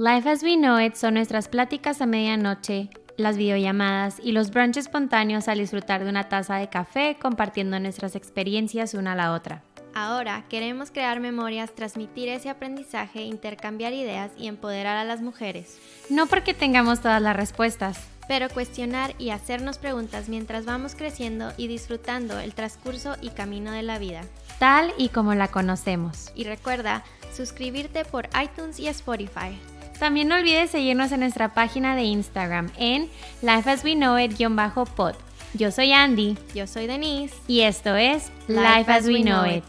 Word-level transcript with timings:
Life 0.00 0.30
as 0.30 0.44
we 0.44 0.54
know 0.54 0.78
it 0.78 0.94
son 0.94 1.14
nuestras 1.14 1.48
pláticas 1.48 2.00
a 2.00 2.06
medianoche, 2.06 2.88
las 3.16 3.36
videollamadas 3.36 4.20
y 4.22 4.30
los 4.30 4.52
brunches 4.52 4.86
espontáneos 4.86 5.48
al 5.48 5.58
disfrutar 5.58 6.04
de 6.04 6.10
una 6.10 6.28
taza 6.28 6.54
de 6.54 6.68
café 6.70 7.16
compartiendo 7.20 7.80
nuestras 7.80 8.14
experiencias 8.14 8.94
una 8.94 9.14
a 9.14 9.16
la 9.16 9.32
otra. 9.32 9.64
Ahora 9.94 10.44
queremos 10.48 10.92
crear 10.92 11.18
memorias, 11.18 11.74
transmitir 11.74 12.28
ese 12.28 12.48
aprendizaje, 12.48 13.22
intercambiar 13.22 13.92
ideas 13.92 14.30
y 14.38 14.46
empoderar 14.46 14.96
a 14.98 15.04
las 15.04 15.20
mujeres. 15.20 15.80
No 16.10 16.28
porque 16.28 16.54
tengamos 16.54 17.00
todas 17.00 17.20
las 17.20 17.34
respuestas, 17.34 17.98
pero 18.28 18.48
cuestionar 18.50 19.16
y 19.18 19.30
hacernos 19.30 19.78
preguntas 19.78 20.28
mientras 20.28 20.64
vamos 20.64 20.94
creciendo 20.94 21.52
y 21.56 21.66
disfrutando 21.66 22.38
el 22.38 22.54
transcurso 22.54 23.16
y 23.20 23.30
camino 23.30 23.72
de 23.72 23.82
la 23.82 23.98
vida. 23.98 24.20
Tal 24.60 24.92
y 24.96 25.08
como 25.08 25.34
la 25.34 25.48
conocemos. 25.48 26.30
Y 26.36 26.44
recuerda 26.44 27.02
suscribirte 27.34 28.04
por 28.04 28.28
iTunes 28.40 28.78
y 28.78 28.86
Spotify. 28.86 29.58
También 29.98 30.28
no 30.28 30.36
olvides 30.36 30.70
seguirnos 30.70 31.10
en 31.10 31.20
nuestra 31.20 31.54
página 31.54 31.96
de 31.96 32.04
Instagram 32.04 32.70
en 32.78 33.10
Life 33.42 33.68
as 33.68 33.82
We 33.82 33.94
Know 33.94 34.16
It-pod. 34.16 35.16
Yo 35.54 35.72
soy 35.72 35.90
Andy. 35.90 36.38
Yo 36.54 36.68
soy 36.68 36.86
Denise. 36.86 37.34
Y 37.48 37.62
esto 37.62 37.96
es 37.96 38.30
Life, 38.46 38.92
as, 38.92 39.08
We 39.08 39.22
Know, 39.22 39.44
it. 39.44 39.64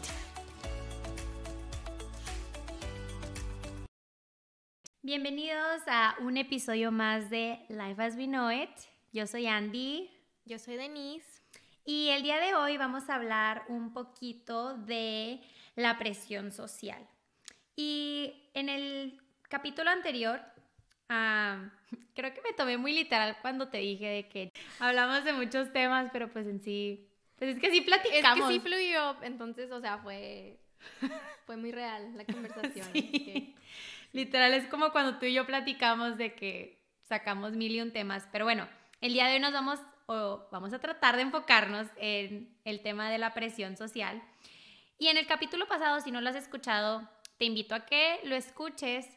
Bienvenidos 5.02 5.82
a 5.88 6.14
un 6.20 6.36
episodio 6.36 6.92
más 6.92 7.28
de 7.28 7.58
Life 7.68 8.00
as 8.00 8.14
We 8.14 8.26
Know 8.26 8.52
It. 8.52 8.70
Yo 9.12 9.26
soy 9.26 9.48
Andy. 9.48 10.10
Yo 10.44 10.60
soy 10.60 10.76
Denise. 10.76 11.26
Y 11.84 12.10
el 12.10 12.22
día 12.22 12.38
de 12.38 12.54
hoy 12.54 12.76
vamos 12.76 13.10
a 13.10 13.16
hablar 13.16 13.64
un 13.68 13.92
poquito 13.92 14.76
de 14.76 15.40
la 15.74 15.98
presión 15.98 16.52
social. 16.52 17.04
Y 17.74 18.50
en 18.54 18.68
el 18.68 19.19
capítulo 19.50 19.90
anterior, 19.90 20.40
creo 22.14 22.32
que 22.32 22.40
me 22.42 22.52
tomé 22.56 22.78
muy 22.78 22.94
literal 22.94 23.36
cuando 23.42 23.68
te 23.68 23.78
dije 23.78 24.06
de 24.06 24.28
que 24.28 24.52
hablamos 24.78 25.24
de 25.24 25.32
muchos 25.32 25.72
temas, 25.72 26.08
pero 26.12 26.32
pues 26.32 26.46
en 26.46 26.60
sí, 26.60 27.10
pues 27.36 27.56
es 27.56 27.60
que 27.60 27.70
sí 27.70 27.82
platicamos. 27.82 28.38
Es 28.38 28.46
que 28.46 28.52
sí 28.54 28.60
fluyó, 28.60 29.22
entonces, 29.22 29.70
o 29.72 29.80
sea, 29.80 29.98
fue, 29.98 30.58
fue 31.46 31.56
muy 31.56 31.72
real 31.72 32.16
la 32.16 32.24
conversación. 32.24 32.88
Literal, 34.12 34.54
es 34.54 34.66
como 34.68 34.92
cuando 34.92 35.18
tú 35.18 35.26
y 35.26 35.34
yo 35.34 35.46
platicamos 35.46 36.16
de 36.16 36.34
que 36.34 36.80
sacamos 37.02 37.52
mil 37.52 37.74
y 37.74 37.80
un 37.80 37.92
temas, 37.92 38.28
pero 38.32 38.44
bueno, 38.44 38.68
el 39.00 39.12
día 39.12 39.26
de 39.26 39.34
hoy 39.34 39.40
nos 39.40 39.52
vamos, 39.52 39.80
o 40.06 40.48
vamos 40.52 40.72
a 40.72 40.78
tratar 40.78 41.16
de 41.16 41.22
enfocarnos 41.22 41.88
en 41.96 42.56
el 42.64 42.82
tema 42.82 43.10
de 43.10 43.18
la 43.18 43.34
presión 43.34 43.76
social. 43.76 44.22
Y 44.98 45.08
en 45.08 45.16
el 45.16 45.26
capítulo 45.26 45.66
pasado, 45.66 46.00
si 46.00 46.10
no 46.10 46.20
lo 46.20 46.28
has 46.28 46.36
escuchado, 46.36 47.08
te 47.38 47.46
invito 47.46 47.74
a 47.74 47.86
que 47.86 48.20
lo 48.24 48.36
escuches 48.36 49.08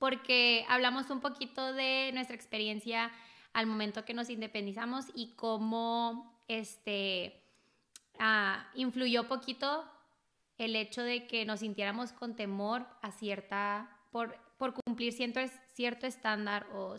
porque 0.00 0.64
hablamos 0.68 1.10
un 1.10 1.20
poquito 1.20 1.74
de 1.74 2.10
nuestra 2.14 2.34
experiencia 2.34 3.12
al 3.52 3.66
momento 3.66 4.06
que 4.06 4.14
nos 4.14 4.30
independizamos 4.30 5.04
y 5.14 5.34
cómo 5.36 6.42
este, 6.48 7.44
ah, 8.18 8.66
influyó 8.74 9.28
poquito 9.28 9.84
el 10.56 10.74
hecho 10.74 11.02
de 11.02 11.26
que 11.26 11.44
nos 11.44 11.60
sintiéramos 11.60 12.12
con 12.12 12.34
temor 12.34 12.86
a 13.02 13.12
cierta, 13.12 13.94
por, 14.10 14.36
por 14.56 14.72
cumplir 14.72 15.12
cierto, 15.12 15.40
cierto 15.74 16.06
estándar 16.06 16.66
o 16.72 16.96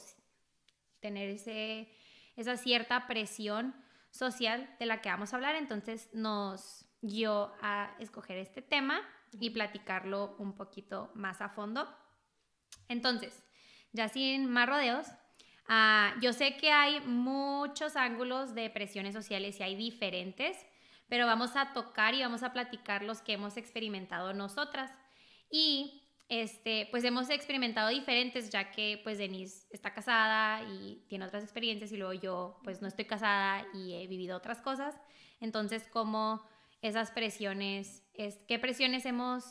tener 0.99 1.27
ese, 1.29 1.91
esa 2.35 2.55
cierta 2.55 3.07
presión 3.07 3.73
social 4.11 4.75
de 4.79 4.85
la 4.85 5.01
que 5.01 5.09
vamos 5.09 5.33
a 5.33 5.37
hablar. 5.37 5.55
Entonces 5.55 6.07
nos 6.13 6.85
guió 7.01 7.51
a 7.63 7.95
escoger 7.97 8.37
este 8.37 8.61
tema 8.61 9.01
y 9.39 9.49
platicarlo 9.49 10.35
un 10.37 10.53
poquito 10.53 11.09
más 11.15 11.41
a 11.41 11.49
fondo. 11.49 11.87
Entonces, 12.91 13.43
ya 13.93 14.09
sin 14.09 14.49
más 14.49 14.67
rodeos, 14.67 15.07
ah, 15.67 16.13
yo 16.21 16.33
sé 16.33 16.57
que 16.57 16.71
hay 16.71 16.99
muchos 17.01 17.95
ángulos 17.95 18.53
de 18.53 18.69
presiones 18.69 19.13
sociales 19.13 19.59
y 19.59 19.63
hay 19.63 19.75
diferentes, 19.75 20.57
pero 21.07 21.25
vamos 21.25 21.55
a 21.55 21.73
tocar 21.73 22.13
y 22.13 22.21
vamos 22.21 22.43
a 22.43 22.53
platicar 22.53 23.03
los 23.03 23.21
que 23.21 23.33
hemos 23.33 23.57
experimentado 23.57 24.33
nosotras. 24.33 24.91
Y 25.49 26.03
este, 26.29 26.87
pues 26.91 27.03
hemos 27.03 27.29
experimentado 27.29 27.89
diferentes, 27.89 28.49
ya 28.49 28.71
que 28.71 28.99
pues 29.03 29.17
Denise 29.17 29.67
está 29.69 29.93
casada 29.93 30.63
y 30.63 31.03
tiene 31.07 31.25
otras 31.25 31.43
experiencias 31.43 31.91
y 31.91 31.97
luego 31.97 32.13
yo 32.13 32.59
pues 32.63 32.81
no 32.81 32.87
estoy 32.87 33.05
casada 33.05 33.65
y 33.73 33.93
he 33.93 34.07
vivido 34.07 34.37
otras 34.37 34.61
cosas. 34.61 34.95
Entonces, 35.41 35.87
¿cómo 35.91 36.41
esas 36.81 37.11
presiones, 37.11 38.03
es, 38.13 38.35
qué 38.47 38.59
presiones 38.59 39.05
hemos 39.05 39.43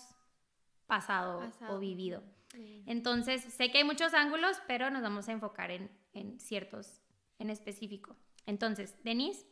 pasado. 0.86 1.42
o 1.68 1.78
vivido? 1.78 2.22
Entonces, 2.54 3.42
sé 3.42 3.70
que 3.70 3.78
hay 3.78 3.84
muchos 3.84 4.14
ángulos, 4.14 4.60
pero 4.66 4.90
nos 4.90 5.02
vamos 5.02 5.28
a 5.28 5.32
enfocar 5.32 5.70
en, 5.70 5.90
ciertos 6.40 7.00
en 7.38 7.50
específico. 7.50 8.16
Entonces, 8.46 8.96
Denise, 9.04 9.46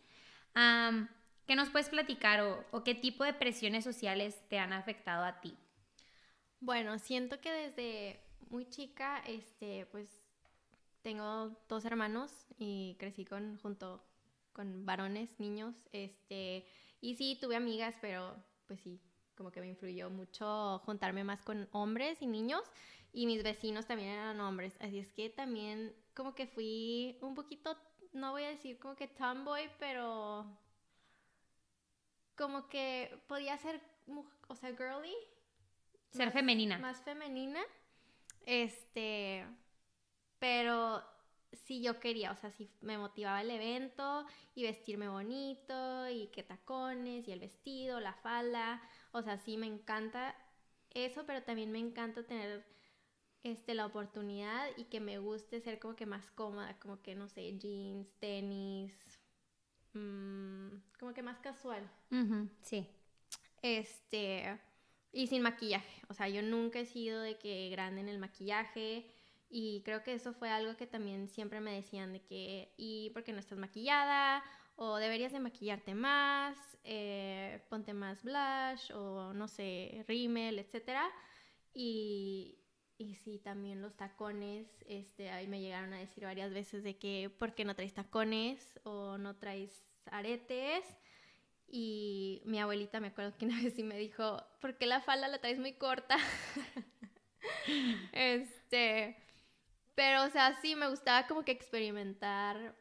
¿qué 1.47 1.57
nos 1.57 1.71
puedes 1.71 1.89
platicar 1.89 2.41
o, 2.71 2.85
qué 2.85 2.95
tipo 2.95 3.25
de 3.25 3.35
presiones 3.35 3.85
sociales 3.85 4.43
te 4.49 4.59
han 4.59 4.73
afectado 4.73 5.25
a 5.25 5.41
ti? 5.41 5.55
Bueno, 6.61 6.99
siento 6.99 7.41
que 7.41 7.53
desde 7.53 8.21
muy 8.51 8.69
chica, 8.69 9.23
este, 9.27 9.87
pues 9.87 10.09
tengo 11.03 11.57
dos 11.69 11.85
hermanos 11.85 12.33
y 12.59 12.97
crecí 12.99 13.25
con, 13.25 13.59
junto 13.59 14.05
con 14.53 14.85
varones, 14.85 15.39
niños, 15.39 15.77
este, 15.93 16.67
y 17.01 17.15
sí, 17.15 17.39
tuve 17.41 17.55
amigas, 17.55 17.95
pero 18.01 18.37
pues 18.67 18.81
sí, 18.81 19.01
como 19.39 19.53
que 19.53 19.61
me 19.61 19.69
influyó 19.69 20.11
mucho 20.11 20.81
juntarme 20.81 21.23
más 21.23 21.41
con 21.43 21.69
hombres 21.73 22.21
y 22.21 22.27
niños 22.27 22.63
y 23.13 23.27
mis 23.27 23.43
vecinos 23.45 23.87
también 23.87 24.11
eran 24.11 24.41
hombres, 24.41 24.77
así 24.81 24.99
es 24.99 25.13
que 25.13 25.31
también 25.31 25.95
como 26.13 26.35
que 26.35 26.49
fui 26.49 27.17
un 27.23 27.37
poquito, 27.37 27.79
no 28.13 28.33
voy 28.33 28.43
a 28.43 28.49
decir 28.49 28.79
como 28.81 28.97
que 28.97 29.07
tomboy, 29.07 29.71
pero 29.79 30.45
como 32.37 32.69
que 32.69 33.17
podía 33.29 33.57
ser, 33.59 33.81
o 34.49 34.55
sea, 34.55 34.71
girly. 34.77 35.15
Ser 36.11 36.31
femenina. 36.33 36.79
Más 36.79 37.01
femenina. 37.03 37.61
Este, 38.45 39.47
pero 40.39 41.03
si 41.53 41.83
yo 41.83 41.99
quería, 42.01 42.33
o 42.33 42.37
sea, 42.37 42.51
si 42.51 42.71
me 42.81 42.99
motivaba 42.99 43.41
el 43.41 43.51
evento 43.51 44.27
y 44.55 44.65
vestirme 44.65 45.09
bonito 45.09 46.09
y 46.09 46.29
que 46.29 46.43
tacones 46.43 47.27
y 47.27 47.33
el 47.33 47.41
vestido, 47.41 48.01
la 48.01 48.15
falda, 48.15 48.83
o 49.13 49.23
sea, 49.23 49.39
sí 49.39 49.57
me 49.57 49.67
encanta 49.67 50.35
eso, 50.91 51.25
pero 51.27 51.43
también 51.43 51.71
me 51.73 51.79
encanta 51.79 52.27
tener 52.27 52.65
este, 53.43 53.75
la 53.75 53.87
oportunidad 53.87 54.69
y 54.77 54.85
que 54.85 55.01
me 55.01 55.19
guste 55.19 55.61
ser 55.61 55.79
como 55.79 55.97
que 55.97 56.07
más 56.07 56.31
cómoda, 56.33 56.79
como 56.79 57.01
que, 57.03 57.15
no 57.15 57.29
sé, 57.29 57.57
jeans, 57.59 58.09
tenis, 58.19 58.93
mm, 59.95 60.69
como 60.99 61.15
que 61.15 61.23
más 61.23 61.39
casual. 61.41 61.89
sí. 62.63 62.87
Este, 63.63 64.61
y 65.13 65.27
sin 65.27 65.43
maquillaje, 65.43 66.03
o 66.09 66.15
sea, 66.15 66.29
yo 66.29 66.43
nunca 66.43 66.81
he 66.81 66.87
sido 66.87 67.21
de 67.21 67.39
que 67.39 67.71
grande 67.71 68.01
en 68.01 68.09
el 68.09 68.19
maquillaje 68.19 69.11
y 69.51 69.83
creo 69.85 70.03
que 70.03 70.15
eso 70.15 70.33
fue 70.35 70.51
algo 70.51 70.77
que 70.77 70.87
también 70.87 71.29
siempre 71.29 71.61
me 71.61 71.75
decían 71.75 72.13
de 72.13 72.21
que, 72.21 72.73
¿y 72.77 73.11
por 73.11 73.25
qué 73.25 73.33
no 73.33 73.39
estás 73.39 73.59
maquillada? 73.59 74.43
O 74.77 74.97
deberías 74.97 75.33
de 75.33 75.41
maquillarte 75.41 75.95
más, 75.95 76.59
eh, 76.85 77.65
ponte 77.71 77.95
más 77.95 78.23
blush 78.23 78.93
o 78.93 79.33
no 79.33 79.49
sé, 79.49 80.05
rímel, 80.07 80.59
etc. 80.59 81.01
Y, 81.73 82.59
y 82.99 83.15
sí, 83.15 83.39
también 83.39 83.81
los 83.81 83.97
tacones, 83.97 84.69
este, 84.87 85.31
ahí 85.31 85.47
me 85.49 85.61
llegaron 85.61 85.93
a 85.95 85.99
decir 85.99 86.25
varias 86.25 86.53
veces 86.53 86.83
de 86.85 86.99
que, 86.99 87.31
¿por 87.39 87.55
qué 87.55 87.65
no 87.65 87.75
traes 87.75 87.95
tacones 87.95 88.79
o 88.85 89.17
no 89.19 89.37
traes 89.37 89.91
aretes? 90.07 90.85
Y 91.67 92.43
mi 92.45 92.59
abuelita 92.61 93.01
me 93.01 93.09
acuerdo 93.09 93.37
que 93.39 93.47
una 93.47 93.57
vez 93.63 93.75
sí 93.75 93.83
me 93.83 93.97
dijo, 93.99 94.43
¿por 94.61 94.77
qué 94.77 94.87
la 94.87 95.01
falda 95.01 95.29
la 95.29 95.41
traes 95.41 95.59
muy 95.59 95.73
corta? 95.73 96.19
este, 98.13 99.17
pero, 99.99 100.23
o 100.23 100.31
sea, 100.31 100.57
sí, 100.63 100.77
me 100.77 100.89
gustaba 100.89 101.27
como 101.27 101.43
que 101.43 101.51
experimentar. 101.51 102.73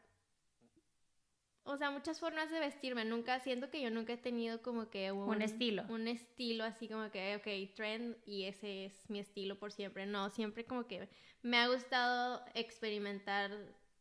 O 1.64 1.76
sea, 1.76 1.90
muchas 1.90 2.20
formas 2.20 2.48
de 2.48 2.60
vestirme. 2.60 3.04
Nunca, 3.04 3.40
siento 3.40 3.70
que 3.70 3.82
yo 3.82 3.90
nunca 3.90 4.12
he 4.12 4.16
tenido 4.16 4.62
como 4.62 4.88
que 4.88 5.10
un, 5.10 5.42
estilo. 5.42 5.82
Un 5.88 6.06
estilo 6.06 6.62
así 6.62 6.86
como 6.86 7.10
que, 7.10 7.34
ok, 7.34 7.74
trend 7.74 8.16
y 8.24 8.44
ese 8.44 8.84
es 8.84 9.10
mi 9.10 9.18
estilo 9.18 9.58
por 9.58 9.72
siempre. 9.72 10.06
No, 10.06 10.30
siempre 10.30 10.64
como 10.64 10.86
que 10.86 11.08
me 11.42 11.56
ha 11.56 11.66
gustado 11.66 12.44
experimentar 12.54 13.50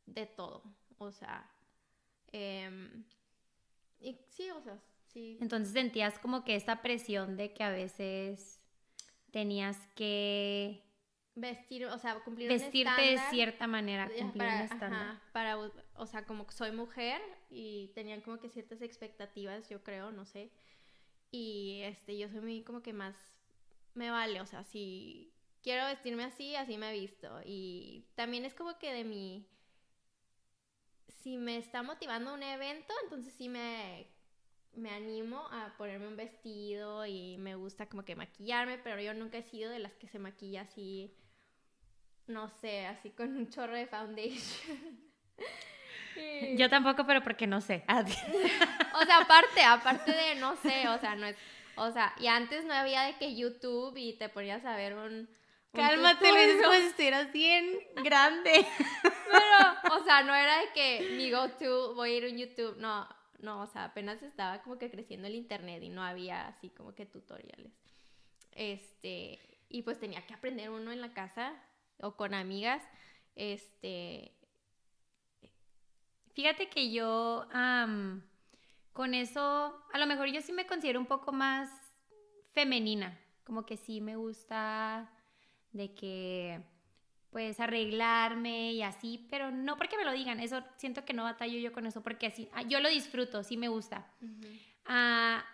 de 0.05 0.27
todo. 0.27 0.61
O 0.99 1.11
sea, 1.11 1.49
em, 2.31 3.03
y 3.99 4.15
sí, 4.29 4.51
o 4.51 4.61
sea, 4.61 4.79
sí. 5.07 5.39
Entonces 5.41 5.73
sentías 5.73 6.19
como 6.19 6.43
que 6.43 6.55
esta 6.55 6.83
presión 6.83 7.35
de 7.35 7.51
que 7.51 7.63
a 7.63 7.71
veces 7.71 8.61
tenías 9.31 9.87
que 9.95 10.86
vestir, 11.37 11.85
o 11.85 11.97
sea, 11.99 12.19
cumplir 12.23 12.49
Vestirte 12.49 13.01
de 13.01 13.19
cierta 13.29 13.67
manera, 13.67 14.09
cumplir 14.09 14.43
para, 14.43 14.55
un 14.55 14.61
estándar. 14.61 15.21
para, 15.31 15.57
o 15.57 16.05
sea, 16.07 16.25
como 16.25 16.49
soy 16.51 16.71
mujer 16.71 17.21
y 17.49 17.91
tenían 17.93 18.21
como 18.21 18.39
que 18.39 18.49
ciertas 18.49 18.81
expectativas, 18.81 19.69
yo 19.69 19.83
creo, 19.83 20.11
no 20.11 20.25
sé. 20.25 20.51
Y 21.31 21.81
este, 21.83 22.17
yo 22.17 22.29
soy 22.29 22.41
muy 22.41 22.63
como 22.63 22.81
que 22.81 22.93
más, 22.93 23.15
me 23.93 24.09
vale, 24.09 24.41
o 24.41 24.45
sea, 24.45 24.63
si 24.63 25.31
quiero 25.61 25.85
vestirme 25.85 26.23
así, 26.23 26.55
así 26.55 26.77
me 26.77 26.89
he 26.89 26.99
visto. 26.99 27.39
Y 27.45 28.05
también 28.15 28.45
es 28.45 28.53
como 28.53 28.77
que 28.79 28.91
de 28.91 29.03
mi... 29.03 29.47
Si 31.07 31.37
me 31.37 31.57
está 31.57 31.83
motivando 31.83 32.33
un 32.33 32.41
evento, 32.41 32.93
entonces 33.03 33.33
sí 33.33 33.49
me, 33.49 34.07
me 34.73 34.91
animo 34.91 35.47
a 35.51 35.75
ponerme 35.77 36.07
un 36.07 36.15
vestido 36.15 37.05
y 37.05 37.37
me 37.37 37.55
gusta 37.55 37.87
como 37.89 38.05
que 38.05 38.15
maquillarme, 38.15 38.77
pero 38.77 39.01
yo 39.01 39.13
nunca 39.13 39.37
he 39.37 39.43
sido 39.43 39.69
de 39.69 39.79
las 39.79 39.93
que 39.95 40.07
se 40.07 40.19
maquilla 40.19 40.61
así, 40.61 41.13
no 42.27 42.49
sé, 42.61 42.85
así 42.85 43.11
con 43.11 43.35
un 43.35 43.49
chorro 43.49 43.75
de 43.75 43.87
foundation. 43.87 44.99
Yo 46.57 46.69
tampoco, 46.69 47.05
pero 47.05 47.21
porque 47.21 47.47
no 47.47 47.61
sé. 47.61 47.83
o 47.87 49.05
sea, 49.05 49.19
aparte, 49.21 49.63
aparte 49.63 50.11
de 50.11 50.35
no 50.35 50.55
sé, 50.57 50.87
o 50.89 50.97
sea, 50.99 51.15
no 51.15 51.27
es, 51.27 51.37
o 51.75 51.91
sea, 51.91 52.13
y 52.19 52.27
antes 52.27 52.65
no 52.65 52.73
había 52.73 53.03
de 53.03 53.17
que 53.17 53.35
YouTube 53.35 53.95
y 53.97 54.13
te 54.13 54.29
ponías 54.29 54.65
a 54.65 54.75
ver 54.75 54.95
un, 54.95 55.29
Cálmate, 55.73 56.31
lo 56.31 56.39
dices 56.39 56.61
como 56.63 56.73
si 56.73 56.87
estuvieras 56.87 57.31
bien 57.31 57.79
grande. 58.03 58.65
Pero, 59.03 59.95
o 59.95 60.03
sea, 60.03 60.23
no 60.23 60.33
era 60.33 60.59
de 60.59 60.71
que 60.73 61.15
mi 61.15 61.29
go-to, 61.29 61.93
voy 61.93 62.11
a 62.11 62.17
ir 62.17 62.25
a 62.25 62.29
un 62.29 62.37
YouTube. 62.37 62.77
No, 62.77 63.07
no, 63.39 63.61
o 63.61 63.67
sea, 63.67 63.85
apenas 63.85 64.23
estaba 64.23 64.61
como 64.63 64.77
que 64.77 64.89
creciendo 64.89 65.27
el 65.27 65.35
internet 65.35 65.83
y 65.83 65.89
no 65.89 66.03
había 66.03 66.47
así 66.47 66.69
como 66.69 66.95
que 66.95 67.05
tutoriales. 67.05 67.73
Este, 68.53 69.39
y 69.69 69.83
pues 69.83 69.99
tenía 69.99 70.25
que 70.25 70.33
aprender 70.33 70.69
uno 70.71 70.91
en 70.91 71.01
la 71.01 71.13
casa 71.13 71.53
o 72.01 72.15
con 72.15 72.33
amigas. 72.33 72.83
Este. 73.35 74.33
Fíjate 76.33 76.69
que 76.69 76.91
yo 76.91 77.47
con 78.93 79.13
eso, 79.13 79.83
a 79.93 79.97
lo 79.97 80.07
mejor 80.07 80.27
yo 80.29 80.41
sí 80.41 80.53
me 80.53 80.67
considero 80.67 80.99
un 80.99 81.05
poco 81.05 81.31
más 81.31 81.69
femenina. 82.53 83.19
Como 83.43 83.65
que 83.65 83.77
sí 83.77 84.01
me 84.01 84.15
gusta 84.15 85.11
de 85.71 85.93
que 85.93 86.61
pues 87.29 87.59
arreglarme 87.59 88.71
y 88.73 88.81
así, 88.81 89.27
pero 89.29 89.51
no 89.51 89.77
porque 89.77 89.97
me 89.97 90.05
lo 90.05 90.11
digan, 90.11 90.39
eso 90.39 90.63
siento 90.77 91.05
que 91.05 91.13
no 91.13 91.23
batallo 91.23 91.59
yo 91.59 91.71
con 91.71 91.85
eso, 91.85 92.01
porque 92.01 92.27
así, 92.27 92.49
ah, 92.53 92.63
yo 92.63 92.79
lo 92.79 92.89
disfruto, 92.89 93.43
sí 93.43 93.57
me 93.57 93.67
gusta. 93.67 94.07
Ah, 94.85 95.45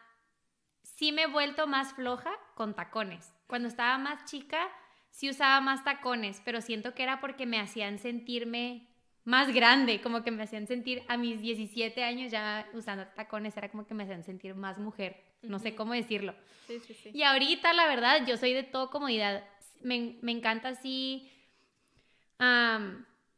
sí 0.83 1.11
me 1.11 1.23
he 1.23 1.27
vuelto 1.27 1.67
más 1.67 1.93
floja 1.93 2.31
con 2.55 2.73
tacones. 2.73 3.33
Cuando 3.47 3.67
estaba 3.67 3.97
más 3.97 4.23
chica, 4.25 4.69
sí 5.13 5.29
usaba 5.29 5.61
más 5.61 5.85
tacones, 5.85 6.41
pero 6.43 6.59
siento 6.59 6.93
que 6.93 7.03
era 7.03 7.21
porque 7.21 7.45
me 7.45 7.59
hacían 7.59 7.97
sentirme 7.99 8.89
más 9.23 9.53
grande, 9.53 10.01
como 10.01 10.21
que 10.21 10.31
me 10.31 10.43
hacían 10.43 10.67
sentir 10.67 11.03
a 11.07 11.15
mis 11.15 11.39
17 11.39 12.03
años 12.03 12.29
ya 12.29 12.67
usando 12.73 13.07
tacones, 13.15 13.55
era 13.55 13.71
como 13.71 13.87
que 13.87 13.93
me 13.93 14.03
hacían 14.03 14.25
sentir 14.25 14.53
más 14.53 14.77
mujer, 14.77 15.23
no 15.41 15.59
sé 15.59 15.75
cómo 15.75 15.93
decirlo. 15.93 16.35
Sí, 16.67 16.81
sí, 16.85 16.93
sí. 16.93 17.11
Y 17.13 17.23
ahorita, 17.23 17.71
la 17.71 17.87
verdad, 17.87 18.25
yo 18.27 18.35
soy 18.35 18.51
de 18.51 18.63
todo 18.63 18.89
comodidad 18.89 19.43
me, 19.83 20.17
me 20.21 20.31
encanta 20.31 20.69
así, 20.69 21.29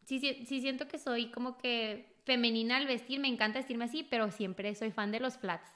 sí, 0.06 0.20
sí, 0.20 0.62
siento 0.62 0.88
que 0.88 0.98
soy 0.98 1.32
como 1.32 1.58
que 1.58 2.16
femenina 2.24 2.78
al 2.78 2.88
vestir, 2.88 3.20
me 3.20 3.28
encanta 3.28 3.60
vestirme 3.60 3.86
así, 3.86 4.04
pero 4.04 4.32
siempre 4.32 4.74
soy 4.76 4.92
fan 4.92 5.12
de 5.12 5.20
los 5.20 5.38
flats, 5.38 5.70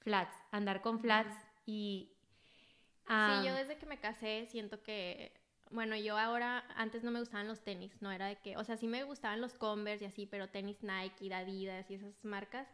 flats, 0.00 0.34
andar 0.50 0.80
con 0.80 1.00
flats 1.00 1.36
y... 1.66 2.10
sí, 3.06 3.46
yo 3.46 3.54
desde 3.54 3.76
que 3.76 3.86
me 3.86 3.98
casé 3.98 4.46
siento 4.50 4.82
que 4.82 5.32
bueno, 5.70 5.96
yo 5.96 6.16
ahora, 6.16 6.64
antes 6.76 7.02
no 7.02 7.10
me 7.10 7.18
gustaban 7.18 7.48
los 7.48 7.62
tenis, 7.64 7.90
no 8.00 8.12
era 8.12 8.26
de 8.26 8.36
que, 8.36 8.56
o 8.56 8.64
sea, 8.64 8.76
sí 8.76 8.86
me 8.86 9.02
gustaban 9.02 9.40
los 9.40 9.54
Converse 9.54 10.04
y 10.04 10.06
así, 10.06 10.26
pero 10.26 10.48
tenis 10.48 10.82
Nike, 10.82 11.34
Adidas 11.34 11.90
y 11.90 11.94
esas 11.94 12.24
marcas, 12.24 12.68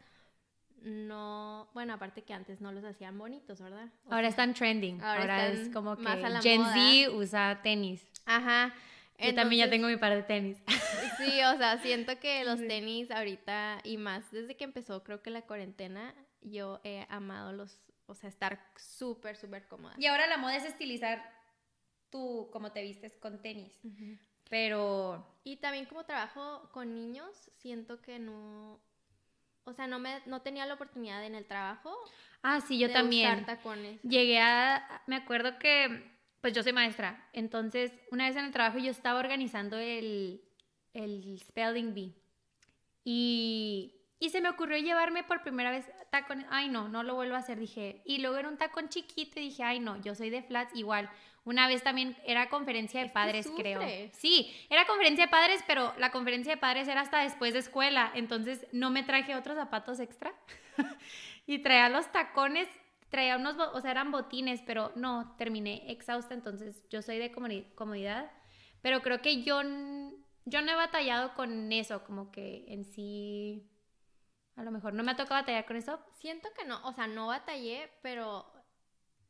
no, 0.83 1.69
bueno, 1.73 1.95
aparte 1.95 2.23
que 2.23 2.35
antes 2.35 2.61
no 2.61 2.73
los 2.73 2.85
hacían 2.85 3.19
bonitos, 3.19 3.61
¿verdad? 3.61 3.89
ahora 4.09 4.29
están 4.29 4.55
trending. 4.55 5.01
Ahora, 5.03 5.49
es 5.49 5.69
como 5.71 5.97
que 5.97 6.07
Gen 6.43 6.65
Z 6.65 7.11
usa 7.13 7.61
tenis. 7.63 8.07
Ajá. 8.27 8.75
Yo 9.19 9.35
también 9.35 9.67
ya 9.67 9.71
tengo 9.71 9.87
mi 9.89 9.97
par 9.97 10.15
de 10.15 10.23
tenis. 10.23 10.63
Sí, 11.19 11.43
o 11.43 11.59
sea, 11.59 11.77
siento 11.83 12.19
que 12.19 12.45
los 12.47 12.59
tenis 12.67 13.11
ahorita 13.11 13.81
y 13.85 13.99
más 13.99 14.31
desde 14.31 14.57
que 14.57 14.65
empezó, 14.65 15.05
creo 15.05 15.23
que 15.23 15.29
la 15.29 15.43
cuarentena, 15.43 16.15
yo 16.41 16.81
he 16.83 17.07
amado 17.11 17.53
los, 17.53 17.79
o 18.11 18.15
sea, 18.15 18.29
estar 18.29 18.61
súper, 18.77 19.37
súper 19.37 19.67
cómoda. 19.69 19.95
Y 19.97 20.07
ahora 20.07 20.27
la 20.27 20.37
moda 20.37 20.57
es 20.57 20.65
estilizar 20.65 21.23
tú 22.11 22.49
como 22.53 22.73
te 22.73 22.83
vistes 22.83 23.17
con 23.17 23.41
tenis. 23.41 23.81
Pero... 24.49 25.39
Y 25.45 25.57
también 25.57 25.87
como 25.87 26.05
trabajo 26.05 26.69
con 26.73 26.95
niños, 26.95 27.51
siento 27.57 28.03
que 28.03 28.19
no, 28.19 28.81
o 29.65 29.73
sea, 29.73 29.87
no, 29.87 29.99
me, 29.99 30.21
no 30.27 30.43
tenía 30.43 30.67
la 30.67 30.75
oportunidad 30.75 31.25
en 31.25 31.35
el 31.35 31.47
trabajo. 31.47 31.97
Ah, 32.43 32.61
sí, 32.61 32.79
yo 32.79 32.93
también. 32.93 33.47
tacones. 33.47 34.03
Llegué 34.03 34.41
a, 34.41 35.03
me 35.07 35.17
acuerdo 35.17 35.59
que, 35.59 36.11
pues 36.41 36.53
yo 36.53 36.63
soy 36.63 36.73
maestra, 36.73 37.29
entonces 37.33 37.93
una 38.11 38.27
vez 38.27 38.37
en 38.37 38.47
el 38.47 38.53
trabajo 38.53 38.79
yo 38.79 38.91
estaba 38.91 39.21
organizando 39.21 39.79
el, 39.79 40.43
el 40.95 41.39
Spelling 41.47 41.95
Bee 41.95 42.15
y, 43.05 44.00
y 44.21 44.29
se 44.29 44.43
me 44.43 44.51
ocurrió 44.51 44.77
llevarme 44.77 45.25
por 45.25 45.43
primera 45.43 45.71
vez 45.71 45.91
tacones. 46.11 46.47
Ay, 46.51 46.69
no, 46.69 46.89
no 46.89 47.03
lo 47.03 47.15
vuelvo 47.15 47.35
a 47.35 47.39
hacer, 47.39 47.59
dije. 47.59 48.03
Y 48.05 48.19
luego 48.19 48.37
era 48.37 48.49
un 48.49 48.59
tacón 48.59 48.91
chiquito 48.91 49.41
y 49.41 49.45
dije, 49.45 49.63
ay, 49.63 49.81
no, 49.81 50.01
yo 50.03 50.15
soy 50.15 50.29
de 50.29 50.43
flats 50.43 50.77
igual. 50.77 51.11
Una 51.45 51.67
vez 51.67 51.83
también 51.83 52.15
era 52.27 52.51
conferencia 52.51 53.01
de 53.01 53.09
padres, 53.09 53.51
creo. 53.57 53.81
Sí, 54.13 54.55
era 54.69 54.87
conferencia 54.87 55.25
de 55.25 55.31
padres, 55.31 55.65
pero 55.67 55.95
la 55.97 56.13
conferencia 56.13 56.55
de 56.55 56.61
padres 56.61 56.87
era 56.87 57.01
hasta 57.01 57.23
después 57.23 57.55
de 57.55 57.61
escuela, 57.61 58.13
entonces 58.15 58.67
no 58.73 58.91
me 58.91 59.03
traje 59.03 59.35
otros 59.35 59.57
zapatos 59.57 60.01
extra. 60.01 60.35
y 61.47 61.61
traía 61.61 61.89
los 61.89 62.13
tacones, 62.13 62.69
traía 63.09 63.39
unos, 63.39 63.57
o 63.57 63.81
sea, 63.81 63.91
eran 63.91 64.13
botines, 64.13 64.61
pero 64.67 64.93
no, 64.97 65.35
terminé 65.39 65.91
exhausta, 65.91 66.35
entonces 66.35 66.87
yo 66.91 67.01
soy 67.01 67.17
de 67.17 67.33
comodidad, 67.33 68.31
pero 68.83 69.01
creo 69.01 69.23
que 69.23 69.43
yo, 69.43 69.63
yo 70.45 70.63
no 70.63 70.73
he 70.73 70.75
batallado 70.75 71.35
con 71.35 71.73
eso, 71.73 72.05
como 72.05 72.31
que 72.31 72.67
en 72.69 72.85
sí... 72.85 73.67
A 74.57 74.63
lo 74.63 74.71
mejor 74.71 74.95
no 74.95 75.03
me 75.03 75.13
ha 75.13 75.17
tocado 75.17 75.41
batallar 75.41 75.67
con 75.67 75.77
eso. 75.77 76.01
Siento 76.19 76.49
que 76.57 76.65
no, 76.65 76.81
o 76.87 76.93
sea, 76.93 77.07
no 77.07 77.29
batallé, 77.29 77.91
pero 78.03 78.47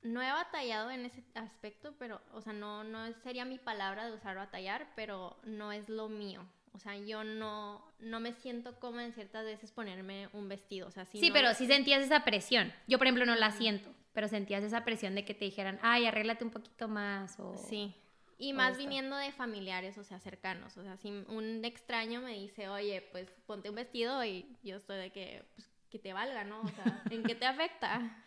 no 0.02 0.22
he 0.22 0.30
batallado 0.30 0.90
en 0.90 1.04
ese 1.04 1.22
aspecto, 1.34 1.94
pero, 1.98 2.20
o 2.32 2.40
sea, 2.40 2.52
no, 2.52 2.84
no 2.84 3.12
sería 3.22 3.44
mi 3.44 3.58
palabra 3.58 4.06
de 4.06 4.12
usar 4.12 4.36
batallar, 4.36 4.88
pero 4.96 5.36
no 5.44 5.72
es 5.72 5.88
lo 5.88 6.08
mío. 6.08 6.46
O 6.72 6.78
sea, 6.78 6.96
yo 6.96 7.24
no, 7.24 7.84
no 7.98 8.20
me 8.20 8.32
siento 8.32 8.78
como 8.78 9.00
en 9.00 9.12
ciertas 9.12 9.44
veces 9.44 9.72
ponerme 9.72 10.28
un 10.32 10.48
vestido. 10.48 10.86
O 10.86 10.90
sea, 10.90 11.04
sí, 11.04 11.30
pero 11.32 11.52
sí 11.54 11.66
sentías 11.66 12.02
esa 12.02 12.24
presión. 12.24 12.72
Yo, 12.86 12.98
por 12.98 13.06
ejemplo, 13.06 13.26
no 13.26 13.34
la 13.34 13.50
siento, 13.50 13.90
pero 14.12 14.28
sentías 14.28 14.62
esa 14.62 14.84
presión 14.84 15.14
de 15.14 15.24
que 15.24 15.34
te 15.34 15.44
dijeran, 15.44 15.78
ay, 15.82 16.06
arréglate 16.06 16.44
un 16.44 16.50
poquito 16.50 16.86
más. 16.88 17.38
O, 17.40 17.56
sí. 17.56 17.94
Y 18.40 18.52
más 18.54 18.78
viniendo 18.78 19.16
de 19.16 19.32
familiares, 19.32 19.98
o 19.98 20.04
sea, 20.04 20.18
cercanos. 20.18 20.76
O 20.76 20.82
sea, 20.82 20.96
si 20.96 21.10
un 21.28 21.64
extraño 21.64 22.22
me 22.22 22.32
dice, 22.32 22.68
oye, 22.68 23.02
pues 23.12 23.30
ponte 23.46 23.68
un 23.68 23.76
vestido 23.76 24.24
y 24.24 24.46
yo 24.62 24.76
estoy 24.76 24.96
de 24.96 25.10
que, 25.12 25.44
pues, 25.54 25.68
que 25.90 25.98
te 25.98 26.12
valga, 26.12 26.42
¿no? 26.44 26.62
O 26.62 26.68
sea, 26.68 27.02
¿en 27.10 27.22
qué 27.22 27.34
te 27.34 27.46
afecta? 27.46 28.00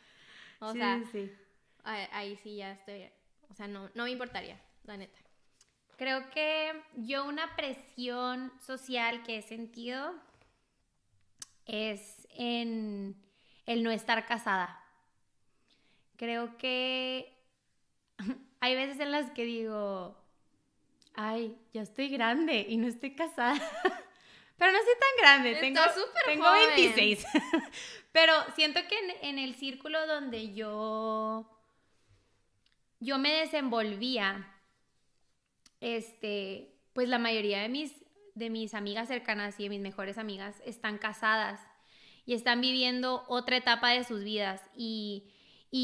O 0.60 0.72
sí, 0.72 0.78
sea, 0.78 1.04
sí 1.12 1.30
ahí 1.84 2.38
sí 2.38 2.58
ya 2.58 2.72
estoy, 2.72 3.10
o 3.50 3.54
sea, 3.54 3.68
no, 3.68 3.90
no 3.94 4.04
me 4.06 4.12
importaría, 4.12 4.60
la 4.86 4.98
neta. 4.98 5.20
Creo 5.98 6.30
que 6.32 6.82
yo 6.96 7.26
una 7.26 7.56
presión 7.56 8.52
social 8.60 9.24
que 9.24 9.38
he 9.38 9.42
sentido 9.42 10.14
es 11.66 12.28
en 12.32 13.16
el 13.66 13.84
no 13.84 13.92
estar 13.92 14.26
casada. 14.26 14.84
Creo 16.18 16.58
que 16.58 17.38
hay 18.64 18.76
veces 18.76 18.98
en 19.02 19.12
las 19.12 19.30
que 19.32 19.44
digo, 19.44 20.18
ay, 21.16 21.58
ya 21.74 21.82
estoy 21.82 22.08
grande 22.08 22.66
y 22.70 22.78
no 22.78 22.88
estoy 22.88 23.14
casada. 23.14 23.56
Pero 24.58 24.72
no 24.72 24.78
soy 24.78 24.94
tan 25.00 25.18
grande, 25.20 25.56
tengo, 25.60 25.82
tengo 26.26 26.50
26. 26.50 27.26
Pero 28.14 28.32
siento 28.56 28.80
que 28.88 28.98
en, 28.98 29.38
en, 29.38 29.40
el 29.40 29.56
círculo 29.56 30.08
donde 30.08 30.54
yo 30.54 31.50
yo 33.04 33.18
me 33.18 33.34
desenvolvía, 33.34 34.48
este, 35.82 36.74
pues 36.94 37.10
la 37.10 37.20
mayoría 37.20 37.62
de 37.62 37.68
mis, 37.68 37.92
de 38.34 38.50
mis 38.50 38.74
amigas 38.74 39.10
cercanas 39.10 39.60
y 39.60 39.64
de 39.64 39.70
mis 39.72 39.82
mejores 39.82 40.18
amigas 40.18 40.62
están 40.66 40.98
casadas 40.98 41.60
y 42.26 42.34
están 42.34 42.62
viviendo 42.62 43.26
otra 43.28 43.58
etapa 43.58 43.90
de 43.90 44.06
sus 44.06 44.24
vidas 44.24 44.62
y, 44.74 45.30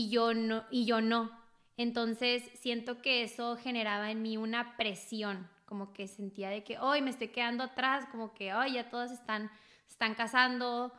yo 0.10 0.34
no, 0.34 0.64
y 0.72 0.86
yo 0.86 1.02
no. 1.02 1.39
Entonces 1.80 2.44
siento 2.56 3.02
que 3.02 3.24
eso 3.24 3.56
generaba 3.56 4.12
en 4.12 4.22
mí 4.22 4.36
una 4.36 4.76
presión, 4.76 5.50
como 5.66 5.94
que 5.94 6.10
sentía 6.10 6.50
de 6.50 6.62
que 6.64 6.78
hoy 6.78 7.02
me 7.02 7.10
estoy 7.10 7.30
quedando 7.30 7.64
atrás, 7.64 8.06
como 8.12 8.34
que 8.34 8.54
hoy 8.54 8.74
ya 8.74 8.90
todas 8.90 9.12
están, 9.12 9.50
están 9.88 10.14
casando. 10.14 10.92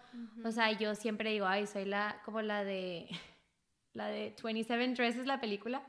O 0.43 0.51
sea, 0.51 0.73
yo 0.73 0.95
siempre 0.95 1.33
digo, 1.33 1.45
ay, 1.45 1.67
soy 1.67 1.85
la, 1.85 2.23
como 2.25 2.41
la 2.41 2.65
de, 2.65 3.09
la 3.93 4.07
de 4.09 4.35
27 4.43 4.95
Dresses, 4.95 5.27
la 5.27 5.39
película 5.39 5.83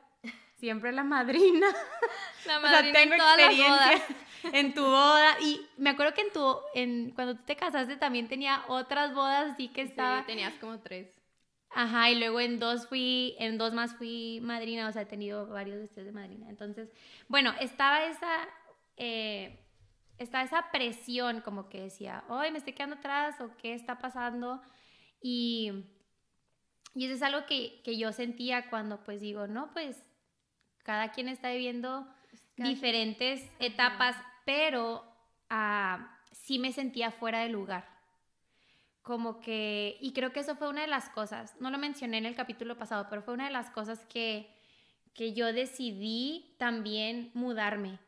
siempre 0.62 0.91
la 0.91 1.03
madrina. 1.03 1.67
La 2.45 2.60
madrina 2.60 2.91
tengo 2.91 3.13
en 3.13 3.21
experiencia 3.21 4.05
en 4.51 4.74
tu 4.74 4.83
boda 4.83 5.39
y 5.41 5.62
me 5.77 5.91
acuerdo 5.91 6.15
que 6.15 6.21
en 6.21 6.31
tu 6.33 6.57
en 6.74 7.12
cuando 7.12 7.36
tú 7.36 7.43
te 7.45 7.55
casaste 7.55 7.98
también 7.98 8.27
tenía 8.27 8.63
otras 8.67 9.13
bodas 9.13 9.51
así 9.51 9.67
que 9.67 9.83
estaba 9.83 10.21
sí, 10.21 10.25
tenías 10.25 10.53
como 10.55 10.79
tres. 10.79 11.20
Ajá, 11.73 12.09
y 12.09 12.19
luego 12.19 12.39
en 12.41 12.59
dos 12.59 12.87
fui, 12.87 13.35
en 13.39 13.57
dos 13.57 13.73
más 13.73 13.95
fui 13.95 14.39
madrina, 14.41 14.87
o 14.89 14.91
sea, 14.91 15.03
he 15.03 15.05
tenido 15.05 15.47
varios 15.47 15.77
de 15.77 15.85
ustedes 15.85 16.07
de 16.07 16.11
madrina. 16.11 16.49
Entonces, 16.49 16.89
bueno, 17.29 17.53
estaba 17.59 18.03
esa, 18.05 18.47
eh, 18.97 19.57
estaba 20.17 20.43
esa 20.43 20.69
presión 20.71 21.41
como 21.41 21.69
que 21.69 21.81
decía, 21.81 22.25
hoy 22.27 22.51
me 22.51 22.57
estoy 22.57 22.73
quedando 22.73 22.97
atrás 22.97 23.39
o 23.39 23.55
qué 23.57 23.73
está 23.73 23.99
pasando. 23.99 24.61
Y, 25.21 25.71
y 26.93 27.05
eso 27.05 27.15
es 27.15 27.21
algo 27.21 27.45
que, 27.45 27.81
que 27.83 27.97
yo 27.97 28.11
sentía 28.11 28.69
cuando 28.69 29.01
pues 29.03 29.21
digo, 29.21 29.47
no, 29.47 29.71
pues 29.73 30.03
cada 30.83 31.11
quien 31.11 31.29
está 31.29 31.51
viviendo 31.51 32.07
diferentes 32.57 33.49
etapas, 33.59 34.15
pero 34.45 35.05
ah, 35.49 36.17
sí 36.31 36.59
me 36.59 36.73
sentía 36.73 37.11
fuera 37.11 37.39
de 37.39 37.49
lugar. 37.49 37.90
Como 39.01 39.41
que, 39.41 39.98
y 40.00 40.13
creo 40.13 40.31
que 40.31 40.41
eso 40.41 40.55
fue 40.55 40.70
una 40.70 40.81
de 40.81 40.88
las 40.88 41.10
cosas, 41.10 41.55
no 41.60 41.72
lo 41.72 41.77
mencioné 41.77 42.20
en 42.20 42.25
el 42.25 42.36
capítulo 42.36 42.77
pasado, 42.77 43.08
pero 43.10 43.24
fue 43.24 43.34
una 43.34 43.46
de 43.46 43.51
las 43.51 43.72
cosas 43.72 44.05
que, 44.05 44.53
que 45.13 45.34
yo 45.34 45.51
decidí 45.53 46.55
también 46.58 47.31
mudarme, 47.34 48.00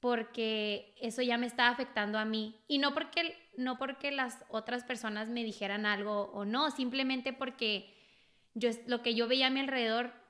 porque 0.00 0.94
eso 1.00 1.22
ya 1.22 1.38
me 1.38 1.46
estaba 1.46 1.70
afectando 1.70 2.18
a 2.18 2.26
mí. 2.26 2.60
Y 2.68 2.78
no 2.78 2.92
porque, 2.92 3.36
no 3.56 3.78
porque 3.78 4.10
las 4.10 4.44
otras 4.50 4.84
personas 4.84 5.30
me 5.30 5.44
dijeran 5.44 5.86
algo 5.86 6.30
o 6.34 6.44
no, 6.44 6.70
simplemente 6.70 7.32
porque 7.32 7.94
yo, 8.52 8.70
lo 8.86 9.02
que 9.02 9.14
yo 9.14 9.26
veía 9.26 9.46
a 9.46 9.50
mi 9.50 9.60
alrededor 9.60 10.23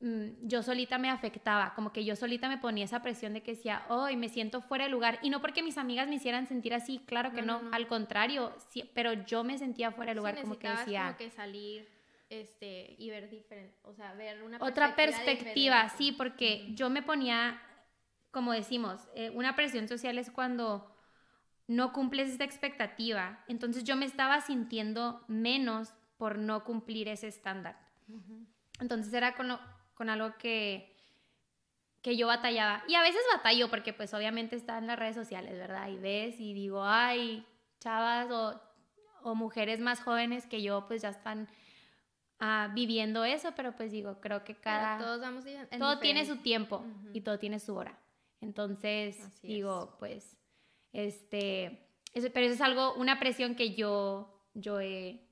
yo 0.00 0.62
solita 0.62 0.98
me 0.98 1.08
afectaba, 1.10 1.74
como 1.74 1.92
que 1.92 2.04
yo 2.04 2.16
solita 2.16 2.48
me 2.48 2.58
ponía 2.58 2.84
esa 2.84 3.00
presión 3.00 3.32
de 3.32 3.42
que 3.42 3.54
decía, 3.54 3.84
hoy 3.88 4.16
me 4.16 4.28
siento 4.28 4.60
fuera 4.60 4.84
de 4.84 4.90
lugar. 4.90 5.18
Y 5.22 5.30
no 5.30 5.40
porque 5.40 5.62
mis 5.62 5.78
amigas 5.78 6.08
me 6.08 6.16
hicieran 6.16 6.46
sentir 6.46 6.74
así, 6.74 6.98
claro 7.06 7.32
que 7.32 7.42
no, 7.42 7.62
al 7.72 7.86
contrario, 7.86 8.54
sí, 8.70 8.90
pero 8.94 9.12
yo 9.12 9.42
me 9.42 9.56
sentía 9.58 9.90
fuera 9.92 10.10
de 10.10 10.16
lugar, 10.16 10.40
como 10.40 10.58
que 10.58 10.68
decía... 10.68 11.06
Como 11.06 11.16
que 11.16 11.30
salir 11.30 11.88
este, 12.28 12.94
y 12.98 13.10
ver 13.10 13.30
diferente, 13.30 13.76
o 13.84 13.94
sea, 13.94 14.12
ver 14.14 14.42
una 14.42 14.58
Otra 14.60 14.94
perspectiva, 14.96 15.88
sí, 15.88 16.12
porque 16.12 16.66
yo 16.74 16.90
me 16.90 17.02
ponía, 17.02 17.60
como 18.30 18.52
decimos, 18.52 19.08
eh, 19.14 19.30
una 19.30 19.56
presión 19.56 19.88
social 19.88 20.18
es 20.18 20.30
cuando 20.30 20.92
no 21.68 21.92
cumples 21.92 22.30
esa 22.30 22.44
expectativa. 22.44 23.44
Entonces 23.48 23.84
yo 23.84 23.96
me 23.96 24.06
estaba 24.06 24.40
sintiendo 24.40 25.24
menos 25.26 25.94
por 26.16 26.38
no 26.38 26.64
cumplir 26.64 27.08
ese 27.08 27.28
estándar. 27.28 27.78
Entonces 28.78 29.12
era 29.12 29.34
con 29.34 29.48
lo, 29.48 29.58
con 29.96 30.10
algo 30.10 30.36
que, 30.38 30.94
que 32.02 32.16
yo 32.16 32.28
batallaba. 32.28 32.84
Y 32.86 32.94
a 32.94 33.00
veces 33.00 33.20
batallo 33.34 33.68
porque 33.68 33.92
pues 33.92 34.14
obviamente 34.14 34.54
está 34.54 34.78
en 34.78 34.86
las 34.86 34.98
redes 34.98 35.16
sociales, 35.16 35.54
¿verdad? 35.54 35.88
Y 35.88 35.96
ves 35.96 36.38
y 36.38 36.52
digo, 36.52 36.84
ay, 36.84 37.44
chavas 37.80 38.30
o, 38.30 38.60
o 39.22 39.34
mujeres 39.34 39.80
más 39.80 40.00
jóvenes 40.00 40.46
que 40.46 40.62
yo 40.62 40.86
pues 40.86 41.02
ya 41.02 41.08
están 41.08 41.48
ah, 42.38 42.70
viviendo 42.74 43.24
eso, 43.24 43.52
pero 43.56 43.74
pues 43.74 43.90
digo, 43.90 44.20
creo 44.20 44.44
que 44.44 44.54
cada... 44.54 44.98
todos 44.98 45.20
vamos 45.20 45.44
todo 45.78 45.98
tiene 45.98 46.26
su 46.26 46.36
tiempo 46.36 46.84
y 47.12 47.22
todo 47.22 47.38
tiene 47.38 47.58
su 47.58 47.74
hora. 47.74 47.98
Entonces, 48.42 49.40
digo, 49.42 49.96
pues, 49.98 50.36
este, 50.92 51.88
eso, 52.12 52.28
pero 52.34 52.46
eso 52.46 52.54
es 52.54 52.60
algo, 52.60 52.94
una 52.94 53.18
presión 53.18 53.54
que 53.54 53.74
yo, 53.74 54.46
yo 54.52 54.78
he 54.78 55.26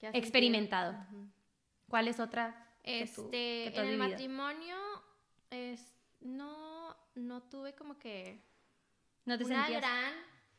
experimentado. 0.00 0.94
¿Cuál 1.88 2.06
es 2.06 2.20
otra 2.20 2.63
este, 2.84 3.76
en 3.78 3.86
el 3.86 3.98
matrimonio, 3.98 4.76
es, 5.50 5.80
no, 6.20 6.96
no 7.14 7.42
tuve 7.42 7.74
como 7.74 7.98
que 7.98 8.40
¿No 9.24 9.38
te 9.38 9.44
una 9.44 9.68
gran 9.68 10.12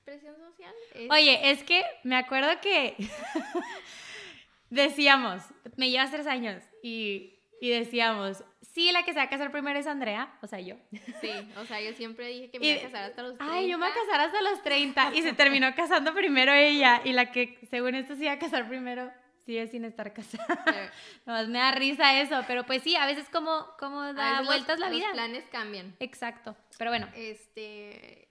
presión 0.04 0.36
social. 0.38 0.74
Oye, 1.12 1.52
es 1.52 1.64
que 1.64 1.84
me 2.04 2.16
acuerdo 2.16 2.60
que 2.62 2.96
decíamos, 4.70 5.44
me 5.78 5.90
llevas 5.90 6.12
tres 6.12 6.26
años 6.26 6.64
y, 6.82 7.40
y, 7.62 7.70
decíamos, 7.70 8.44
sí, 8.62 8.92
la 8.92 9.04
que 9.04 9.14
se 9.14 9.20
va 9.20 9.26
a 9.26 9.30
casar 9.30 9.52
primero 9.52 9.78
es 9.78 9.88
Andrea, 9.88 10.38
o 10.42 10.48
sea, 10.48 10.60
yo. 10.60 10.76
Sí, 11.22 11.32
o 11.58 11.66
sea, 11.66 11.80
yo 11.82 11.94
siempre 11.94 12.28
dije 12.28 12.50
que 12.50 12.60
me 12.60 12.68
iba 12.68 12.80
a 12.80 12.84
casar 12.84 13.04
hasta 13.04 13.22
los 13.22 13.38
30. 13.38 13.54
Ay, 13.56 13.70
yo 13.70 13.78
me 13.78 13.86
voy 13.86 13.92
a 13.92 14.02
casar 14.02 14.22
hasta 14.22 14.42
los 14.42 14.64
30 14.64 15.16
y 15.16 15.22
se 15.22 15.34
terminó 15.34 15.74
casando 15.76 16.14
primero 16.14 16.52
ella 16.54 17.02
y 17.04 17.14
la 17.14 17.32
que 17.32 17.60
según 17.70 17.96
esto 17.96 18.16
se 18.16 18.24
iba 18.24 18.34
a 18.34 18.40
casar 18.40 18.68
primero 18.68 19.12
sigue 19.46 19.68
sin 19.68 19.86
estar 19.86 20.14
casada. 20.14 20.92
me 21.48 21.60
da 21.60 21.72
risa 21.72 22.20
eso, 22.20 22.42
pero 22.48 22.66
pues 22.66 22.82
sí, 22.82 22.96
a 22.96 23.06
veces 23.06 23.30
como, 23.30 23.68
como 23.80 24.02
da 24.14 24.42
vueltas 24.42 24.80
la 24.80 24.90
vida. 24.90 25.08
Los 25.08 25.14
planes 25.14 25.46
cambian. 25.52 25.96
Exacto, 26.00 26.56
pero 26.78 26.92
bueno. 26.92 27.08
Este, 27.16 28.28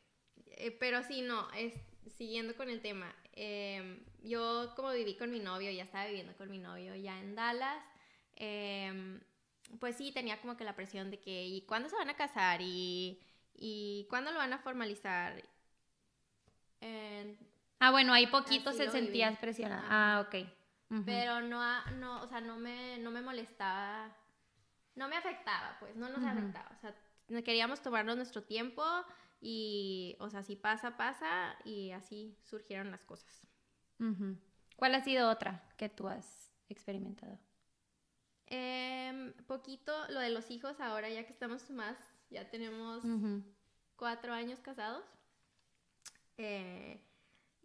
eh, 0.46 0.76
pero 0.78 1.02
sí, 1.02 1.22
no, 1.22 1.50
es, 1.52 1.74
siguiendo 2.16 2.56
con 2.56 2.68
el 2.68 2.80
tema, 2.82 3.14
em, 3.32 4.00
yo 4.22 4.72
como 4.74 4.90
viví 4.90 5.16
con 5.16 5.30
mi 5.30 5.38
novio, 5.38 5.70
ya 5.70 5.84
estaba 5.84 6.06
viviendo 6.06 6.36
con 6.36 6.50
mi 6.50 6.58
novio 6.58 6.94
ya 6.96 7.18
en 7.20 7.34
Dallas, 7.34 7.82
em, 8.36 9.20
pues 9.78 9.96
sí, 9.96 10.12
tenía 10.12 10.40
como 10.40 10.56
que 10.56 10.64
la 10.64 10.74
presión 10.74 11.10
de 11.10 11.20
que, 11.20 11.46
¿y 11.46 11.62
cuándo 11.62 11.88
se 11.88 11.96
van 11.96 12.10
a 12.10 12.16
casar? 12.16 12.60
¿Y, 12.60 13.20
y 13.54 14.06
cuándo 14.10 14.32
lo 14.32 14.38
van 14.38 14.52
a 14.52 14.58
formalizar? 14.58 15.42
ah, 17.78 17.90
bueno, 17.90 18.12
ahí 18.12 18.26
poquito 18.26 18.72
se 18.72 18.90
sentías 18.90 19.38
presionada. 19.38 19.86
Ah, 19.88 20.26
ok. 20.26 20.46
Pero 21.04 21.40
no, 21.40 21.60
no, 21.92 22.22
o 22.22 22.28
sea, 22.28 22.40
no 22.40 22.56
me, 22.56 22.98
no 22.98 23.10
me 23.10 23.20
molestaba, 23.20 24.16
no 24.94 25.08
me 25.08 25.16
afectaba, 25.16 25.76
pues, 25.80 25.96
no 25.96 26.08
nos 26.08 26.24
afectaba. 26.24 26.70
O 26.76 26.78
sea, 26.78 26.94
queríamos 27.42 27.82
tomarnos 27.82 28.16
nuestro 28.16 28.44
tiempo 28.44 28.84
y, 29.40 30.16
o 30.20 30.30
sea, 30.30 30.42
si 30.42 30.56
pasa, 30.56 30.96
pasa 30.96 31.56
y 31.64 31.90
así 31.90 32.38
surgieron 32.42 32.90
las 32.90 33.04
cosas. 33.04 33.46
¿Cuál 34.76 34.94
ha 34.94 35.02
sido 35.02 35.30
otra 35.30 35.68
que 35.76 35.88
tú 35.88 36.06
has 36.08 36.52
experimentado? 36.68 37.38
Eh, 38.46 39.34
poquito 39.46 39.92
lo 40.10 40.20
de 40.20 40.30
los 40.30 40.50
hijos 40.50 40.80
ahora, 40.80 41.08
ya 41.08 41.24
que 41.24 41.32
estamos 41.32 41.70
más, 41.70 41.96
ya 42.30 42.50
tenemos 42.50 43.04
cuatro 43.96 44.32
años 44.32 44.60
casados. 44.60 45.04
Eh, 46.36 47.00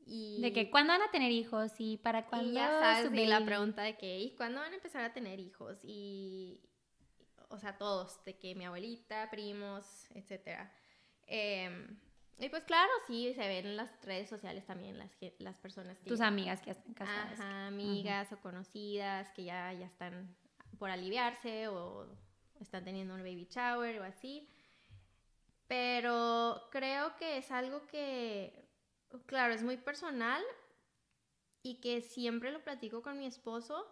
de 0.10 0.54
que 0.54 0.72
cuándo 0.72 0.94
van 0.94 1.04
a 1.04 1.12
tener 1.12 1.32
hijos 1.32 1.72
y 1.78 1.98
para 1.98 2.26
cuándo. 2.26 2.50
Y 2.50 2.54
ya 2.54 2.68
sabes, 2.68 3.12
de 3.12 3.26
la 3.28 3.46
pregunta 3.46 3.84
de 3.84 3.96
que, 3.96 4.20
¿y 4.20 4.36
cuándo 4.36 4.60
van 4.60 4.72
a 4.72 4.76
empezar 4.76 5.04
a 5.04 5.14
tener 5.14 5.40
hijos? 5.40 5.80
Y, 5.84 6.60
o 7.50 7.60
sea, 7.60 7.78
todos, 7.78 8.24
de 8.26 8.38
que 8.38 8.56
mi 8.56 8.66
abuelita, 8.66 9.30
primos, 9.30 10.08
etcétera. 10.16 10.74
Em, 11.28 12.00
y 12.40 12.50
pues 12.50 12.64
claro, 12.64 12.92
sí, 13.06 13.34
se 13.36 13.48
ven 13.48 13.68
en 13.68 13.78
las 13.78 13.92
redes 14.04 14.30
sociales 14.30 14.66
también 14.66 14.98
las, 14.98 15.12
las 15.38 15.58
personas 15.58 16.00
Tus 16.00 16.22
amigas 16.22 16.62
que 16.62 16.72
están 16.72 16.94
casadas. 16.94 17.40
Ajá, 17.40 17.68
amigas 17.68 18.32
o 18.32 18.38
conocidas 18.40 19.30
que 19.32 19.44
ya, 19.44 19.74
ya 19.74 19.86
están 19.86 20.36
por 20.80 20.90
aliviarse 20.90 21.68
o 21.68 22.08
están 22.60 22.84
teniendo 22.84 23.14
un 23.14 23.22
baby 23.22 23.48
shower 23.50 24.00
o 24.00 24.04
así. 24.04 24.50
Pero 25.68 26.68
creo 26.72 27.16
que 27.18 27.38
es 27.38 27.52
algo 27.52 27.86
que 27.86 28.69
claro, 29.26 29.54
es 29.54 29.64
muy 29.64 29.78
personal 29.78 30.44
y 31.64 31.82
que 31.82 32.02
siempre 32.02 32.52
lo 32.52 32.64
platico 32.64 33.02
con 33.02 33.20
mi 33.20 33.26
esposo 33.26 33.88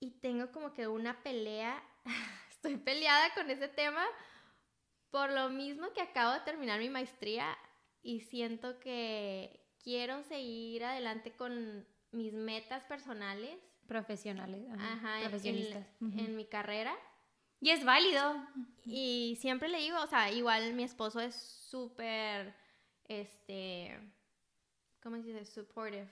y 0.00 0.20
tengo 0.20 0.52
como 0.52 0.72
que 0.72 0.88
una 0.88 1.22
pelea, 1.22 1.82
estoy 2.50 2.76
peleada 2.76 3.32
con 3.34 3.50
ese 3.50 3.68
tema 3.68 4.04
por 5.10 5.30
lo 5.30 5.48
mismo 5.48 5.92
que 5.94 6.02
acabo 6.02 6.34
de 6.34 6.40
terminar 6.40 6.78
mi 6.78 6.90
maestría 6.90 7.56
y 8.02 8.20
siento 8.20 8.78
que 8.80 9.66
quiero 9.82 10.22
seguir 10.24 10.84
adelante 10.84 11.32
con 11.32 11.86
mis 12.12 12.32
metas 12.32 12.84
personales. 12.84 13.58
Profesionales, 13.86 14.68
ajá, 14.78 15.20
profesionistas. 15.20 15.86
En, 16.00 16.36
mi 16.36 16.44
carrera. 16.44 16.94
Y 17.60 17.70
es 17.70 17.84
válido. 17.84 18.36
Y 18.84 19.38
siempre 19.40 19.68
le 19.68 19.78
digo, 19.78 19.98
o 20.00 20.06
sea, 20.06 20.30
igual 20.30 20.74
mi 20.74 20.82
esposo 20.82 21.20
es 21.20 21.34
súper 21.34 22.54
este, 23.08 23.98
¿cómo 25.02 25.16
se 25.16 25.28
dice? 25.28 25.44
Supportive. 25.44 26.08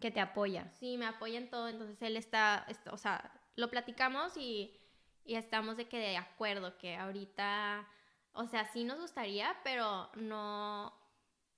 Que 0.00 0.10
te 0.10 0.20
apoya. 0.20 0.70
Sí, 0.72 0.96
me 0.98 1.06
apoya 1.06 1.38
en 1.38 1.50
todo, 1.50 1.68
entonces 1.68 2.00
él 2.02 2.16
está, 2.16 2.66
o 2.90 2.96
sea, 2.96 3.32
lo 3.56 3.70
platicamos 3.70 4.36
y, 4.36 4.78
y 5.24 5.36
estamos 5.36 5.76
de 5.76 5.88
que 5.88 5.98
de 5.98 6.16
acuerdo, 6.16 6.76
que 6.78 6.96
ahorita, 6.96 7.88
o 8.32 8.46
sea, 8.46 8.66
sí 8.66 8.84
nos 8.84 9.00
gustaría, 9.00 9.56
pero 9.62 10.10
no, 10.16 10.92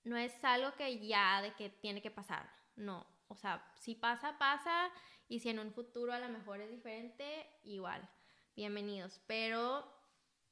no 0.05 0.17
es 0.17 0.33
algo 0.45 0.73
que 0.77 1.07
ya 1.07 1.43
de 1.43 1.55
que 1.55 1.71
tiene 1.71 2.03
que 2.03 2.11
pasar, 2.11 2.49
no. 2.77 3.07
O 3.29 3.35
sea, 3.35 3.65
si 3.75 3.95
pasa, 3.95 4.39
pasa, 4.39 4.91
y 5.29 5.41
si 5.41 5.49
en 5.49 5.59
un 5.59 5.73
futuro 5.73 6.13
a 6.13 6.21
lo 6.21 6.29
mejor 6.29 6.61
es 6.61 6.71
diferente, 6.71 7.47
igual, 7.65 8.09
bienvenidos. 8.55 9.21
Pero 9.27 9.85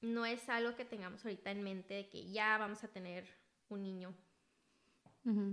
no 0.00 0.26
es 0.26 0.48
algo 0.48 0.74
que 0.74 0.84
tengamos 0.84 1.24
ahorita 1.24 1.50
en 1.50 1.62
mente 1.62 1.94
de 1.94 2.08
que 2.08 2.30
ya 2.30 2.58
vamos 2.58 2.82
a 2.82 2.88
tener 2.88 3.28
un 3.74 3.82
niño 3.82 4.14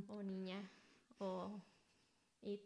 o 0.08 0.22
niña 0.24 0.62
o 1.20 1.60
it. 2.42 2.62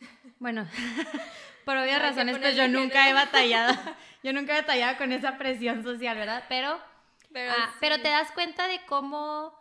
Bueno, 0.38 0.66
por 1.64 1.76
obvias 1.76 2.00
razones, 2.02 2.38
pues 2.38 2.54
yo 2.56 2.68
nunca 2.68 3.08
he 3.08 3.12
batallado, 3.14 3.74
yo 4.22 4.32
nunca 4.32 4.52
he 4.56 4.60
batallado 4.60 4.98
con 4.98 5.12
esa 5.12 5.38
presión 5.38 5.82
social, 5.82 6.16
¿verdad? 6.16 6.44
Pero, 6.48 6.78
pero, 7.32 7.52
ah, 7.56 7.74
pero 7.80 7.96
te 7.96 8.08
das 8.08 8.30
cuenta 8.32 8.68
de 8.68 8.80
cómo 8.86 9.54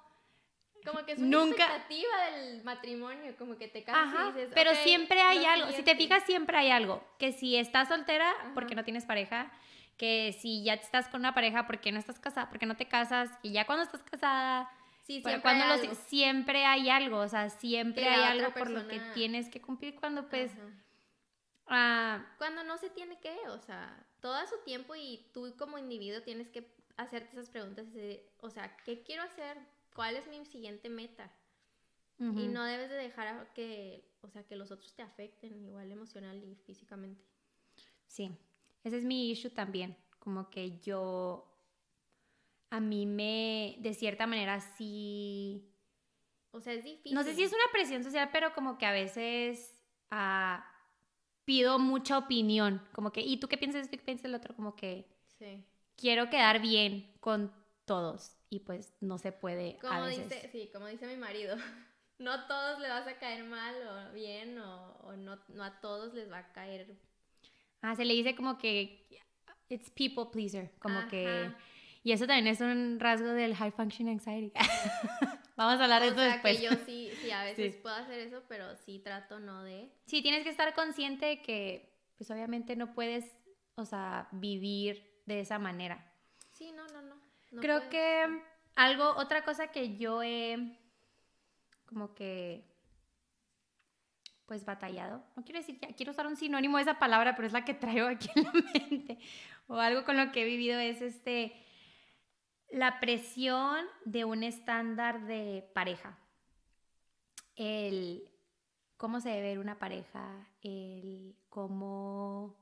Como 0.85 1.03
que 1.05 1.13
es 1.13 1.19
una 1.19 1.27
Nunca- 1.29 1.63
expectativa 1.65 2.17
del 2.31 2.63
matrimonio, 2.63 3.35
como 3.37 3.57
que 3.57 3.67
te 3.67 3.83
casas 3.83 4.13
Ajá, 4.13 4.29
y 4.29 4.33
dices, 4.33 4.51
pero 4.53 4.71
"Ok, 4.71 4.77
siempre 4.83 5.21
hay 5.21 5.43
algo, 5.45 5.67
si 5.67 5.71
te 5.71 5.77
siguiente". 5.91 6.03
fijas 6.03 6.23
siempre 6.25 6.57
hay 6.57 6.69
algo, 6.71 7.03
que 7.17 7.31
si 7.31 7.55
estás 7.57 7.87
soltera 7.87 8.31
porque 8.53 8.73
Ajá. 8.73 8.81
no 8.81 8.83
tienes 8.83 9.05
pareja, 9.05 9.51
que 9.97 10.33
si 10.39 10.63
ya 10.63 10.73
estás 10.73 11.07
con 11.07 11.21
una 11.21 11.33
pareja 11.33 11.65
porque 11.65 11.91
no 11.91 11.99
estás 11.99 12.19
casada, 12.19 12.49
porque 12.49 12.65
no 12.67 12.75
te 12.75 12.87
casas, 12.87 13.29
y 13.41 13.51
ya 13.53 13.65
cuando 13.65 13.83
estás 13.83 14.03
casada, 14.03 14.69
Sí, 15.05 15.21
Pero 15.23 15.41
cuando 15.41 15.63
hay 15.65 15.69
los- 15.71 15.81
algo. 15.81 15.95
siempre 16.07 16.65
hay 16.65 16.89
algo, 16.89 17.19
o 17.19 17.27
sea, 17.27 17.49
siempre 17.49 18.07
hay 18.09 18.23
algo 18.39 18.51
por 18.53 18.69
lo 18.71 18.87
que 18.87 18.99
tienes 19.13 19.49
que 19.49 19.61
cumplir 19.61 19.95
cuando 19.95 20.27
pues 20.29 20.51
ah, 21.67 22.25
Cuando 22.37 22.63
no 22.63 22.77
se 22.77 22.89
tiene 22.89 23.19
que, 23.19 23.35
o 23.49 23.59
sea, 23.59 24.03
todo 24.19 24.33
a 24.35 24.47
su 24.47 24.55
tiempo 24.65 24.95
y 24.95 25.25
tú 25.33 25.53
como 25.57 25.77
individuo 25.77 26.21
tienes 26.21 26.49
que 26.49 26.67
hacerte 26.97 27.31
esas 27.33 27.49
preguntas 27.49 27.91
de, 27.93 28.27
o 28.39 28.49
sea, 28.49 28.75
¿qué 28.77 29.03
quiero 29.03 29.23
hacer? 29.23 29.57
¿Cuál 29.93 30.15
es 30.15 30.27
mi 30.27 30.43
siguiente 30.45 30.89
meta? 30.89 31.31
Y 32.17 32.47
no 32.47 32.63
debes 32.63 32.89
de 32.89 32.95
dejar 32.95 33.51
que, 33.53 34.09
o 34.21 34.29
sea, 34.29 34.43
que 34.43 34.55
los 34.55 34.71
otros 34.71 34.93
te 34.95 35.01
afecten 35.01 35.61
igual 35.65 35.91
emocional 35.91 36.41
y 36.41 36.55
físicamente. 36.55 37.21
Sí, 38.07 38.31
ese 38.85 38.97
es 38.99 39.03
mi 39.03 39.29
issue 39.31 39.49
también, 39.51 39.97
como 40.19 40.49
que 40.49 40.79
yo 40.79 41.54
a 42.75 42.79
mí 42.79 43.05
me 43.05 43.75
de 43.79 43.93
cierta 43.93 44.27
manera 44.27 44.59
sí 44.59 45.63
O 46.51 46.59
sea, 46.59 46.73
es 46.73 46.83
difícil. 46.83 47.13
no 47.13 47.23
sé 47.23 47.33
si 47.35 47.43
es 47.43 47.51
una 47.51 47.71
presión 47.71 48.03
social, 48.03 48.29
pero 48.31 48.53
como 48.53 48.77
que 48.77 48.85
a 48.85 48.91
veces 48.91 49.81
ah, 50.11 50.65
pido 51.45 51.79
mucha 51.79 52.17
opinión, 52.17 52.81
como 52.93 53.11
que 53.11 53.21
¿y 53.21 53.37
tú 53.37 53.47
qué 53.47 53.57
piensas 53.57 53.83
esto 53.83 53.95
y 53.95 53.99
qué 53.99 54.05
piensas 54.05 54.23
del 54.23 54.35
otro? 54.35 54.55
Como 54.55 54.75
que 54.75 55.07
Sí. 55.37 55.63
quiero 55.97 56.29
quedar 56.29 56.61
bien 56.61 57.13
con 57.19 57.51
todos 57.85 58.37
y 58.49 58.59
pues 58.61 58.93
no 59.01 59.17
se 59.17 59.31
puede 59.31 59.77
a 59.77 59.81
Como 59.81 60.05
veces. 60.05 60.29
dice, 60.29 60.49
sí, 60.51 60.69
como 60.73 60.87
dice 60.87 61.07
mi 61.07 61.17
marido, 61.17 61.55
no 62.19 62.31
a 62.31 62.47
todos 62.47 62.79
les 62.79 62.89
vas 62.89 63.07
a 63.07 63.17
caer 63.19 63.43
mal 63.43 63.75
o 63.87 64.13
bien 64.13 64.57
o, 64.59 64.91
o 65.03 65.15
no, 65.15 65.39
no 65.49 65.63
a 65.63 65.79
todos 65.81 66.13
les 66.13 66.31
va 66.31 66.39
a 66.39 66.51
caer 66.53 66.95
Ah, 67.81 67.95
se 67.95 68.05
le 68.05 68.13
dice 68.15 68.35
como 68.35 68.57
que 68.57 69.05
it's 69.69 69.89
people 69.91 70.25
pleaser, 70.31 70.71
como 70.79 71.07
que. 71.09 71.51
Y 72.05 72.11
eso 72.13 72.25
también 72.25 72.47
es 72.47 72.61
un 72.61 72.99
rasgo 73.01 73.27
del 73.29 73.53
high 73.55 73.71
function 73.71 74.07
anxiety. 74.07 74.53
Vamos 75.57 75.79
a 75.79 75.83
hablar 75.83 76.01
de 76.01 76.09
o 76.09 76.11
eso 76.11 76.19
sea, 76.21 76.31
después. 76.33 76.57
que 76.57 76.63
yo 76.63 76.71
sí, 76.85 77.09
sí, 77.21 77.31
a 77.31 77.43
veces 77.43 77.73
Sí. 77.73 77.79
puedo 77.81 77.95
hacer 77.95 78.19
eso, 78.19 78.43
pero 78.47 78.75
sí 78.77 78.99
trato 78.99 79.39
no 79.39 79.63
de... 79.63 79.89
Sí, 80.05 80.21
tienes 80.21 80.43
que 80.43 80.49
estar 80.49 80.73
consciente 80.73 81.25
de 81.25 81.41
que 81.41 81.93
pues 82.17 82.29
obviamente 82.31 82.75
no 82.75 82.93
puedes, 82.93 83.25
o 83.75 83.83
sea, 83.85 84.27
vivir 84.31 85.21
de 85.25 85.39
esa 85.41 85.57
manera. 85.59 86.09
Sí, 86.51 86.71
no, 86.71 86.85
no, 86.87 87.01
no. 87.01 87.15
no 87.51 87.61
Creo 87.61 87.77
puedes. 87.77 87.89
que 87.91 88.41
algo 88.75 89.09
otra 89.17 89.43
cosa 89.43 89.67
que 89.67 89.97
yo 89.97 90.21
he 90.23 90.77
como 91.85 92.13
que 92.13 92.65
pues 94.45 94.63
batallado. 94.63 95.23
No 95.35 95.43
quiero 95.43 95.59
decir, 95.59 95.79
ya 95.81 95.87
quiero 95.95 96.11
usar 96.11 96.27
un 96.27 96.35
sinónimo 96.37 96.77
de 96.77 96.83
esa 96.83 96.99
palabra, 96.99 97.35
pero 97.35 97.47
es 97.47 97.53
la 97.53 97.65
que 97.65 97.73
traigo 97.73 98.07
aquí 98.07 98.29
en 98.35 98.43
la 98.43 98.51
mente. 98.73 99.17
O 99.67 99.75
algo 99.77 100.03
con 100.05 100.17
lo 100.17 100.31
que 100.31 100.41
he 100.43 100.45
vivido 100.45 100.77
es 100.79 101.01
este 101.01 101.55
la 102.69 102.99
presión 102.99 103.85
de 104.05 104.25
un 104.25 104.43
estándar 104.43 105.25
de 105.25 105.69
pareja. 105.73 106.17
El 107.55 108.29
cómo 108.97 109.19
se 109.21 109.29
debe 109.29 109.41
ver 109.49 109.59
una 109.59 109.79
pareja, 109.79 110.47
el 110.61 111.35
cómo 111.49 112.55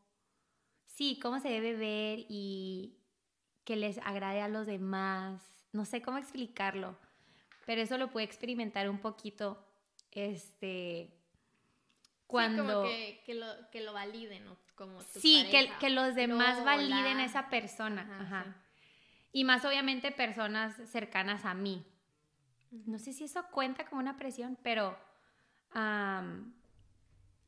sí, 0.85 1.19
cómo 1.21 1.39
se 1.39 1.49
debe 1.49 1.73
ver 1.75 2.25
y 2.29 2.97
que 3.63 3.75
les 3.75 3.97
agrade 3.99 4.41
a 4.41 4.47
los 4.49 4.65
demás. 4.67 5.41
No 5.71 5.85
sé 5.85 6.01
cómo 6.01 6.17
explicarlo, 6.17 6.95
pero 7.65 7.81
eso 7.81 7.97
lo 7.97 8.11
pude 8.11 8.23
experimentar 8.23 8.89
un 8.89 8.99
poquito 8.99 9.65
este 10.11 11.11
cuando 12.27 12.63
Sí, 12.63 12.69
como 12.69 12.83
que, 12.87 13.21
que 13.25 13.33
lo, 13.35 13.69
que 13.71 13.81
lo 13.81 13.93
validen, 13.93 14.45
¿no? 14.45 14.57
Como 14.75 14.99
tu 14.99 15.19
Sí, 15.19 15.45
que, 15.49 15.57
pareja. 15.57 15.79
que 15.79 15.89
los 15.89 16.15
demás 16.15 16.59
Lo, 16.59 16.65
validen 16.65 17.17
a 17.17 17.25
esa 17.25 17.49
persona. 17.49 18.01
Ajá, 18.01 18.39
Ajá. 18.41 18.62
Y 19.33 19.43
más 19.43 19.65
obviamente 19.65 20.11
personas 20.11 20.75
cercanas 20.89 21.43
a 21.43 21.55
mí. 21.55 21.83
No 22.85 22.99
sé 22.99 23.13
si 23.13 23.25
eso 23.25 23.43
cuenta 23.51 23.85
como 23.85 23.99
una 23.99 24.15
presión, 24.15 24.57
pero 24.61 24.97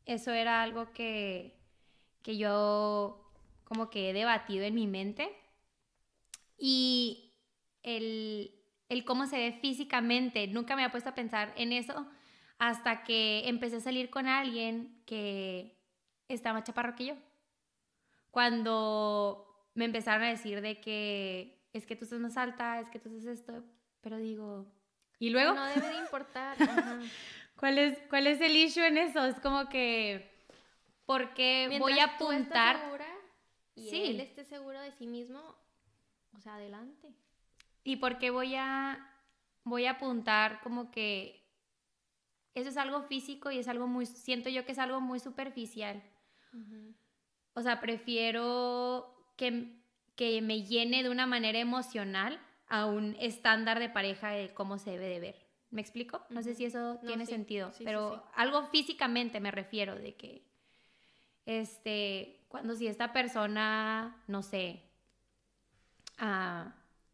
eso 0.06 0.32
era 0.32 0.64
algo 0.64 0.92
que, 0.92 1.56
que 2.24 2.38
yo 2.38 3.32
como 3.64 3.90
que 3.92 4.10
he 4.10 4.14
debatido 4.14 4.66
en 4.66 4.74
mi 4.74 4.88
mente. 4.88 5.32
Y 6.58 7.34
el, 7.84 8.52
el 8.90 9.06
cómo 9.06 9.28
se 9.28 9.38
ve 9.38 9.60
físicamente, 9.62 10.48
nunca 10.48 10.76
me 10.76 10.82
había 10.82 10.92
puesto 10.92 11.12
a 11.12 11.16
pensar 11.16 11.54
en 11.56 11.72
eso 11.72 12.08
hasta 12.58 13.04
que 13.04 13.48
empecé 13.48 13.78
a 13.78 13.82
salir 13.82 14.10
con 14.10 14.28
alguien 14.28 15.04
que 15.06 15.78
está 16.28 16.52
más 16.52 16.64
chaparro 16.64 16.96
que 16.96 17.06
yo. 17.06 17.16
Cuando 18.32 19.70
me 19.76 19.86
empezaron 19.86 20.24
a 20.24 20.30
decir 20.30 20.62
de 20.62 20.80
que 20.82 21.55
es 21.78 21.86
que 21.86 21.96
tú 21.96 22.06
estás 22.06 22.20
más 22.20 22.38
alta, 22.38 22.80
es 22.80 22.90
que 22.90 23.00
tú 23.00 23.10
haces 23.10 23.26
esto, 23.26 23.64
pero 24.02 24.18
digo, 24.18 24.66
¿y 25.20 25.30
luego? 25.30 25.54
No 25.54 25.66
debe 25.66 25.88
de 25.90 25.98
importar. 26.00 26.56
ajá. 26.62 27.00
¿Cuál 27.58 27.78
es, 27.78 27.98
¿Cuál 28.10 28.28
es 28.28 28.40
el 28.42 28.56
issue 28.56 28.84
en 28.86 28.98
eso? 28.98 29.26
Es 29.26 29.40
como 29.40 29.70
que, 29.70 30.30
porque 31.06 31.76
voy 31.80 32.00
a 32.00 32.18
tú 32.18 32.32
estás 32.32 32.42
apuntar? 32.42 32.82
segura 32.82 33.08
y 33.76 33.90
Sí. 33.90 34.04
él 34.06 34.20
esté 34.22 34.44
seguro 34.46 34.80
de 34.82 34.92
sí 34.92 35.08
mismo, 35.08 35.40
o 36.34 36.40
sea, 36.40 36.56
adelante. 36.56 37.14
¿Y 37.84 37.98
por 37.98 38.18
qué 38.18 38.30
voy 38.30 38.56
a, 38.56 39.10
voy 39.64 39.86
a 39.86 39.92
apuntar 39.92 40.62
como 40.62 40.92
que 40.92 41.46
eso 42.54 42.70
es 42.70 42.78
algo 42.78 43.02
físico 43.04 43.52
y 43.52 43.60
es 43.60 43.68
algo 43.68 43.86
muy, 43.88 44.06
siento 44.06 44.50
yo 44.50 44.66
que 44.66 44.72
es 44.72 44.80
algo 44.80 45.02
muy 45.02 45.20
superficial? 45.20 46.02
O 47.54 47.62
sea, 47.62 47.80
prefiero 47.82 49.14
que, 49.36 49.78
que 50.16 50.42
me 50.42 50.64
llene 50.64 51.04
de 51.04 51.10
una 51.10 51.26
manera 51.26 51.60
emocional 51.60 52.40
a 52.68 52.86
un 52.86 53.16
estándar 53.20 53.80
de 53.80 53.90
pareja 53.90 54.30
de 54.30 54.54
cómo 54.54 54.78
se 54.78 54.92
debe 54.92 55.08
de 55.08 55.20
ver. 55.20 55.46
¿Me 55.72 55.82
explico? 55.82 56.26
No 56.30 56.42
sé 56.42 56.56
si 56.56 56.66
eso 56.66 56.94
No, 57.02 57.08
tiene 57.08 57.26
sí. 57.26 57.34
sentido, 57.34 57.72
Sí, 57.74 57.84
pero 57.84 58.16
sí. 58.16 58.22
algo 58.36 58.68
físicamente 58.68 59.40
me 59.40 59.52
refiero 59.52 59.96
de 59.96 60.16
que, 60.16 60.46
este, 61.46 62.46
cuando 62.48 62.76
si 62.76 62.88
esta 62.88 63.12
persona, 63.14 64.24
no 64.28 64.42
sé, 64.42 64.82
ah, 66.18 66.74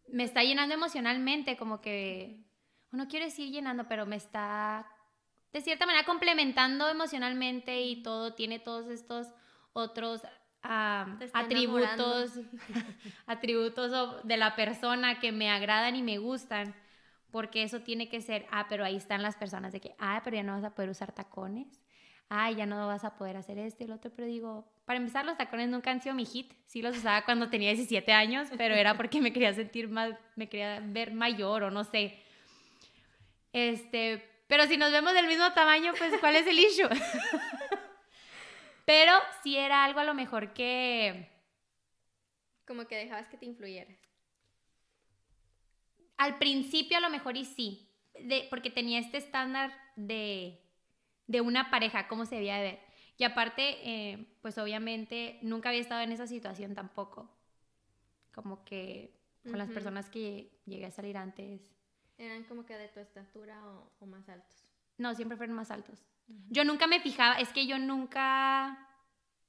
me 0.10 0.24
está 0.24 0.44
llenando 0.44 0.76
emocionalmente, 0.76 1.58
como 1.58 1.82
que, 1.82 2.44
no 2.92 3.08
quiero 3.08 3.26
decir 3.26 3.52
llenando, 3.52 3.88
pero 3.88 4.06
me 4.06 4.18
está 4.18 4.86
de 5.54 5.62
cierta 5.62 5.86
manera 5.86 6.06
complementando 6.06 6.88
emocionalmente 6.90 7.82
y 7.82 8.04
todo, 8.04 8.36
tiene 8.36 8.60
todos 8.60 8.88
estos 8.88 9.28
otros 9.74 10.22
está 10.64 11.40
atributos, 11.40 12.40
atributos 13.26 14.24
de 14.24 14.38
la 14.38 14.56
persona 14.56 15.20
que 15.20 15.32
me 15.32 15.50
agradan 15.50 15.96
y 15.96 16.04
me 16.04 16.18
gustan, 16.18 16.76
porque 17.32 17.64
eso 17.64 17.82
tiene 17.82 18.10
que 18.10 18.22
ser, 18.22 18.46
ah, 18.52 18.68
pero 18.70 18.84
ahí 18.84 18.96
están 18.96 19.24
las 19.24 19.36
personas 19.36 19.72
de 19.74 19.80
que, 19.80 19.96
ah, 20.00 20.22
pero 20.24 20.36
ya 20.36 20.44
no 20.44 20.54
vas 20.54 20.64
a 20.64 20.76
poder 20.76 20.90
usar 20.90 21.12
tacones, 21.12 21.82
ah, 22.30 22.52
ya 22.52 22.66
no 22.66 22.88
vas 22.88 23.04
a 23.04 23.16
poder 23.16 23.38
hacer 23.38 23.58
esto 23.58 23.84
y 23.84 23.88
el 23.88 23.94
otro, 23.94 24.12
pero 24.16 24.28
digo, 24.28 24.66
para 24.86 25.00
empezar, 25.00 25.26
los 25.26 25.38
tacones 25.38 25.70
nunca 25.70 25.92
han 25.92 26.02
sido 26.02 26.16
mi 26.16 26.26
hit, 26.26 26.54
sí 26.66 26.82
los 26.82 26.98
usaba 26.98 27.24
cuando 27.26 27.50
tenía 27.50 27.70
17 27.70 28.12
años, 28.12 28.50
pero 28.58 28.76
era 28.76 28.96
porque 28.96 29.22
me 29.22 29.34
quería 29.34 29.54
sentir 29.54 29.90
más, 29.90 30.14
me 30.36 30.48
quería 30.48 30.82
ver 30.84 31.14
mayor 31.14 31.64
o 31.64 31.72
no 31.72 31.84
sé. 31.84 32.20
Este, 33.54 34.30
pero 34.48 34.66
si 34.68 34.78
nos 34.78 34.92
vemos 34.92 35.14
del 35.14 35.28
mismo 35.28 35.52
tamaño, 35.54 35.94
pues 35.98 36.14
¿cuál 36.20 36.36
es 36.36 36.46
el 36.48 36.60
issue? 36.60 36.90
pero 38.92 39.14
sí 39.42 39.56
era 39.56 39.86
algo 39.86 40.02
a 40.02 40.04
lo 40.04 40.14
mejor 40.14 40.52
que 40.52 41.30
Como 42.66 42.88
que 42.88 42.96
dejabas 42.96 43.28
que 43.28 43.38
te 43.38 43.46
influyera. 43.46 43.96
al 46.18 46.38
principio 46.38 46.98
a 46.98 47.02
lo 47.02 47.10
mejor 47.10 47.38
y 47.38 47.46
sí, 47.46 47.90
de, 48.14 48.48
porque 48.50 48.70
tenía 48.70 49.00
este 49.00 49.18
estándar 49.18 49.72
de, 49.96 50.62
de 51.28 51.42
una 51.42 51.72
pareja, 51.72 52.08
cómo 52.08 52.26
se 52.26 52.36
debía 52.36 52.58
de 52.58 52.64
ver. 52.64 52.80
Y 53.18 53.24
aparte, 53.24 53.78
eh, 53.84 54.38
pues 54.42 54.58
obviamente 54.58 55.40
nunca 55.42 55.70
había 55.70 55.82
estado 55.82 56.02
en 56.02 56.12
esa 56.12 56.28
situación 56.28 56.76
tampoco. 56.76 57.30
Como 58.34 58.64
que 58.66 59.20
con 59.50 59.60
las 59.60 59.68
Ujú. 59.68 59.74
personas 59.74 60.10
que 60.10 60.62
llegué 60.66 60.86
a 60.86 60.92
salir 60.92 61.18
antes. 61.18 61.62
Eran 62.18 62.46
como 62.46 62.66
que 62.66 62.78
de 62.78 62.88
tu 62.88 63.02
estatura 63.02 63.68
o, 63.68 63.92
o 64.00 64.06
más 64.06 64.30
altos. 64.30 64.64
No, 64.98 65.14
siempre 65.16 65.36
fueron 65.38 65.56
más 65.58 65.70
altos. 65.70 66.00
Yo 66.50 66.64
nunca 66.66 66.88
me 66.88 67.00
fijaba, 67.00 67.36
es 67.40 67.50
que 67.50 67.66
yo 67.68 67.78
nunca, 67.80 68.88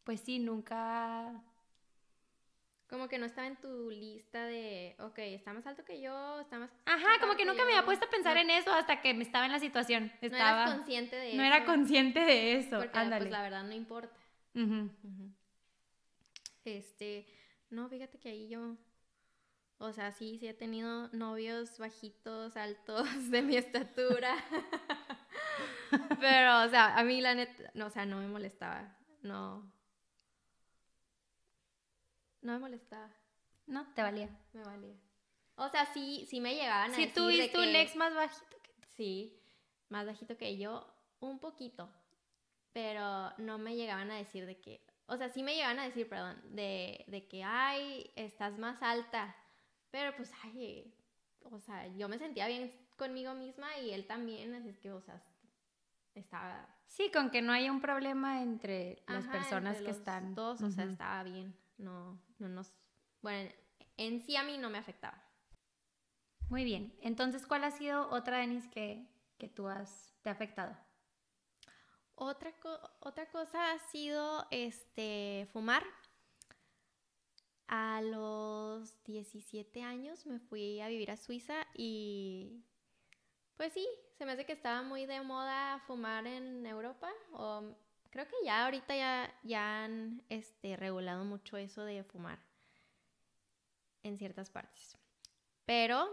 pues 0.05 0.21
sí, 0.21 0.39
nunca... 0.39 1.43
Como 2.89 3.09
que 3.09 3.17
no 3.19 3.25
estaba 3.25 3.47
en 3.47 3.57
tu 3.57 3.89
lista 3.91 4.45
de, 4.45 4.95
ok, 4.99 5.19
está 5.21 5.55
más 5.55 5.67
alto 5.67 5.83
que 5.85 6.01
yo, 6.03 6.41
está 6.41 6.59
más... 6.59 6.71
Ajá, 6.85 7.09
como 7.21 7.37
que 7.37 7.47
nunca 7.47 7.65
me 7.65 7.71
había 7.73 7.87
puesto 7.87 8.05
a 8.05 8.11
pensar 8.11 8.35
No- 8.35 8.41
en 8.43 8.51
eso 8.51 8.71
hasta 8.71 9.01
que 9.01 9.15
me 9.15 9.23
estaba 9.25 9.47
en 9.47 9.53
la 9.53 9.59
situación. 9.61 10.13
No 10.21 10.27
Estaba, 10.27 10.63
eras 10.65 10.75
consciente 10.77 11.17
de 11.17 11.29
eso. 11.29 11.37
no 11.39 11.43
era 11.43 11.65
consciente 11.65 12.21
de 12.21 12.57
eso. 12.57 12.77
Porque 12.79 12.99
Ándale. 12.99 13.23
pues 13.25 13.31
la 13.33 13.43
verdad 13.43 13.65
no 13.65 13.73
importa. 13.73 14.15
Este, 16.65 17.27
no, 17.71 17.89
fíjate 17.89 18.19
que 18.19 18.29
ahí 18.29 18.49
yo, 18.49 18.77
O 19.79 19.93
sea, 19.93 20.13
sí, 20.13 20.37
sí 20.39 20.47
he 20.47 20.55
tenido 20.55 21.09
novios 21.09 21.79
bajitos, 21.79 22.57
altos, 22.57 23.09
de 23.31 23.43
mi 23.43 23.57
estatura. 23.57 24.35
Pero, 26.21 26.63
o 26.65 26.69
sea, 26.69 26.97
a 26.97 27.05
mí 27.05 27.21
la 27.21 27.35
neta, 27.35 27.71
no, 27.75 27.87
o 27.87 27.91
sea, 27.91 28.07
no 28.07 28.19
me 28.19 28.29
molestaba. 28.29 28.97
No. 29.23 29.71
No 32.41 32.53
me 32.53 32.59
molestaba. 32.59 33.11
No, 33.67 33.87
te 33.95 34.03
valía. 34.03 34.29
Me 34.53 34.63
valía. 34.65 34.97
O 35.57 35.69
sea, 35.69 35.87
sí, 35.87 36.27
sí 36.29 36.41
me 36.41 36.55
llegaban 36.55 36.91
a 36.91 36.95
Si 36.95 37.03
decir 37.03 37.15
tuviste 37.15 37.59
de 37.59 37.69
un 37.69 37.77
ex 37.77 37.95
más 37.97 38.15
bajito 38.15 38.57
que 38.63 38.73
tú. 38.73 38.89
Sí, 38.97 39.41
más 39.89 40.07
bajito 40.07 40.37
que 40.37 40.57
yo, 40.57 40.87
un 41.21 41.39
poquito. 41.39 41.89
Pero 42.73 43.33
no 43.39 43.59
me 43.59 43.77
llegaban 43.77 44.11
a 44.11 44.17
decir 44.17 44.47
de 44.47 44.59
que, 44.59 44.85
o 45.07 45.17
sea, 45.17 45.29
sí 45.29 45.43
me 45.43 45.55
llegaban 45.55 45.79
a 45.79 45.85
decir, 45.85 46.09
perdón, 46.09 46.41
de, 46.55 47.05
de 47.07 47.29
que, 47.29 47.45
ay, 47.45 48.11
estás 48.17 48.59
más 48.59 48.83
alta. 48.83 49.37
Pero 49.91 50.17
pues, 50.17 50.33
ay, 50.43 50.93
o 51.43 51.61
sea, 51.61 51.87
yo 51.89 52.09
me 52.09 52.19
sentía 52.19 52.49
bien 52.49 52.75
conmigo 52.97 53.35
misma 53.35 53.77
y 53.79 53.93
él 53.93 54.07
también, 54.07 54.55
así 54.55 54.71
es 54.71 54.79
que, 54.79 54.91
o 54.91 55.03
sea, 55.03 55.23
estaba... 56.15 56.69
Sí, 56.87 57.11
con 57.11 57.31
que 57.31 57.41
no 57.43 57.53
haya 57.53 57.73
un 57.73 57.81
problema 57.81 58.43
entre 58.43 59.03
las 59.09 59.25
ajá, 59.25 59.33
personas 59.33 59.77
entre 59.77 59.85
que 59.85 59.89
los 59.91 59.99
están. 59.99 60.35
Dos, 60.35 60.63
o 60.63 60.71
sea, 60.71 60.85
estaba 60.85 61.23
bien. 61.23 61.57
No, 61.79 62.21
no 62.39 62.49
nos... 62.49 62.73
Bueno, 63.23 63.51
en 63.97 64.21
sí 64.21 64.37
a 64.37 64.43
mí 64.43 64.59
no 64.59 64.69
me 64.71 64.79
afectaba. 64.79 65.23
Muy 66.49 66.65
bien. 66.65 66.95
Entonces, 67.01 67.47
¿cuál 67.47 67.65
ha 67.65 67.71
sido 67.71 68.09
otra, 68.11 68.39
Denis, 68.39 68.67
que, 68.69 69.07
que 69.39 69.49
tú 69.49 69.69
has, 69.69 70.15
te 70.23 70.29
ha 70.29 70.33
afectado? 70.33 70.77
Otra, 72.15 72.53
co- 72.61 72.81
otra 73.01 73.27
cosa 73.31 73.73
ha 73.73 73.79
sido 73.79 74.47
este 74.51 75.49
fumar. 75.53 75.85
A 77.69 78.03
los 78.03 79.03
17 79.05 79.83
años 79.83 80.27
me 80.27 80.39
fui 80.39 80.81
a 80.81 80.89
vivir 80.89 81.11
a 81.11 81.17
Suiza 81.17 81.67
y 81.75 82.65
pues 83.57 83.73
sí, 83.73 83.87
se 84.19 84.25
me 84.25 84.33
hace 84.33 84.45
que 84.45 84.53
estaba 84.53 84.83
muy 84.83 85.07
de 85.07 85.21
moda 85.23 85.79
fumar 85.87 86.27
en 86.27 86.67
Europa 86.67 87.11
o 87.33 87.75
creo 88.11 88.27
que 88.27 88.37
ya 88.45 88.65
ahorita 88.65 88.97
ya, 88.97 89.35
ya 89.43 89.85
han 89.85 90.23
este, 90.29 90.77
regulado 90.77 91.25
mucho 91.25 91.57
eso 91.57 91.85
de 91.85 92.05
fumar 92.05 92.39
en 94.03 94.17
ciertas 94.19 94.51
partes. 94.51 94.97
Pero 95.65 96.09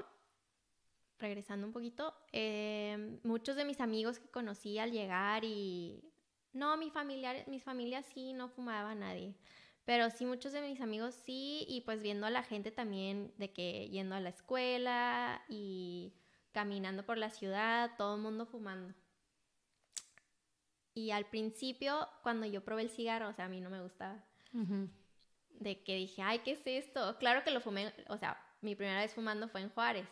regresando 1.20 1.68
un 1.68 1.74
poquito, 1.74 2.16
eh, 2.32 3.20
muchos 3.24 3.56
de 3.56 3.66
mis 3.66 3.82
amigos 3.82 4.20
que 4.20 4.30
conocí 4.30 4.80
al 4.80 4.92
llegar 4.92 5.44
y... 5.44 6.04
No, 6.52 6.78
mi 6.78 6.90
familiar, 6.90 7.48
mis 7.48 7.64
familias 7.64 8.06
sí, 8.14 8.34
no 8.34 8.50
fumaba 8.50 8.96
nadie. 8.96 9.36
Pero 9.86 10.10
sí, 10.10 10.26
muchos 10.26 10.52
de 10.52 10.62
mis 10.62 10.82
amigos 10.82 11.14
sí, 11.14 11.66
y 11.68 11.82
pues 11.82 12.02
viendo 12.02 12.26
a 12.26 12.32
la 12.32 12.42
gente 12.44 12.72
también 12.72 13.34
de 13.38 13.52
que 13.52 13.88
yendo 13.90 14.16
a 14.16 14.20
la 14.20 14.30
escuela 14.30 15.44
y 15.48 16.14
caminando 16.52 17.06
por 17.06 17.18
la 17.18 17.30
ciudad, 17.30 17.92
todo 17.98 18.16
el 18.16 18.22
mundo 18.22 18.46
fumando. 18.46 18.94
Y 20.94 21.12
al 21.12 21.26
principio, 21.26 22.08
cuando 22.24 22.46
yo 22.46 22.64
probé 22.64 22.82
el 22.84 22.90
cigarro, 22.90 23.30
o 23.30 23.34
sea, 23.34 23.46
a 23.46 23.50
mí 23.50 23.62
no 23.62 23.70
me 23.70 23.82
gustaba 23.82 24.24
de 25.52 25.84
que 25.84 25.96
dije, 25.96 26.22
ay, 26.22 26.40
¿qué 26.40 26.52
es 26.52 26.62
esto? 26.66 27.18
Claro 27.20 27.44
que 27.44 27.52
lo 27.52 27.62
fumé, 27.62 27.94
o 28.08 28.18
sea, 28.18 28.38
mi 28.62 28.76
primera 28.76 29.00
vez 29.02 29.14
fumando 29.14 29.48
fue 29.48 29.62
en 29.62 29.70
Juárez, 29.70 30.08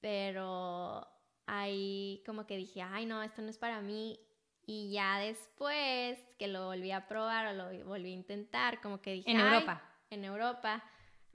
pero 0.00 1.06
ahí 1.46 2.22
como 2.26 2.46
que 2.46 2.56
dije, 2.56 2.82
ay, 2.82 3.06
no, 3.06 3.22
esto 3.22 3.42
no 3.42 3.48
es 3.48 3.58
para 3.58 3.80
mí. 3.80 4.18
Y 4.66 4.90
ya 4.92 5.18
después 5.18 6.18
que 6.38 6.48
lo 6.48 6.66
volví 6.66 6.90
a 6.90 7.06
probar 7.06 7.46
o 7.48 7.52
lo 7.52 7.84
volví 7.86 8.10
a 8.10 8.14
intentar, 8.14 8.80
como 8.80 9.00
que 9.02 9.12
dije, 9.12 9.30
En 9.30 9.38
"Ay", 9.38 9.54
Europa. 9.54 9.82
En 10.10 10.24
Europa. 10.24 10.82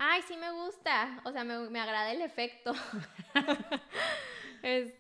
Ay, 0.01 0.21
sí 0.27 0.37
me 0.37 0.51
gusta, 0.51 1.21
o 1.25 1.31
sea, 1.31 1.43
me, 1.43 1.69
me 1.69 1.79
agrada 1.79 2.11
el 2.11 2.21
efecto. 2.21 2.73
Es- 4.63 4.93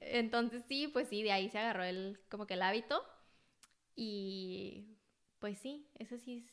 entonces 0.00 0.64
sí, 0.68 0.88
pues 0.88 1.08
sí, 1.08 1.22
de 1.22 1.32
ahí 1.32 1.48
se 1.50 1.58
agarró 1.58 1.84
el, 1.84 2.20
como 2.30 2.46
que 2.46 2.54
el 2.54 2.62
hábito. 2.62 3.02
Y 3.96 4.98
pues 5.40 5.58
sí, 5.60 5.88
eso 5.98 6.18
sí, 6.18 6.46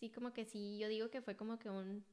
sí 0.00 0.10
como 0.10 0.32
que 0.34 0.44
sí, 0.46 0.78
yo 0.78 0.88
digo 0.88 1.10
que 1.10 1.22
fue 1.22 1.36
como 1.36 1.58
que 1.58 1.70
un 1.70 2.04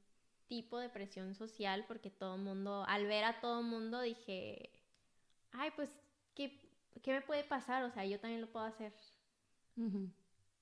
tipo 0.47 0.79
de 0.79 0.89
presión 0.89 1.35
social 1.35 1.85
porque 1.87 2.11
todo 2.11 2.35
el 2.35 2.41
mundo, 2.43 2.85
al 2.87 3.07
ver 3.07 3.25
a 3.25 3.41
todo 3.41 3.61
el 3.61 3.67
mundo 3.67 4.01
dije, 4.01 4.71
ay, 5.53 5.71
pues, 5.75 5.89
¿qué, 6.35 6.59
¿qué 7.03 7.13
me 7.13 7.21
puede 7.23 7.45
pasar? 7.45 7.83
O 7.85 7.91
sea, 7.91 8.05
yo 8.05 8.19
también 8.19 8.41
lo 8.41 8.51
puedo 8.51 8.65
hacer. 8.67 8.93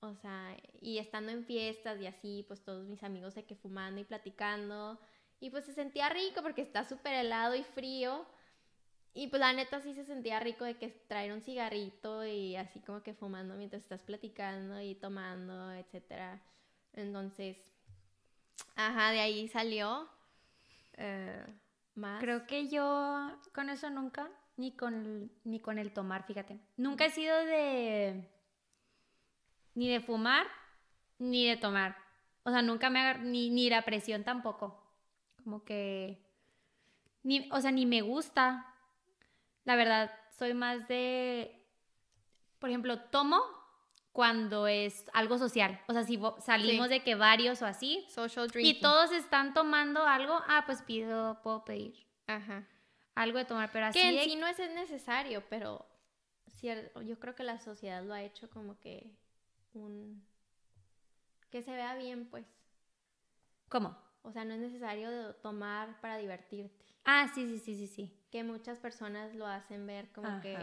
O 0.06 0.16
sea, 0.16 0.56
y 0.80 0.98
estando 0.98 1.32
en 1.32 1.44
fiestas 1.44 2.00
y 2.00 2.06
así, 2.06 2.44
pues 2.46 2.62
todos 2.62 2.86
mis 2.86 3.02
amigos 3.02 3.34
de 3.34 3.44
que 3.44 3.56
fumando 3.56 4.00
y 4.00 4.04
platicando. 4.04 4.98
Y 5.40 5.50
pues 5.50 5.64
se 5.64 5.72
sentía 5.72 6.08
rico 6.08 6.42
porque 6.42 6.62
está 6.62 6.84
súper 6.84 7.14
helado 7.14 7.54
y 7.54 7.62
frío. 7.62 8.26
Y 9.14 9.28
pues 9.28 9.40
la 9.40 9.52
neta 9.52 9.80
sí 9.80 9.94
se 9.94 10.04
sentía 10.04 10.40
rico 10.40 10.64
de 10.64 10.76
que 10.76 10.88
traer 10.88 11.32
un 11.32 11.40
cigarrito 11.40 12.26
y 12.26 12.56
así 12.56 12.80
como 12.80 13.02
que 13.02 13.14
fumando 13.14 13.54
mientras 13.54 13.82
estás 13.82 14.02
platicando 14.02 14.80
y 14.80 14.96
tomando, 14.96 15.72
etcétera. 15.72 16.42
Entonces, 16.92 17.56
ajá, 18.74 19.12
de 19.12 19.20
ahí 19.20 19.48
salió 19.48 20.08
eh, 20.96 21.46
más. 21.94 22.20
Creo 22.20 22.46
que 22.46 22.68
yo 22.68 23.30
con 23.54 23.70
eso 23.70 23.88
nunca, 23.88 24.28
ni 24.56 24.76
con, 24.76 25.30
ni 25.44 25.60
con 25.60 25.78
el 25.78 25.92
tomar, 25.92 26.26
fíjate. 26.26 26.58
Nunca 26.76 27.06
he 27.06 27.10
sido 27.10 27.36
de. 27.36 28.33
Ni 29.74 29.88
de 29.88 30.00
fumar, 30.00 30.46
ni 31.18 31.46
de 31.48 31.56
tomar. 31.56 31.96
O 32.44 32.50
sea, 32.50 32.62
nunca 32.62 32.90
me 32.90 33.00
agar- 33.00 33.20
ni, 33.22 33.50
ni 33.50 33.68
la 33.70 33.82
presión 33.82 34.24
tampoco. 34.24 34.82
Como 35.42 35.64
que. 35.64 36.22
Ni, 37.22 37.48
o 37.52 37.60
sea, 37.60 37.70
ni 37.72 37.86
me 37.86 38.02
gusta. 38.02 38.66
La 39.64 39.76
verdad, 39.76 40.12
soy 40.38 40.54
más 40.54 40.86
de. 40.88 41.66
Por 42.58 42.68
ejemplo, 42.70 42.98
tomo 43.00 43.40
cuando 44.12 44.66
es 44.68 45.10
algo 45.12 45.38
social. 45.38 45.80
O 45.88 45.92
sea, 45.92 46.04
si 46.04 46.20
salimos 46.40 46.86
Sí. 46.88 46.94
de 46.94 47.02
que 47.02 47.14
varios 47.14 47.62
o 47.62 47.66
así. 47.66 48.06
social 48.08 48.48
drinking. 48.48 48.76
Y 48.76 48.80
todos 48.80 49.10
están 49.12 49.54
tomando 49.54 50.06
algo, 50.06 50.38
ah, 50.46 50.62
pues 50.66 50.82
pido, 50.82 51.40
puedo 51.42 51.64
pedir 51.64 52.06
Ajá. 52.28 52.64
algo 53.16 53.38
de 53.38 53.44
tomar, 53.44 53.70
pero 53.72 53.86
así 53.86 53.98
Que 53.98 54.08
en 54.10 54.16
de- 54.16 54.24
sí 54.24 54.36
no 54.36 54.46
es 54.46 54.58
necesario, 54.58 55.42
pero 55.50 55.84
yo 56.62 57.18
creo 57.18 57.34
que 57.34 57.42
la 57.42 57.58
sociedad 57.58 58.02
lo 58.04 58.14
ha 58.14 58.22
hecho 58.22 58.48
como 58.48 58.78
que 58.80 59.10
un... 59.74 60.26
que 61.50 61.62
se 61.62 61.72
vea 61.72 61.94
bien, 61.96 62.28
pues. 62.30 62.46
¿Cómo? 63.68 63.96
O 64.22 64.32
sea, 64.32 64.44
no 64.44 64.54
es 64.54 64.60
necesario 64.60 65.34
tomar 65.36 66.00
para 66.00 66.16
divertirte. 66.16 66.84
Ah, 67.04 67.30
sí, 67.34 67.46
sí, 67.46 67.58
sí, 67.58 67.76
sí, 67.76 67.86
sí. 67.86 68.26
Que 68.30 68.42
muchas 68.42 68.78
personas 68.78 69.34
lo 69.34 69.46
hacen 69.46 69.86
ver 69.86 70.10
como 70.12 70.40
que 70.40 70.56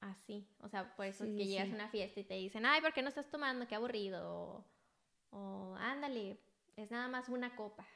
así. 0.00 0.48
O 0.60 0.68
sea, 0.68 0.94
por 0.96 1.06
eso 1.06 1.24
Sí, 1.24 1.30
es 1.30 1.36
que 1.36 1.44
sí, 1.44 1.50
llegas 1.50 1.70
a 1.70 1.74
una 1.74 1.88
fiesta 1.88 2.20
y 2.20 2.24
te 2.24 2.34
dicen, 2.34 2.64
ay, 2.66 2.80
¿por 2.80 2.92
qué 2.92 3.02
no 3.02 3.08
estás 3.08 3.30
tomando? 3.30 3.66
Qué 3.66 3.74
aburrido. 3.74 4.26
O, 4.26 4.64
o, 5.30 5.76
ándale, 5.76 6.38
es 6.76 6.90
nada 6.90 7.08
más 7.08 7.28
una 7.28 7.54
copa. 7.54 7.86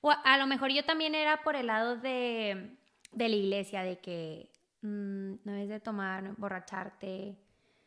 O 0.00 0.10
a, 0.10 0.38
lo 0.38 0.46
mejor 0.46 0.70
yo 0.70 0.84
también 0.84 1.14
era 1.14 1.42
por 1.42 1.56
el 1.56 1.66
lado 1.66 1.96
de, 1.96 2.76
de 3.12 3.28
la 3.28 3.36
iglesia, 3.36 3.82
de 3.82 3.98
que 3.98 4.50
mm, 4.82 5.34
no 5.44 5.54
es 5.54 5.68
de 5.68 5.80
tomar, 5.80 6.22
no 6.22 6.34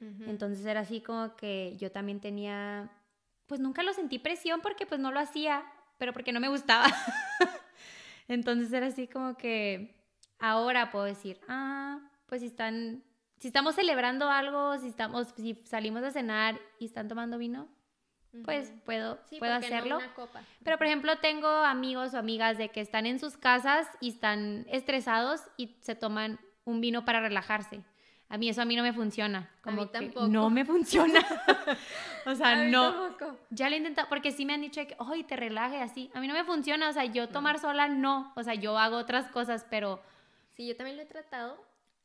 Entonces 0.01 0.65
era 0.65 0.79
así 0.81 1.01
como 1.01 1.35
que 1.35 1.75
yo 1.77 1.91
también 1.91 2.19
tenía, 2.19 2.89
pues 3.45 3.59
nunca 3.61 3.83
lo 3.83 3.93
sentí 3.93 4.17
presión 4.17 4.59
porque 4.61 4.85
pues 4.87 4.99
no 4.99 5.11
lo 5.11 5.19
hacía, 5.19 5.63
pero 5.99 6.11
porque 6.11 6.31
no 6.31 6.39
me 6.39 6.47
gustaba. 6.49 6.85
Entonces 8.27 8.71
era 8.73 8.87
así 8.87 9.07
como 9.07 9.35
que 9.37 9.95
ahora 10.39 10.89
puedo 10.91 11.05
decir, 11.05 11.39
ah, 11.47 11.99
pues 12.25 12.41
si 12.41 12.47
están, 12.47 13.03
si 13.37 13.47
estamos 13.47 13.75
celebrando 13.75 14.29
algo, 14.29 14.77
si 14.79 14.87
estamos, 14.87 15.33
si 15.35 15.61
salimos 15.65 16.03
a 16.03 16.11
cenar 16.11 16.59
y 16.79 16.85
están 16.85 17.07
tomando 17.07 17.37
vino, 17.37 17.67
pues 18.45 18.71
puedo, 18.85 19.19
Sí, 19.29 19.37
puedo 19.39 19.53
¿por 19.55 19.61
qué 19.61 19.69
no 19.69 19.75
hacerlo. 19.75 19.99
copa? 20.15 20.41
Pero 20.63 20.77
por 20.77 20.87
ejemplo, 20.87 21.17
tengo 21.19 21.47
amigos 21.47 22.13
o 22.13 22.17
amigas 22.17 22.57
de 22.57 22.69
que 22.69 22.79
están 22.79 23.05
en 23.05 23.19
sus 23.19 23.35
casas 23.37 23.87
y 23.99 24.09
están 24.09 24.65
estresados 24.69 25.41
y 25.57 25.75
se 25.81 25.95
toman 25.95 26.39
un 26.63 26.79
vino 26.79 27.03
para 27.03 27.19
relajarse. 27.19 27.81
A 28.31 28.37
mí 28.37 28.49
eso 28.49 28.61
a 28.61 28.65
mí 28.65 28.75
no 28.75 28.83
me 28.83 28.93
funciona. 28.93 29.49
Como 29.61 29.81
mí 29.81 29.87
que 29.87 29.93
tampoco. 29.99 30.27
no 30.27 30.49
me 30.49 30.65
funciona. 30.65 31.19
o 32.25 32.33
sea, 32.33 32.53
A 32.53 32.55
mí 32.63 32.71
no. 32.71 32.93
tampoco. 32.93 33.37
Ya 33.49 33.69
lo 33.69 33.75
he 33.75 33.77
intentado 33.77 34.07
porque 34.09 34.31
sí 34.31 34.45
me 34.45 34.53
han 34.53 34.61
dicho 34.61 34.81
que, 34.87 34.95
"Ay, 34.99 35.23
te 35.23 35.35
relaje 35.35 35.81
así." 35.81 36.09
A 36.13 36.19
mí 36.21 36.27
no 36.27 36.33
me 36.33 36.43
funciona, 36.45 36.89
o 36.89 36.93
sea, 36.93 37.05
yo 37.05 37.27
tomar 37.29 37.59
sola 37.59 37.87
no, 37.89 38.31
o 38.35 38.43
sea, 38.43 38.53
yo 38.55 38.77
hago 38.77 38.97
otras 38.97 39.27
cosas, 39.31 39.65
pero 39.69 40.01
Sí, 40.55 40.67
yo 40.67 40.75
también 40.75 40.97
lo 40.97 41.03
he 41.03 41.05
tratado 41.05 41.57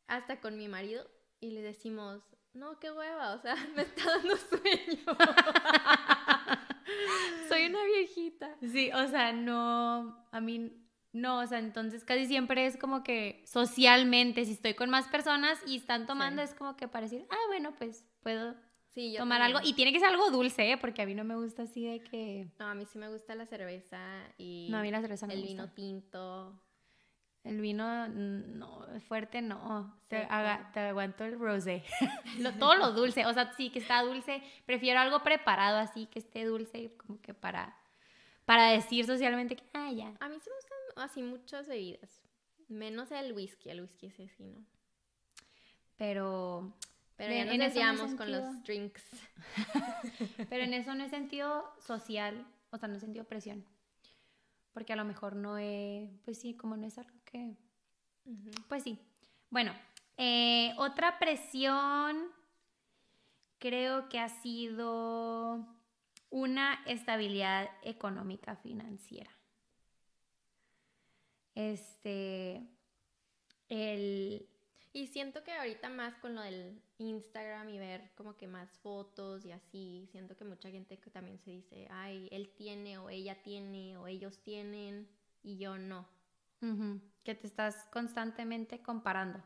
hasta 0.08 0.40
con 0.40 0.56
mi 0.56 0.68
marido 0.68 1.04
y 1.40 1.50
le 1.50 1.62
decimos, 1.62 2.22
no, 2.54 2.78
qué 2.78 2.90
hueva, 2.92 3.32
o 3.34 3.38
sea, 3.38 3.54
me 3.76 3.82
está 3.82 4.04
dando 4.16 4.36
sueño. 4.36 5.04
Soy 7.48 7.66
una 7.66 7.84
viejita. 7.84 8.50
Sí, 8.60 8.90
o 8.92 9.08
sea, 9.08 9.32
no, 9.32 10.24
a 10.32 10.40
mí 10.40 10.72
no, 11.16 11.40
o 11.40 11.46
sea, 11.46 11.58
entonces 11.58 12.04
casi 12.04 12.26
siempre 12.26 12.66
es 12.66 12.76
como 12.76 13.02
que 13.02 13.42
socialmente, 13.46 14.44
si 14.44 14.52
estoy 14.52 14.74
con 14.74 14.90
más 14.90 15.08
personas 15.08 15.58
y 15.66 15.76
están 15.76 16.06
tomando, 16.06 16.42
Sí. 16.42 16.48
es 16.50 16.54
como 16.54 16.76
que 16.76 16.88
para 16.88 17.04
decir, 17.06 17.26
ah, 17.30 17.36
bueno, 17.48 17.74
pues 17.76 18.04
puedo, 18.22 18.54
Sí, 18.88 19.12
yo 19.12 19.18
tomar 19.18 19.40
también. 19.40 19.56
algo. 19.58 19.68
Y 19.68 19.74
tiene 19.74 19.92
que 19.92 19.98
ser 20.00 20.08
algo 20.08 20.30
dulce, 20.30 20.70
¿eh? 20.72 20.76
Porque 20.78 21.02
a 21.02 21.06
mí 21.06 21.14
no 21.14 21.22
me 21.24 21.34
gusta 21.36 21.64
así 21.64 21.84
de 21.84 22.00
que... 22.02 22.48
No, 22.58 22.66
a 22.66 22.74
mí 22.74 22.86
sí 22.86 22.96
me 22.98 23.08
gusta 23.10 23.34
la 23.34 23.44
cerveza 23.44 24.00
y 24.38 24.68
No, 24.70 24.78
a 24.78 24.82
mí 24.82 24.90
la 24.90 25.00
cerveza 25.02 25.26
no 25.26 25.34
el 25.34 25.40
me 25.42 25.46
vino 25.46 25.62
gusta. 25.64 25.74
tinto. 25.74 26.62
El 27.44 27.60
vino, 27.60 27.84
mm, 28.08 28.58
no, 28.58 28.86
fuerte 29.06 29.40
no. 29.42 30.00
Te, 30.08 30.26
haga- 30.30 30.70
te 30.72 30.80
aguanto 30.80 31.24
el 31.24 31.38
rosé. 31.38 31.84
Lo- 32.40 32.52
todo 32.54 32.74
lo 32.74 32.92
dulce, 32.92 33.24
o 33.26 33.32
sea, 33.34 33.52
sí 33.56 33.70
que 33.70 33.78
está 33.80 34.02
dulce. 34.02 34.42
Prefiero 34.64 34.98
algo 35.00 35.22
preparado 35.22 35.76
así, 35.78 36.06
que 36.06 36.18
esté 36.18 36.44
dulce, 36.44 36.96
como 36.96 37.20
que 37.20 37.34
para, 37.34 37.76
para 38.46 38.68
decir 38.70 39.04
socialmente 39.06 39.56
que, 39.56 39.62
ah, 39.74 39.92
ya. 39.92 40.12
A 40.20 40.28
mí 40.28 40.36
sí 40.40 40.48
me 40.50 40.56
gustan 40.56 40.65
así 41.00 41.22
muchas 41.22 41.66
bebidas. 41.66 42.22
Menos 42.68 43.10
el 43.12 43.32
whisky, 43.32 43.70
el 43.70 43.82
whisky 43.82 44.06
ese 44.06 44.28
sí, 44.28 44.44
¿no? 44.44 44.64
Pero, 45.96 46.72
Pero 47.16 47.30
De- 47.30 47.36
ya 47.38 47.44
nos 47.46 47.56
no 47.58 47.64
desviamos 47.64 48.14
con 48.14 48.32
los 48.32 48.62
drinks. 48.64 49.04
pero 50.50 50.64
en 50.64 50.74
eso 50.74 50.94
no 50.94 51.04
he 51.04 51.08
sentido 51.08 51.72
social, 51.80 52.46
o 52.70 52.78
sea, 52.78 52.88
no 52.88 52.96
he 52.96 53.00
sentido 53.00 53.24
presión. 53.24 53.64
Porque 54.72 54.92
a 54.92 54.96
lo 54.96 55.04
mejor 55.04 55.36
no 55.36 55.58
he, 55.58 56.10
pues 56.24 56.38
sí, 56.38 56.54
como 56.54 56.76
no 56.76 56.86
es 56.86 56.98
algo 56.98 57.16
que. 57.24 57.56
Pues 58.68 58.82
sí. 58.82 58.98
Bueno, 59.48 59.72
eh, 60.18 60.74
otra 60.76 61.18
presión 61.18 62.30
creo 63.58 64.08
que 64.08 64.18
ha 64.18 64.28
sido 64.28 65.64
una 66.30 66.82
estabilidad 66.86 67.70
económica 67.82 68.56
financiera. 68.56 69.30
Este, 71.56 72.68
el, 73.70 74.46
Y 74.92 75.06
siento 75.06 75.42
que 75.42 75.52
ahorita 75.52 75.88
más 75.88 76.14
con 76.18 76.34
lo 76.34 76.42
del 76.42 76.82
Instagram 76.98 77.70
y 77.70 77.78
ver 77.78 78.12
como 78.14 78.36
que 78.36 78.46
más 78.46 78.70
fotos 78.78 79.44
y 79.46 79.52
así, 79.52 80.06
siento 80.12 80.36
que 80.36 80.44
mucha 80.44 80.70
gente 80.70 80.98
que 80.98 81.10
también 81.10 81.38
se 81.38 81.50
dice, 81.50 81.88
ay, 81.90 82.28
él 82.30 82.50
tiene 82.56 82.98
o 82.98 83.08
ella 83.08 83.42
tiene 83.42 83.96
o 83.96 84.06
ellos 84.06 84.38
tienen 84.42 85.08
y 85.42 85.56
yo 85.56 85.78
no. 85.78 86.06
que 87.24 87.34
te 87.34 87.46
estás 87.46 87.86
constantemente 87.90 88.82
comparando. 88.82 89.42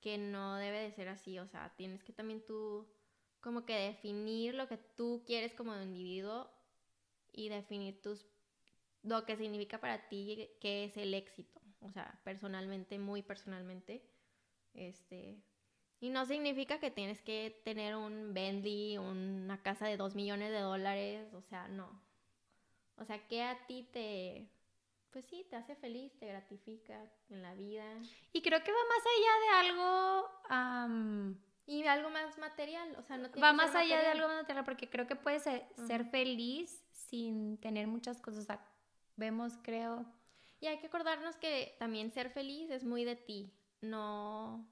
Que 0.00 0.18
no 0.18 0.56
debe 0.56 0.78
de 0.78 0.92
ser 0.92 1.08
así, 1.08 1.38
o 1.40 1.48
sea, 1.48 1.74
tienes 1.76 2.04
que 2.04 2.12
también 2.12 2.44
tú 2.46 2.86
como 3.40 3.66
que 3.66 3.74
definir 3.74 4.54
lo 4.54 4.68
que 4.68 4.76
tú 4.76 5.24
quieres 5.26 5.52
como 5.52 5.74
individuo 5.80 6.48
y 7.32 7.48
definir 7.48 8.00
tus 8.00 8.24
lo 9.02 9.24
que 9.24 9.36
significa 9.36 9.78
para 9.78 10.08
ti 10.08 10.50
qué 10.60 10.84
es 10.84 10.96
el 10.96 11.14
éxito, 11.14 11.60
o 11.80 11.90
sea, 11.90 12.20
personalmente, 12.24 12.98
muy 12.98 13.22
personalmente, 13.22 14.04
este 14.74 15.42
y 16.02 16.10
no 16.10 16.26
significa 16.26 16.80
que 16.80 16.90
tienes 16.90 17.22
que 17.22 17.62
tener 17.64 17.94
un 17.94 18.34
Bentley, 18.34 18.98
una 18.98 19.62
casa 19.62 19.86
de 19.86 19.96
dos 19.96 20.16
millones 20.16 20.50
de 20.50 20.58
dólares, 20.58 21.32
o 21.32 21.42
sea, 21.42 21.68
no. 21.68 22.02
O 22.96 23.04
sea, 23.04 23.24
que 23.28 23.44
a 23.44 23.64
ti 23.68 23.88
te, 23.92 24.50
pues 25.12 25.24
sí, 25.26 25.46
te 25.48 25.54
hace 25.54 25.76
feliz, 25.76 26.12
te 26.18 26.26
gratifica 26.26 27.08
en 27.28 27.42
la 27.42 27.54
vida. 27.54 27.84
Y 28.32 28.42
creo 28.42 28.64
que 28.64 28.72
va 28.72 28.78
más 28.88 29.04
allá 29.06 29.40
de 29.40 29.68
algo, 29.68 30.30
am, 30.48 31.40
Y 31.66 31.84
algo 31.84 32.10
más 32.10 32.36
material, 32.36 32.96
o 32.98 33.02
sea, 33.02 33.18
no 33.18 33.30
va 33.40 33.52
más 33.52 33.72
allá 33.76 34.00
de 34.00 34.08
algo 34.08 34.26
material, 34.26 34.64
porque 34.64 34.90
creo 34.90 35.06
que 35.06 35.14
puedes 35.14 35.44
ser, 35.44 35.68
ser 35.86 36.04
feliz 36.06 36.84
sin 36.90 37.58
tener 37.58 37.86
muchas 37.86 38.20
cosas. 38.20 38.44
Sea, 38.44 38.60
vemos, 39.16 39.58
creo, 39.62 40.06
Y 40.60 40.66
hay 40.66 40.78
que 40.78 40.86
acordarnos 40.86 41.36
que 41.36 41.74
también 41.78 42.10
ser 42.12 42.30
feliz 42.30 42.70
es 42.70 42.84
muy 42.84 43.04
de 43.04 43.16
ti. 43.16 43.52
No. 43.80 44.64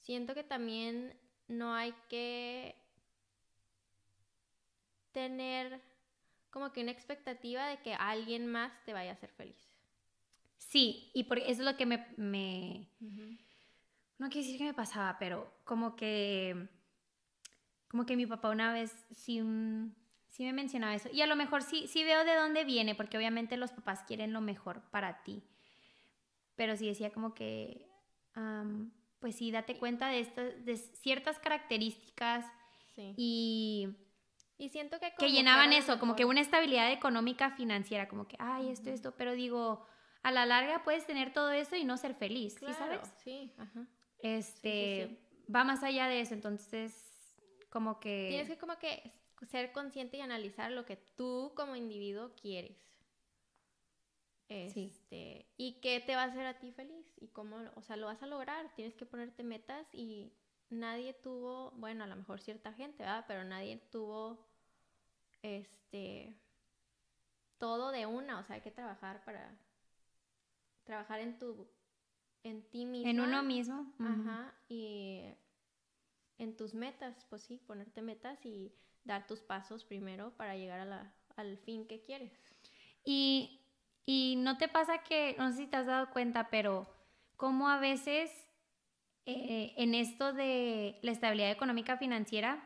Siento 0.00 0.34
que 0.34 0.44
también 0.44 1.18
no 1.48 1.74
hay 1.74 1.92
que 2.08 2.74
tener 5.12 5.80
como 6.50 6.72
que 6.72 6.82
una 6.82 6.90
expectativa 6.90 7.66
de 7.68 7.78
que 7.82 7.94
alguien 7.94 8.46
más 8.46 8.72
te 8.84 8.92
vaya 8.92 9.10
a 9.10 9.14
hacer 9.14 9.30
feliz. 9.30 9.56
Sí, 10.58 11.10
y 11.14 11.24
por 11.24 11.38
eso 11.38 11.50
es 11.50 11.58
lo 11.60 11.76
que 11.76 11.86
me, 11.86 12.06
me- 12.16 12.88
no 14.18 14.28
quiero 14.28 14.46
decir 14.46 14.58
que 14.58 14.64
me 14.64 14.74
pasaba, 14.74 15.18
pero 15.18 15.52
como 15.64 15.96
que, 15.96 16.68
como 17.88 18.06
que 18.06 18.16
mi 18.16 18.26
papá 18.26 18.50
una 18.50 18.72
vez 18.72 18.92
sí, 19.10 19.40
mm, 19.42 19.94
sí 20.36 20.44
me 20.44 20.52
mencionaba 20.52 20.94
eso. 20.94 21.08
Y 21.10 21.22
a 21.22 21.26
lo 21.26 21.34
mejor 21.34 21.62
sí, 21.62 21.88
sí 21.88 22.04
veo 22.04 22.22
de 22.24 22.34
dónde 22.34 22.64
viene, 22.64 22.94
porque 22.94 23.16
obviamente 23.16 23.56
los 23.56 23.72
papás 23.72 24.02
quieren 24.06 24.34
lo 24.34 24.42
mejor 24.42 24.82
para 24.90 25.22
ti. 25.22 25.42
Pero 26.56 26.76
sí 26.76 26.86
decía 26.86 27.10
como 27.10 27.32
que, 27.34 27.88
am, 28.34 28.92
pues 29.18 29.36
sí, 29.36 29.50
date 29.50 29.78
cuenta 29.78 30.08
de, 30.08 30.20
estas, 30.20 30.62
de 30.64 30.76
ciertas 30.76 31.38
características 31.38 32.44
Sí. 32.94 33.12
y 33.16 33.88
Y 34.58 34.70
siento 34.70 34.98
que 34.98 35.12
que 35.18 35.30
llenaban 35.30 35.72
eso, 35.74 35.98
como 35.98 36.16
que 36.16 36.24
una 36.24 36.40
estabilidad 36.40 36.90
económica 36.90 37.50
financiera, 37.50 38.08
como 38.08 38.26
que, 38.26 38.36
ay, 38.38 38.70
esto, 38.70 38.88
esto, 38.90 39.14
pero 39.16 39.32
digo, 39.32 39.86
a 40.22 40.32
la 40.32 40.46
larga 40.46 40.82
puedes 40.82 41.06
tener 41.06 41.32
todo 41.32 41.50
eso 41.50 41.76
y 41.76 41.84
no 41.84 41.98
ser 41.98 42.14
feliz, 42.14 42.54
¿sí 42.54 42.60
Claro, 42.60 42.78
sabes? 42.78 43.12
Sí, 43.22 43.52
ajá. 43.58 43.86
Este, 44.20 45.18
va 45.54 45.62
más 45.64 45.82
allá 45.82 46.08
de 46.08 46.20
eso, 46.20 46.32
entonces, 46.32 47.36
como 47.68 48.00
que... 48.00 48.28
Tienes 48.30 48.48
que 48.48 48.56
como 48.56 48.78
que 48.78 49.12
ser 49.42 49.72
consciente 49.72 50.16
y 50.16 50.20
analizar 50.20 50.70
lo 50.70 50.86
que 50.86 50.96
tú 50.96 51.52
como 51.54 51.76
individuo 51.76 52.32
quieres. 52.40 52.76
Sí. 54.48 54.92
Este, 54.92 55.46
y 55.56 55.80
qué 55.80 56.00
te 56.00 56.14
va 56.14 56.22
a 56.22 56.26
hacer 56.26 56.46
a 56.46 56.58
ti 56.58 56.70
feliz 56.70 57.06
y 57.20 57.28
cómo, 57.28 57.58
o 57.74 57.82
sea, 57.82 57.96
lo 57.96 58.06
vas 58.06 58.22
a 58.22 58.26
lograr. 58.26 58.72
Tienes 58.74 58.94
que 58.94 59.04
ponerte 59.04 59.42
metas 59.42 59.88
y 59.92 60.32
nadie 60.70 61.14
tuvo, 61.14 61.72
bueno, 61.72 62.04
a 62.04 62.06
lo 62.06 62.16
mejor 62.16 62.40
cierta 62.40 62.72
gente, 62.72 63.02
¿verdad? 63.02 63.24
Pero 63.26 63.44
nadie 63.44 63.78
tuvo 63.90 64.46
este 65.42 66.40
todo 67.58 67.90
de 67.90 68.06
una, 68.06 68.38
o 68.38 68.44
sea, 68.44 68.56
hay 68.56 68.62
que 68.62 68.70
trabajar 68.70 69.24
para 69.24 69.58
trabajar 70.84 71.20
en 71.20 71.38
tu 71.38 71.66
en 72.42 72.62
ti 72.70 72.86
misma. 72.86 73.10
en 73.10 73.20
uno 73.20 73.42
mismo. 73.42 73.92
Ajá, 73.98 74.54
y 74.68 75.22
en 76.38 76.56
tus 76.56 76.74
metas, 76.74 77.26
pues 77.28 77.42
sí, 77.42 77.58
ponerte 77.58 78.02
metas 78.02 78.44
y 78.44 78.72
dar 79.06 79.26
tus 79.26 79.40
pasos 79.40 79.84
primero 79.84 80.32
para 80.36 80.56
llegar 80.56 80.80
a 80.80 80.84
la, 80.84 81.12
al 81.36 81.58
fin 81.58 81.86
que 81.86 82.02
quieres. 82.02 82.32
Y, 83.04 83.60
y 84.04 84.34
no 84.38 84.58
te 84.58 84.68
pasa 84.68 84.98
que, 84.98 85.34
no 85.38 85.50
sé 85.50 85.58
si 85.58 85.66
te 85.66 85.76
has 85.76 85.86
dado 85.86 86.10
cuenta, 86.10 86.48
pero 86.50 86.86
como 87.36 87.68
a 87.68 87.78
veces 87.78 88.30
eh, 89.26 89.74
en 89.76 89.94
esto 89.94 90.32
de 90.32 90.98
la 91.02 91.12
estabilidad 91.12 91.50
económica 91.50 91.96
financiera 91.96 92.62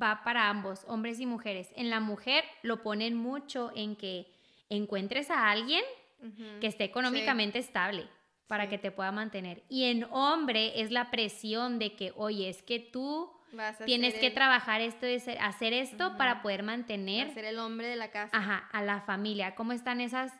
va 0.00 0.22
para 0.24 0.48
ambos, 0.48 0.84
hombres 0.88 1.20
y 1.20 1.26
mujeres. 1.26 1.70
En 1.76 1.90
la 1.90 2.00
mujer 2.00 2.44
lo 2.62 2.82
ponen 2.82 3.16
mucho 3.16 3.72
en 3.74 3.96
que 3.96 4.32
encuentres 4.68 5.30
a 5.30 5.50
alguien 5.50 5.84
que 6.60 6.66
esté 6.66 6.84
económicamente 6.84 7.58
estable 7.58 8.08
para 8.46 8.64
Sí. 8.64 8.70
que 8.70 8.78
te 8.78 8.90
pueda 8.90 9.12
mantener. 9.12 9.62
Y 9.68 9.84
en 9.84 10.04
hombre 10.04 10.80
es 10.80 10.90
la 10.90 11.10
presión 11.10 11.78
de 11.78 11.94
que, 11.94 12.12
oye, 12.16 12.48
es 12.48 12.62
que 12.62 12.78
tú 12.80 13.30
tienes 13.84 14.14
que 14.14 14.28
el- 14.28 14.34
trabajar 14.34 14.80
esto, 14.80 15.06
hacer 15.40 15.72
esto 15.72 16.16
para 16.16 16.42
poder 16.42 16.62
mantener 16.62 17.32
ser 17.34 17.44
el 17.44 17.58
hombre 17.58 17.88
de 17.88 17.96
la 17.96 18.10
casa. 18.10 18.36
ajá, 18.36 18.68
a 18.72 18.82
la 18.82 19.00
familia. 19.02 19.54
¿Cómo 19.54 19.72
están 19.72 20.00
esas 20.00 20.32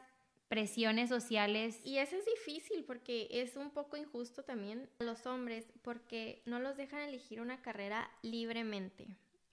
presiones 0.49 1.09
sociales? 1.09 1.81
Y 1.85 1.99
eso 1.99 2.17
es 2.17 2.25
difícil 2.25 2.85
porque 2.85 3.29
es 3.31 3.57
un 3.57 3.71
poco 3.71 3.97
injusto 3.97 4.45
también 4.45 4.89
a 5.01 5.05
los 5.05 5.27
hombres 5.27 5.67
porque 5.83 6.43
no 6.47 6.59
los 6.61 6.77
dejan 6.77 7.01
elegir 7.01 7.41
una 7.41 7.61
carrera 7.63 8.11
libremente. 8.23 9.09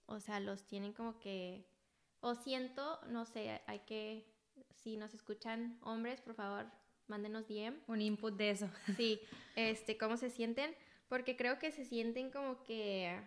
O 0.06 0.20
sea, 0.20 0.40
los 0.40 0.66
tienen 0.68 0.94
como 0.94 1.20
que... 1.20 1.66
O 2.20 2.36
siento, 2.36 3.00
no 3.08 3.26
sé, 3.26 3.62
hay 3.68 3.80
que... 3.80 4.26
Si 4.76 4.98
nos 4.98 5.14
escuchan 5.14 5.78
hombres, 5.82 6.22
por 6.22 6.36
favor, 6.36 6.66
mándenos 7.08 7.48
DM. 7.48 7.76
Un 7.88 8.02
input 8.02 8.36
de 8.36 8.52
eso. 8.52 8.70
Sí, 8.98 9.20
este, 9.56 9.98
cómo 9.98 10.18
se 10.18 10.30
sienten, 10.30 10.76
porque 11.08 11.36
creo 11.36 11.58
que 11.60 11.72
se 11.72 11.86
sienten 11.86 12.30
como 12.32 12.62
que, 12.64 13.18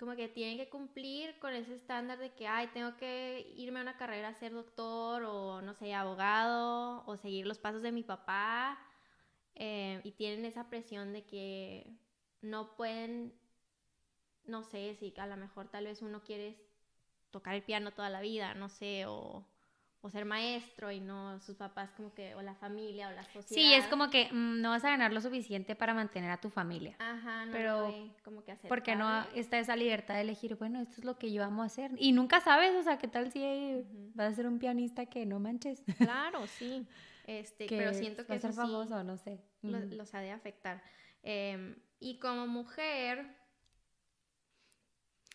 como 0.00 0.16
que 0.16 0.28
tienen 0.28 0.56
que 0.56 0.70
cumplir 0.70 1.38
con 1.38 1.52
ese 1.52 1.74
estándar 1.74 2.18
de 2.18 2.32
que, 2.34 2.48
ay, 2.48 2.68
tengo 2.68 2.96
que 2.96 3.52
irme 3.56 3.80
a 3.80 3.82
una 3.82 3.98
carrera 3.98 4.28
a 4.28 4.34
ser 4.34 4.52
doctor 4.52 5.22
o, 5.24 5.60
no 5.60 5.74
sé, 5.74 5.94
abogado 5.94 7.04
o 7.06 7.16
seguir 7.18 7.46
los 7.46 7.58
pasos 7.58 7.82
de 7.82 7.92
mi 7.92 8.02
papá, 8.02 8.78
eh, 9.54 10.00
y 10.02 10.12
tienen 10.12 10.46
esa 10.46 10.70
presión 10.70 11.12
de 11.12 11.26
que 11.26 11.86
no 12.40 12.76
pueden, 12.76 13.38
no 14.44 14.62
sé, 14.62 14.94
si 14.94 15.12
a 15.18 15.26
lo 15.26 15.36
mejor 15.36 15.68
tal 15.68 15.84
vez 15.84 16.00
uno 16.00 16.22
quiere 16.22 16.56
tocar 17.30 17.54
el 17.54 17.62
piano 17.62 17.92
toda 17.92 18.08
la 18.08 18.22
vida, 18.22 18.54
no 18.54 18.70
sé, 18.70 19.04
o... 19.06 19.46
O 20.02 20.08
ser 20.08 20.24
maestro 20.24 20.90
y 20.90 20.98
no 21.00 21.38
sus 21.40 21.56
papás 21.56 21.90
como 21.96 22.14
que, 22.14 22.34
o 22.34 22.42
la 22.42 22.54
familia 22.54 23.08
o 23.08 23.12
la 23.12 23.22
sociedad. 23.24 23.44
Sí, 23.48 23.74
es 23.74 23.86
como 23.86 24.08
que 24.08 24.32
mm, 24.32 24.60
no 24.62 24.70
vas 24.70 24.84
a 24.84 24.90
ganar 24.90 25.12
lo 25.12 25.20
suficiente 25.20 25.76
para 25.76 25.92
mantener 25.92 26.30
a 26.30 26.38
tu 26.40 26.48
familia. 26.48 26.96
Ajá, 26.98 27.44
no 27.46 27.52
Pero, 27.52 27.94
como 28.24 28.42
que 28.42 28.56
Porque 28.68 28.96
no 28.96 29.24
está 29.34 29.58
esa 29.58 29.76
libertad 29.76 30.14
de 30.14 30.22
elegir, 30.22 30.56
bueno, 30.56 30.80
esto 30.80 30.94
es 30.98 31.04
lo 31.04 31.18
que 31.18 31.32
yo 31.32 31.44
amo 31.44 31.62
hacer. 31.62 31.90
Y 31.98 32.12
nunca 32.12 32.40
sabes, 32.40 32.74
o 32.74 32.82
sea, 32.82 32.96
qué 32.96 33.08
tal 33.08 33.30
si 33.30 33.84
vas 34.14 34.32
a 34.32 34.36
ser 34.36 34.46
un 34.46 34.58
pianista 34.58 35.06
que 35.06 35.26
no 35.26 35.38
manches. 35.38 35.82
Claro, 36.10 36.46
sí. 36.46 36.86
Este, 37.26 37.66
que 37.66 37.76
pero 37.76 37.94
siento 37.94 38.24
que 38.24 38.32
va 38.32 38.36
a 38.36 38.40
ser 38.40 38.52
sí 38.52 38.56
famoso, 38.56 39.04
no 39.04 39.16
sé. 39.16 39.38
los 39.62 40.14
ha 40.14 40.20
de 40.20 40.32
afectar. 40.32 40.82
Em, 41.22 41.76
y 42.00 42.18
como 42.18 42.46
mujer, 42.46 43.36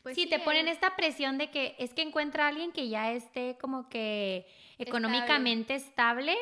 Pues 0.05 0.13
sí, 0.13 0.27
te 0.27 0.37
ponen 0.37 0.67
esta 0.67 0.95
presión 0.95 1.39
de 1.39 1.49
que 1.49 1.75
es 1.79 1.95
que 1.95 2.03
encuentra 2.03 2.45
a 2.45 2.49
alguien 2.49 2.71
que 2.71 2.89
ya 2.89 3.11
esté 3.11 3.57
como 3.59 3.89
que 3.89 4.45
económicamente 4.77 5.73
estable, 5.73 6.37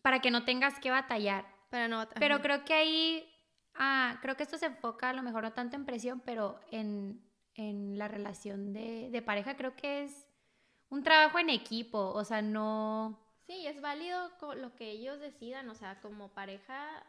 para 0.00 0.20
que 0.20 0.30
no 0.30 0.46
tengas 0.46 0.78
que 0.80 0.90
batallar. 0.90 1.44
Para 1.68 1.86
no... 1.86 2.08
Pero 2.18 2.40
creo 2.40 2.64
que 2.64 2.72
ahí, 2.72 3.30
ah, 3.74 4.20
creo 4.22 4.38
que 4.38 4.42
esto 4.42 4.56
se 4.56 4.64
enfoca 4.64 5.10
a 5.10 5.12
lo 5.12 5.22
mejor 5.22 5.42
no 5.42 5.52
tanto 5.52 5.76
en 5.76 5.84
presión, 5.84 6.22
pero 6.24 6.58
en, 6.70 7.22
en 7.56 7.98
la 7.98 8.08
relación 8.08 8.72
de, 8.72 9.10
de 9.10 9.20
pareja, 9.20 9.58
creo 9.58 9.76
que 9.76 10.04
es 10.04 10.26
un 10.88 11.02
trabajo 11.02 11.38
en 11.38 11.50
equipo, 11.50 11.98
o 11.98 12.24
sea, 12.24 12.40
no... 12.40 13.20
Sí, 13.46 13.66
es 13.66 13.82
válido 13.82 14.30
lo 14.56 14.74
que 14.76 14.90
ellos 14.92 15.20
decidan, 15.20 15.68
o 15.68 15.74
sea, 15.74 16.00
como 16.00 16.32
pareja 16.32 17.04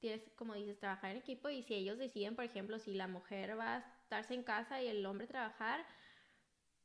tienes, 0.00 0.28
como 0.34 0.54
dices, 0.54 0.80
trabajar 0.80 1.12
en 1.12 1.18
equipo 1.18 1.50
y 1.50 1.62
si 1.62 1.74
ellos 1.74 1.98
deciden, 1.98 2.34
por 2.34 2.44
ejemplo, 2.44 2.80
si 2.80 2.94
la 2.94 3.06
mujer 3.06 3.56
va 3.56 3.84
estarse 4.10 4.34
en 4.34 4.42
casa 4.42 4.82
y 4.82 4.88
el 4.88 5.06
hombre 5.06 5.28
trabajar, 5.28 5.86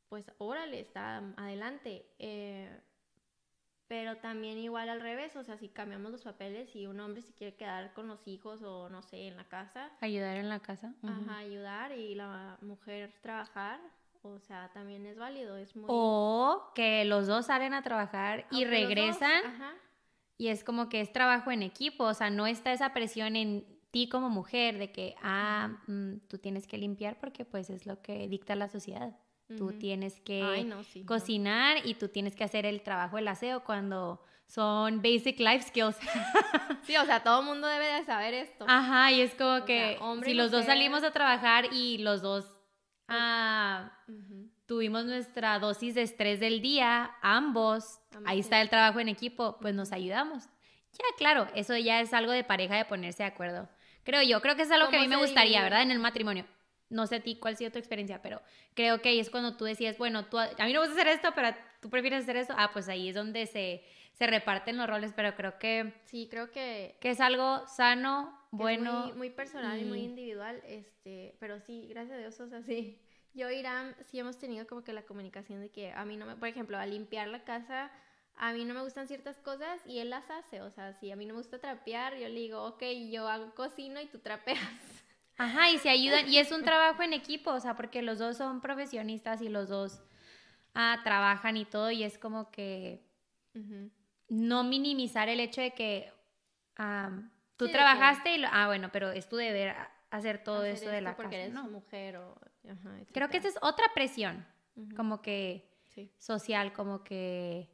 pues 0.10 0.32
órale, 0.38 0.80
está 0.80 1.18
adelante. 1.38 2.06
Eh, 2.20 2.70
pero 3.88 4.18
también 4.18 4.60
igual 4.60 4.90
al 4.90 5.02
revés, 5.02 5.36
o 5.36 5.44
sea, 5.44 5.58
si 5.58 5.70
cambiamos 5.70 6.12
los 6.12 6.22
papeles 6.24 6.76
y 6.76 6.86
un 6.86 7.00
hombre 7.00 7.24
se 7.24 7.34
quiere 7.34 7.56
quedar 7.56 7.94
con 7.94 8.08
los 8.08 8.28
hijos 8.28 8.62
o 8.62 8.90
no 8.90 9.02
sé, 9.02 9.28
en 9.28 9.38
la 9.38 9.46
casa, 9.46 9.92
Ayudar 10.02 10.38
en 10.38 10.50
la 10.50 10.60
casa. 10.60 10.94
ajá, 11.02 11.38
ayudar 11.38 11.92
y 11.94 12.14
la 12.14 12.58
mujer 12.62 13.12
trabajar, 13.22 13.80
o 14.22 14.40
sea, 14.40 14.70
también 14.74 15.06
es 15.08 15.18
válido, 15.18 15.58
es 15.58 15.76
muy... 15.76 15.86
O 15.88 16.72
que 16.76 17.06
los 17.06 17.26
dos 17.26 17.48
salen 17.48 17.74
a 17.74 17.82
trabajar 17.82 18.46
y 18.52 18.64
dos- 18.66 18.72
regresan 18.72 19.46
ajá, 19.46 19.74
y 20.38 20.50
es 20.50 20.64
como 20.64 20.90
que 20.90 21.02
es 21.02 21.12
trabajo 21.12 21.52
en 21.52 21.64
equipo, 21.64 22.04
o 22.06 22.14
sea, 22.14 22.30
no 22.30 22.46
está 22.46 22.72
esa 22.72 22.94
presión 22.94 23.36
en 23.36 23.75
ti 23.96 24.10
como 24.10 24.30
mujer 24.30 24.78
de 24.78 24.92
que, 24.92 25.16
ah, 25.24 25.70
mm, 25.88 26.28
tú 26.28 26.38
tienes 26.38 26.68
que 26.68 26.78
limpiar 26.78 27.18
porque 27.18 27.46
pues 27.46 27.70
es 27.70 27.86
lo 27.86 28.02
que 28.02 28.28
dicta 28.28 28.54
la 28.54 28.68
sociedad. 28.68 29.18
Tú 29.58 29.72
tienes 29.72 30.20
que 30.20 30.44
Ay, 30.44 30.66
no, 30.66 30.84
sí, 30.84 31.00
no. 31.00 31.06
cocinar 31.06 31.78
y 31.86 31.94
tú 31.94 32.10
tienes 32.10 32.36
que 32.36 32.44
hacer 32.44 32.66
el 32.66 32.82
trabajo 32.82 33.16
del 33.16 33.30
aseo 33.30 33.64
cuando 33.64 34.22
son 34.48 35.02
basic 35.02 35.40
life 35.40 35.68
skills. 35.70 35.96
Sí, 36.84 36.98
o 36.98 37.06
sea, 37.06 37.24
todo 37.24 37.40
el 37.40 37.46
mundo 37.46 37.68
debe 37.68 37.86
de 37.86 38.04
saber 38.04 38.34
esto. 38.34 38.66
Ajá, 38.68 39.14
y 39.14 39.22
es 39.22 39.34
como 39.34 39.64
O 39.64 39.66
que 39.66 39.98
sea, 39.98 40.24
si 40.26 40.34
los 40.34 40.52
dos 40.52 40.66
salimos 40.66 41.04
a 41.04 41.12
trabajar 41.12 41.72
y 41.72 41.98
los 42.00 42.22
dos 42.22 42.46
ah, 43.08 43.98
tuvimos 44.66 45.06
nuestra 45.06 45.58
dosis 45.60 45.96
de 45.96 46.02
estrés 46.02 46.42
del 46.42 46.62
día, 46.62 47.16
ambos, 47.22 48.02
ahí 48.26 48.42
está 48.42 48.60
el 48.62 48.70
trabajo 48.70 49.00
en 49.00 49.08
equipo, 49.08 49.58
pues 49.62 49.74
nos 49.74 49.94
ayudamos. 49.94 50.44
Ya, 50.92 51.06
claro, 51.18 51.48
eso 51.56 51.78
ya 51.78 52.02
es 52.02 52.14
algo 52.14 52.34
de 52.34 52.44
pareja 52.44 52.76
de 52.76 52.86
ponerse 52.86 53.24
de 53.24 53.30
acuerdo. 53.30 53.70
Creo 54.06 54.22
yo, 54.24 54.42
creo 54.42 54.56
que 54.56 54.62
es 54.62 54.72
algo 54.72 54.90
que 54.90 54.96
a 54.98 55.00
mí 55.00 55.08
¿Cómo 55.08 55.18
me 55.18 55.26
gustaría? 55.26 55.62
¿verdad? 55.64 55.82
En 55.82 55.92
el 55.92 56.00
matrimonio. 56.00 56.46
No 56.90 57.08
sé 57.08 57.16
a 57.16 57.20
ti 57.20 57.38
cuál 57.40 57.56
ha 57.56 57.58
sido 57.58 57.72
tu 57.72 57.80
experiencia, 57.80 58.22
pero 58.22 58.42
creo 58.76 59.02
que 59.02 59.10
ahí 59.10 59.20
es 59.20 59.30
cuando 59.30 59.58
tú 59.58 59.66
decides, 59.66 59.98
bueno, 59.98 60.26
tú, 60.28 60.38
a 60.38 60.48
mí 60.66 60.74
no 60.74 60.82
me 60.82 60.88
gusta 60.88 60.94
hacer 61.02 61.08
esto, 61.08 61.32
pero 61.36 61.50
tú 61.82 61.90
prefieres 61.90 62.24
hacer 62.24 62.38
esto. 62.38 62.54
Ah, 62.58 62.70
pues 62.72 62.88
ahí 62.88 63.10
es 63.10 63.16
donde 63.16 63.48
se, 63.48 63.84
se 64.14 64.28
reparten 64.28 64.78
los 64.78 64.88
roles, 64.88 65.12
pero 65.16 65.36
creo 65.36 65.58
que, 65.58 65.94
Sí, 66.06 66.28
creo 66.30 66.52
que, 66.52 66.96
que 67.02 67.10
es 67.10 67.20
algo 67.20 67.66
sano, 67.68 68.40
bueno. 68.52 69.08
muy, 69.08 69.14
muy 69.14 69.30
personal 69.32 69.82
y... 69.82 69.86
muy 69.86 70.00
y- 70.02 70.06
individual, 70.06 70.62
este, 70.68 71.36
pero 71.40 71.60
sí, 71.60 71.88
gracias 71.90 72.16
a 72.16 72.20
Dios, 72.20 72.40
o 72.40 72.48
sea, 72.48 72.62
sí. 72.62 73.00
Yo 73.34 73.50
y 73.52 73.56
Irán 73.58 73.96
sí 74.02 74.20
hemos 74.20 74.38
tenido 74.38 74.66
como 74.68 74.84
que 74.84 74.94
la 74.94 75.02
comunicación 75.04 75.60
de 75.60 75.70
que 75.70 75.92
a 75.92 76.06
mí 76.06 76.16
no 76.16 76.26
me, 76.26 76.36
por 76.38 76.48
ejemplo, 76.48 76.78
a 76.78 76.86
limpiar 76.86 77.28
la 77.28 77.44
casa, 77.44 77.92
a 78.38 78.54
mí 78.54 78.66
no 78.66 78.74
me 78.74 78.82
gustan 78.82 79.08
ciertas 79.08 79.38
cosas 79.40 79.82
y 79.86 80.00
él 80.00 80.10
las 80.10 80.30
hace, 80.30 80.62
o 80.62 80.70
sea, 80.70 80.94
si 80.94 81.12
a 81.12 81.16
mí 81.16 81.26
no 81.26 81.34
me 81.34 81.40
gusta 81.40 81.60
trapear, 81.60 82.14
yo 82.18 82.28
le 82.28 82.40
digo, 82.40 82.64
ok, 82.66 82.84
yo 83.12 83.28
hago 83.28 83.54
cocino 83.56 84.00
y 84.02 84.08
tú 84.08 84.20
trapeas. 84.20 84.60
Ajá, 85.38 85.70
y 85.70 85.78
se 85.80 85.90
ayudan, 85.90 86.28
y 86.30 86.38
es 86.38 86.52
un 86.52 86.64
trabajo 86.64 87.04
en 87.04 87.12
equipo, 87.14 87.52
o 87.52 87.60
sea, 87.60 87.76
porque 87.76 88.02
los 88.02 88.20
dos 88.20 88.38
son 88.38 88.62
profesionistas 88.62 89.42
y 89.42 89.50
los 89.50 89.68
dos 89.70 90.02
ah, 90.74 91.00
trabajan 91.04 91.58
y 91.58 91.66
todo, 91.66 91.92
y 91.92 92.04
es 92.04 92.18
como 92.18 92.52
que 92.52 93.02
no 94.30 94.64
minimizar 94.64 95.30
el 95.30 95.40
hecho 95.40 95.62
de 95.62 95.72
que 95.72 96.12
tú 96.76 97.66
Sí, 97.66 97.72
de 97.72 97.72
que- 97.72 97.72
trabajaste 97.72 98.36
y, 98.36 98.38
lo- 98.40 98.48
ah, 98.52 98.68
bueno, 98.68 98.90
pero 98.92 99.12
es 99.12 99.28
tu 99.30 99.36
deber 99.38 99.76
hacer 100.10 100.44
todo 100.44 100.62
Hacer 100.62 100.74
eso 100.74 100.90
de 100.90 101.02
la 101.02 101.16
porque 101.16 101.30
casa, 101.32 101.42
eres 101.44 101.54
¿no? 101.54 101.64
mujer 101.70 102.18
o, 102.18 102.38
ajá, 102.70 102.98
Creo 103.14 103.30
que 103.30 103.38
esa 103.38 103.48
es 103.50 103.58
otra 103.62 103.86
presión, 103.94 104.46
como 104.96 105.22
que 105.22 105.70
Sí. 105.86 106.12
social, 106.18 106.74
como 106.74 107.04
que 107.04 107.70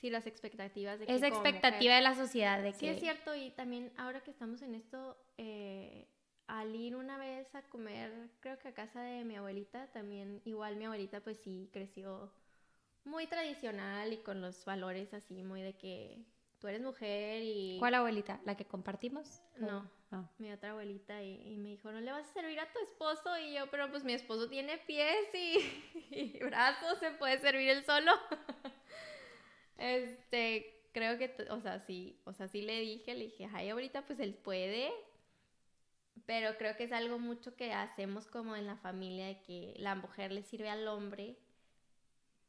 Sí, 0.00 0.08
las 0.10 0.26
expectativas 0.26 0.98
de 0.98 1.06
que 1.06 1.14
esa 1.14 1.28
expectativa 1.28 1.72
mujer- 1.78 1.94
de 1.96 2.00
la 2.00 2.14
sociedad 2.14 2.62
de 2.62 2.72
Sí, 2.72 2.86
que 2.86 2.90
es 2.92 3.00
cierto, 3.00 3.34
y 3.34 3.50
también 3.50 3.92
ahora 3.98 4.22
que 4.22 4.30
estamos 4.30 4.62
en 4.62 4.74
esto, 4.74 5.16
eh, 5.36 6.08
al 6.46 6.74
ir 6.74 6.96
una 6.96 7.18
vez 7.18 7.54
a 7.54 7.62
comer, 7.62 8.30
creo 8.40 8.58
que 8.58 8.68
a 8.68 8.74
casa 8.74 9.02
de 9.02 9.24
mi 9.24 9.36
abuelita, 9.36 9.88
también 9.92 10.40
igual 10.44 10.76
mi 10.76 10.86
abuelita 10.86 11.20
pues 11.20 11.38
sí 11.38 11.68
creció 11.72 12.32
muy 13.04 13.26
tradicional 13.26 14.12
y 14.12 14.18
con 14.18 14.40
los 14.40 14.64
valores 14.64 15.12
así, 15.12 15.42
muy 15.42 15.60
de 15.62 15.74
que 15.76 16.24
tú 16.60 16.68
eres 16.68 16.80
mujer 16.82 17.42
y... 17.42 17.76
¿Cuál 17.78 17.94
abuelita? 17.94 18.40
¿La 18.44 18.56
que 18.56 18.64
compartimos? 18.64 19.42
¿O- 19.56 19.66
No. 19.66 19.90
ah. 20.12 20.30
Mi 20.38 20.50
otra 20.50 20.70
abuelita 20.70 21.22
y, 21.22 21.52
y 21.52 21.56
me 21.58 21.70
dijo, 21.70 21.92
¿no 21.92 22.00
le 22.00 22.10
vas 22.10 22.28
a 22.28 22.32
servir 22.32 22.58
a 22.58 22.72
tu 22.72 22.78
esposo? 22.80 23.38
Y 23.38 23.54
yo, 23.54 23.70
pero 23.70 23.90
pues 23.90 24.02
mi 24.04 24.14
esposo 24.14 24.48
tiene 24.48 24.78
pies 24.78 25.28
y, 25.34 25.58
y 26.10 26.38
brazos, 26.42 26.98
se 26.98 27.10
puede 27.12 27.38
servir 27.38 27.68
él 27.68 27.84
solo. 27.84 28.12
este, 29.80 30.82
creo 30.92 31.18
que, 31.18 31.34
o 31.50 31.60
sea, 31.60 31.80
sí, 31.80 32.20
o 32.24 32.32
sea, 32.32 32.48
sí 32.48 32.62
le 32.62 32.80
dije, 32.80 33.14
le 33.14 33.24
dije, 33.24 33.48
ay, 33.52 33.70
ahorita 33.70 34.06
pues 34.06 34.20
él 34.20 34.34
puede, 34.34 34.92
pero 36.26 36.56
creo 36.58 36.76
que 36.76 36.84
es 36.84 36.92
algo 36.92 37.18
mucho 37.18 37.56
que 37.56 37.72
hacemos 37.72 38.26
como 38.26 38.56
en 38.56 38.66
la 38.66 38.76
familia, 38.76 39.26
de 39.26 39.40
que 39.42 39.74
la 39.78 39.94
mujer 39.94 40.32
le 40.32 40.42
sirve 40.42 40.68
al 40.70 40.86
hombre, 40.86 41.38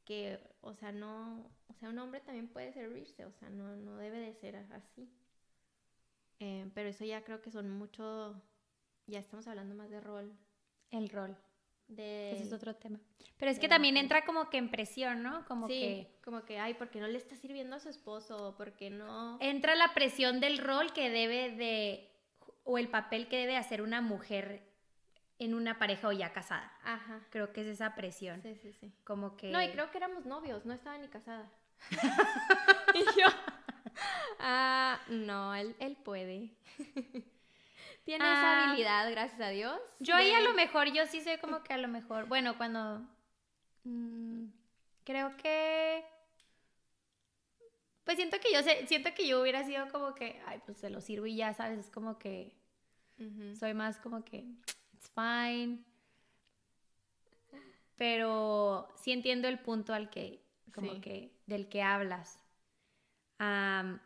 que, 0.05 0.39
o 0.61 0.73
sea, 0.73 0.91
no, 0.91 1.49
o 1.67 1.73
sea, 1.79 1.89
un 1.89 1.99
hombre 1.99 2.19
también 2.21 2.47
puede 2.49 2.73
servirse, 2.73 3.25
o 3.25 3.31
sea, 3.33 3.49
no, 3.49 3.75
no 3.77 3.97
debe 3.97 4.19
de 4.19 4.33
ser 4.33 4.57
así. 4.57 5.09
Eh, 6.39 6.69
pero 6.73 6.89
eso 6.89 7.05
ya 7.05 7.23
creo 7.23 7.41
que 7.41 7.51
son 7.51 7.69
mucho, 7.69 8.41
ya 9.07 9.19
estamos 9.19 9.47
hablando 9.47 9.75
más 9.75 9.89
de 9.89 10.01
rol, 10.01 10.35
El 10.91 11.09
rol. 11.09 11.37
De... 11.95 12.31
Ese 12.31 12.43
es 12.43 12.53
otro 12.53 12.75
tema. 12.75 12.99
Pero 13.37 13.51
es 13.51 13.57
que 13.57 13.67
también 13.67 13.97
entra 13.97 14.23
como 14.23 14.49
que 14.49 14.57
en 14.57 14.69
presión, 14.69 15.23
¿no? 15.23 15.45
Como 15.45 15.67
sí, 15.67 15.73
que 15.73 16.07
como 16.23 16.45
que, 16.45 16.59
ay, 16.59 16.75
¿por 16.75 16.89
qué 16.91 16.99
no 16.99 17.07
le 17.07 17.17
está 17.17 17.35
sirviendo 17.35 17.75
a 17.75 17.79
su 17.79 17.89
esposo? 17.89 18.53
¿Por 18.55 18.73
qué 18.73 18.91
no? 18.91 19.39
entra 19.41 19.73
la 19.73 19.95
presión 19.95 20.39
del 20.39 20.59
rol 20.59 20.93
que 20.93 21.09
debe 21.09 21.49
de, 21.55 22.07
o 22.63 22.77
el 22.77 22.87
papel 22.87 23.27
que 23.27 23.37
debe 23.37 23.57
hacer 23.57 23.81
una 23.81 23.99
mujer 23.99 24.61
en 25.39 25.55
una 25.55 25.79
pareja 25.79 26.07
o 26.07 26.11
ya 26.11 26.31
casada. 26.33 26.71
Ajá, 26.83 27.19
Creo 27.31 27.51
que 27.51 27.61
es 27.61 27.67
esa 27.67 27.95
presión. 27.95 28.43
sí, 28.43 28.53
sí, 28.53 28.73
sí. 28.73 28.93
Como 29.03 29.35
que... 29.37 29.49
No, 29.49 29.59
y 29.59 29.69
creo 29.69 29.89
que 29.89 29.97
éramos 29.97 30.27
novios, 30.27 30.63
no 30.65 30.73
estaba 30.73 30.99
ni 30.99 31.07
casada. 31.07 31.49
y 32.93 33.19
yo, 33.19 33.27
ah, 34.39 34.99
no, 35.07 35.55
él, 35.55 35.75
él 35.79 35.97
puede. 35.97 36.20
Tiene 38.11 38.25
Ah. 38.25 38.33
esa 38.33 38.69
habilidad, 38.69 39.09
gracias 39.09 39.39
a 39.39 39.47
Dios. 39.51 39.79
Yo 39.99 40.15
ahí 40.15 40.31
a 40.31 40.41
lo 40.41 40.53
mejor, 40.53 40.91
yo 40.91 41.05
sí 41.07 41.21
soy 41.21 41.37
como 41.37 41.63
que 41.63 41.71
a 41.73 41.77
lo 41.77 41.87
mejor, 41.87 42.25
bueno, 42.27 42.57
cuando... 42.57 43.07
mm, 43.85 44.47
creo 45.05 45.37
que... 45.37 46.03
Pues 48.03 48.17
siento 48.17 48.37
que 48.41 48.51
yo 48.51 48.61
sé, 48.63 48.85
siento 48.87 49.13
que 49.13 49.25
yo 49.25 49.41
hubiera 49.41 49.63
sido 49.63 49.87
como 49.93 50.13
que, 50.13 50.41
ay, 50.45 50.59
pues 50.65 50.77
se 50.79 50.89
lo 50.89 50.99
sirvo 50.99 51.25
y 51.25 51.37
ya, 51.37 51.53
¿sabes? 51.53 51.79
Es 51.79 51.89
como 51.89 52.19
que 52.19 52.53
soy 53.57 53.73
más 53.73 53.97
como 53.97 54.25
que, 54.25 54.39
it's 54.93 55.09
fine. 55.15 55.79
Pero 57.95 58.89
sí 58.97 59.13
entiendo 59.13 59.47
el 59.47 59.57
punto 59.59 59.93
al 59.93 60.09
que, 60.09 60.43
como 60.73 60.95
Sí. 60.95 60.99
que, 60.99 61.31
del 61.45 61.69
que 61.69 61.81
hablas. 61.81 62.43
Am, 63.37 64.01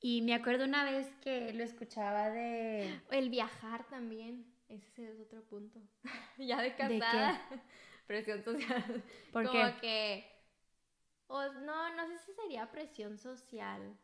y 0.00 0.22
me 0.22 0.34
acuerdo 0.34 0.64
una 0.64 0.84
vez 0.84 1.08
que 1.20 1.52
lo 1.52 1.64
escuchaba 1.64 2.30
de... 2.30 3.00
El 3.10 3.30
viajar 3.30 3.84
también, 3.88 4.46
ese 4.68 5.10
es 5.10 5.20
otro 5.20 5.42
punto. 5.42 5.80
ya 6.38 6.60
de 6.62 6.74
casada, 6.74 7.40
presión 8.06 8.42
social. 8.42 9.02
¿Por 9.32 9.46
como 9.46 9.64
qué? 9.64 9.74
que 9.80 10.38
o 11.28 11.42
no 11.52 11.94
no 11.94 12.06
sé 12.06 12.18
si 12.18 12.32
sería 12.32 12.70
presión 12.70 13.18
social 13.18 13.96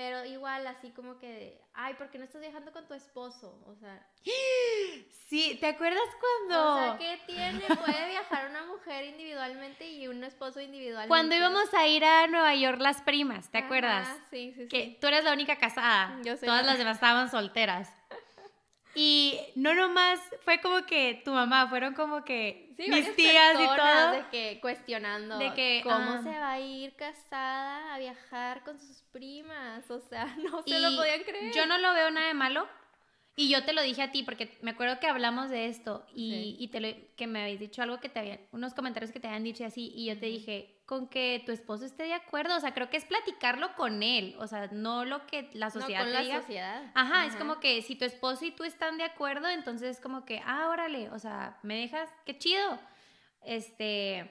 pero 0.00 0.24
igual 0.24 0.66
así 0.66 0.90
como 0.92 1.18
que 1.18 1.60
ay 1.74 1.92
¿por 1.92 2.08
qué 2.10 2.16
no 2.16 2.24
estás 2.24 2.40
viajando 2.40 2.72
con 2.72 2.86
tu 2.88 2.94
esposo? 2.94 3.62
o 3.66 3.74
sea 3.76 4.06
Sí, 5.28 5.58
¿te 5.60 5.66
acuerdas 5.66 6.00
o 6.02 6.18
cuando... 6.48 6.78
sea 6.78 6.96
¿qué 6.98 7.20
tiene? 7.26 7.60
puede 7.76 8.08
viajar 8.08 8.48
una 8.48 8.64
mujer 8.64 9.04
individualmente 9.04 9.88
y 9.88 10.08
un 10.08 10.24
esposo 10.24 10.60
individualmente 10.60 11.08
Cuando 11.08 11.34
íbamos 11.36 11.72
a 11.74 11.86
ir 11.86 12.02
a 12.04 12.26
Nueva 12.28 12.54
York 12.54 12.80
las 12.80 13.02
primas, 13.02 13.50
¿te 13.50 13.58
Ajá, 13.58 13.66
acuerdas? 13.66 14.08
sí 14.30 14.52
sí 14.56 14.62
sí 14.62 14.68
Que 14.68 14.98
tú 15.00 15.06
eres 15.06 15.22
la 15.24 15.32
única 15.34 15.56
casada. 15.56 16.18
Yo 16.24 16.36
soy 16.36 16.46
Todas 16.46 16.62
la- 16.64 16.70
las 16.72 16.78
demás 16.78 16.96
estaban 16.96 17.30
solteras. 17.30 17.92
Y 18.94 19.38
no 19.54 19.74
nomás 19.74 20.20
fue 20.40 20.60
como 20.60 20.84
que 20.84 21.22
tu 21.24 21.32
mamá, 21.32 21.68
fueron 21.68 21.94
como 21.94 22.24
que 22.24 22.70
Sí, 22.76 22.90
mis 22.90 23.14
tías 23.14 23.54
y 23.60 23.66
todo. 23.66 24.12
de 24.12 24.24
que 24.30 24.58
cuestionando 24.60 25.36
De 25.38 25.52
que, 25.52 25.80
cómo 25.82 25.94
ah. 25.96 26.20
se 26.22 26.30
va 26.30 26.52
a 26.52 26.60
ir 26.60 26.94
casada 26.94 27.94
a 27.94 27.98
viajar 27.98 28.64
con 28.64 28.78
sus 28.80 29.02
primas, 29.12 29.90
o 29.90 30.00
sea, 30.00 30.24
no 30.38 30.62
se 30.62 30.80
lo 30.80 30.96
podían 30.96 31.22
creer. 31.22 31.52
Yo 31.52 31.66
no 31.66 31.78
lo 31.78 31.92
veo 31.92 32.10
nada 32.10 32.28
de 32.28 32.34
malo, 32.34 32.66
Y 33.36 33.48
yo 33.48 33.64
te 33.64 33.72
lo 33.72 33.82
dije 33.82 34.02
a 34.02 34.12
ti 34.12 34.22
porque 34.22 34.58
me 34.60 34.72
acuerdo 34.72 35.00
que 35.00 35.06
hablamos 35.06 35.48
de 35.48 35.66
esto 35.66 36.04
y, 36.14 36.56
y 36.58 36.68
te 36.68 36.80
lo, 36.80 36.88
que 37.16 37.26
me 37.26 37.40
habéis 37.40 37.60
dicho 37.60 37.80
algo 37.80 37.98
que 37.98 38.08
te 38.08 38.18
habían, 38.18 38.40
unos 38.50 38.74
comentarios 38.74 39.12
que 39.12 39.20
te 39.20 39.28
habían 39.28 39.44
dicho 39.44 39.64
así 39.64 39.92
y 39.94 40.06
yo 40.06 40.18
te 40.18 40.26
dije, 40.26 40.80
con 40.84 41.08
que 41.08 41.40
tu 41.46 41.52
esposo 41.52 41.84
esté 41.84 42.02
de 42.02 42.14
acuerdo, 42.14 42.56
o 42.56 42.60
sea, 42.60 42.74
creo 42.74 42.90
que 42.90 42.96
es 42.96 43.04
platicarlo 43.04 43.76
con 43.76 44.02
él, 44.02 44.34
o 44.40 44.48
sea, 44.48 44.66
no 44.72 45.04
lo 45.04 45.24
que 45.26 45.48
la 45.52 45.70
sociedad 45.70 46.00
no, 46.04 46.12
con 46.12 46.26
la 46.26 46.40
sociedad. 46.40 46.90
Ajá, 46.94 47.26
es 47.26 47.36
como 47.36 47.60
que 47.60 47.80
si 47.82 47.94
tu 47.94 48.04
esposo 48.04 48.44
y 48.44 48.50
tú 48.50 48.64
están 48.64 48.98
de 48.98 49.04
acuerdo, 49.04 49.48
entonces 49.48 49.96
es 49.96 50.00
como 50.00 50.24
que, 50.24 50.42
ah, 50.44 50.68
órale, 50.68 51.08
o 51.10 51.18
sea, 51.20 51.60
me 51.62 51.76
dejas, 51.76 52.10
qué 52.26 52.36
chido. 52.36 52.80
Este, 53.42 54.30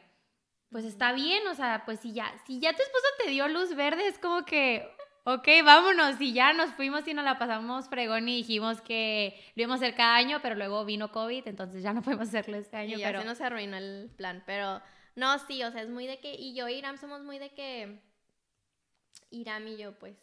pues 0.69 0.83
está 0.83 1.13
bien, 1.13 1.47
o 1.47 1.55
sea, 1.55 1.83
pues 1.85 2.01
si 2.01 2.11
ya, 2.11 2.31
si 2.45 2.59
ya 2.59 2.73
tu 2.73 2.81
esposo 2.81 3.05
te 3.23 3.31
dio 3.31 3.47
luz 3.47 3.73
verde, 3.75 4.07
es 4.07 4.19
como 4.19 4.43
que, 4.43 4.85
ok, 5.23 5.47
vámonos. 5.63 6.19
Y 6.21 6.33
ya 6.33 6.53
nos 6.53 6.71
fuimos 6.71 7.07
y 7.07 7.13
nos 7.13 7.25
la 7.25 7.37
pasamos 7.37 7.87
fregón 7.89 8.27
y 8.27 8.37
dijimos 8.37 8.81
que 8.81 9.39
lo 9.55 9.63
íbamos 9.63 9.81
a 9.81 9.85
hacer 9.85 9.95
cada 9.95 10.15
año, 10.15 10.39
pero 10.41 10.55
luego 10.55 10.85
vino 10.85 11.11
COVID, 11.11 11.47
entonces 11.47 11.83
ya 11.83 11.93
no 11.93 12.01
podemos 12.01 12.27
hacerlo 12.27 12.57
este 12.57 12.77
año. 12.77 12.97
Y 12.97 13.01
ya 13.01 13.17
se 13.17 13.25
nos 13.25 13.41
arruinó 13.41 13.77
el 13.77 14.11
plan, 14.15 14.43
pero 14.45 14.81
no, 15.15 15.37
sí, 15.39 15.63
o 15.63 15.71
sea, 15.71 15.81
es 15.81 15.89
muy 15.89 16.07
de 16.07 16.19
que, 16.19 16.33
y 16.33 16.53
yo 16.53 16.67
y 16.67 16.75
Iram 16.75 16.97
somos 16.97 17.21
muy 17.23 17.39
de 17.39 17.49
que, 17.53 18.01
Iram 19.31 19.67
y 19.67 19.77
yo, 19.77 19.97
pues, 19.99 20.17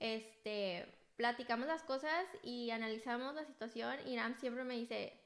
este, 0.00 0.86
platicamos 1.16 1.66
las 1.66 1.82
cosas 1.82 2.26
y 2.42 2.70
analizamos 2.70 3.34
la 3.34 3.44
situación. 3.44 3.94
Iram 4.06 4.34
siempre 4.34 4.64
me 4.64 4.74
dice, 4.74 5.20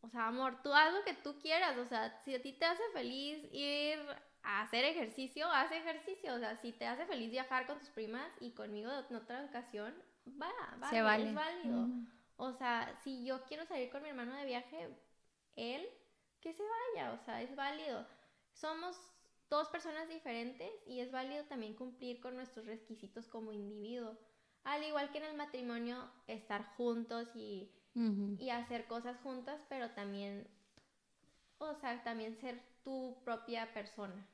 o 0.00 0.08
sea, 0.08 0.28
amor, 0.28 0.62
tú 0.62 0.72
haz 0.72 0.92
lo 0.92 1.02
que 1.04 1.14
tú 1.14 1.38
quieras, 1.40 1.76
o 1.78 1.86
sea, 1.86 2.20
si 2.24 2.34
a 2.34 2.42
ti 2.42 2.52
te 2.52 2.64
hace 2.64 2.82
feliz 2.92 3.38
ir 3.52 3.98
a 4.42 4.62
hacer 4.62 4.84
ejercicio, 4.84 5.46
haz 5.46 5.70
ejercicio. 5.72 6.34
O 6.34 6.38
sea, 6.38 6.56
si 6.56 6.72
te 6.72 6.86
hace 6.86 7.06
feliz 7.06 7.30
viajar 7.30 7.66
con 7.66 7.78
tus 7.78 7.90
primas 7.90 8.30
y 8.40 8.52
conmigo 8.52 8.90
en 8.90 9.16
otra 9.16 9.44
ocasión, 9.44 9.94
va, 10.40 10.52
va, 10.82 10.90
Se 10.90 11.02
vale. 11.02 11.28
es 11.28 11.34
válido. 11.34 11.88
O 12.36 12.52
sea, 12.52 12.94
si 13.04 13.24
yo 13.24 13.42
quiero 13.44 13.64
salir 13.66 13.90
con 13.90 14.02
mi 14.02 14.08
hermano 14.08 14.34
de 14.34 14.46
viaje, 14.46 14.88
él, 15.56 15.86
que 16.40 16.52
se 16.52 16.62
vaya, 16.62 17.12
o 17.12 17.18
sea, 17.24 17.42
es 17.42 17.54
válido. 17.54 18.06
Somos 18.52 18.96
dos 19.48 19.68
personas 19.68 20.08
diferentes 20.08 20.70
y 20.86 21.00
es 21.00 21.12
válido 21.12 21.44
también 21.44 21.74
cumplir 21.74 22.20
con 22.20 22.34
nuestros 22.34 22.66
requisitos 22.66 23.28
como 23.28 23.52
individuo. 23.52 24.18
Al 24.64 24.82
igual 24.84 25.10
que 25.12 25.18
en 25.18 25.24
el 25.24 25.36
matrimonio, 25.36 26.10
estar 26.26 26.64
juntos 26.76 27.28
y, 27.34 27.70
y 28.38 28.50
hacer 28.50 28.86
cosas 28.86 29.18
juntas, 29.20 29.64
pero 29.68 29.90
también, 29.90 30.48
o 31.58 31.74
sea, 31.74 32.02
también 32.02 32.36
ser 32.36 32.60
tu 32.82 33.16
propia 33.24 33.72
persona. 33.72 34.26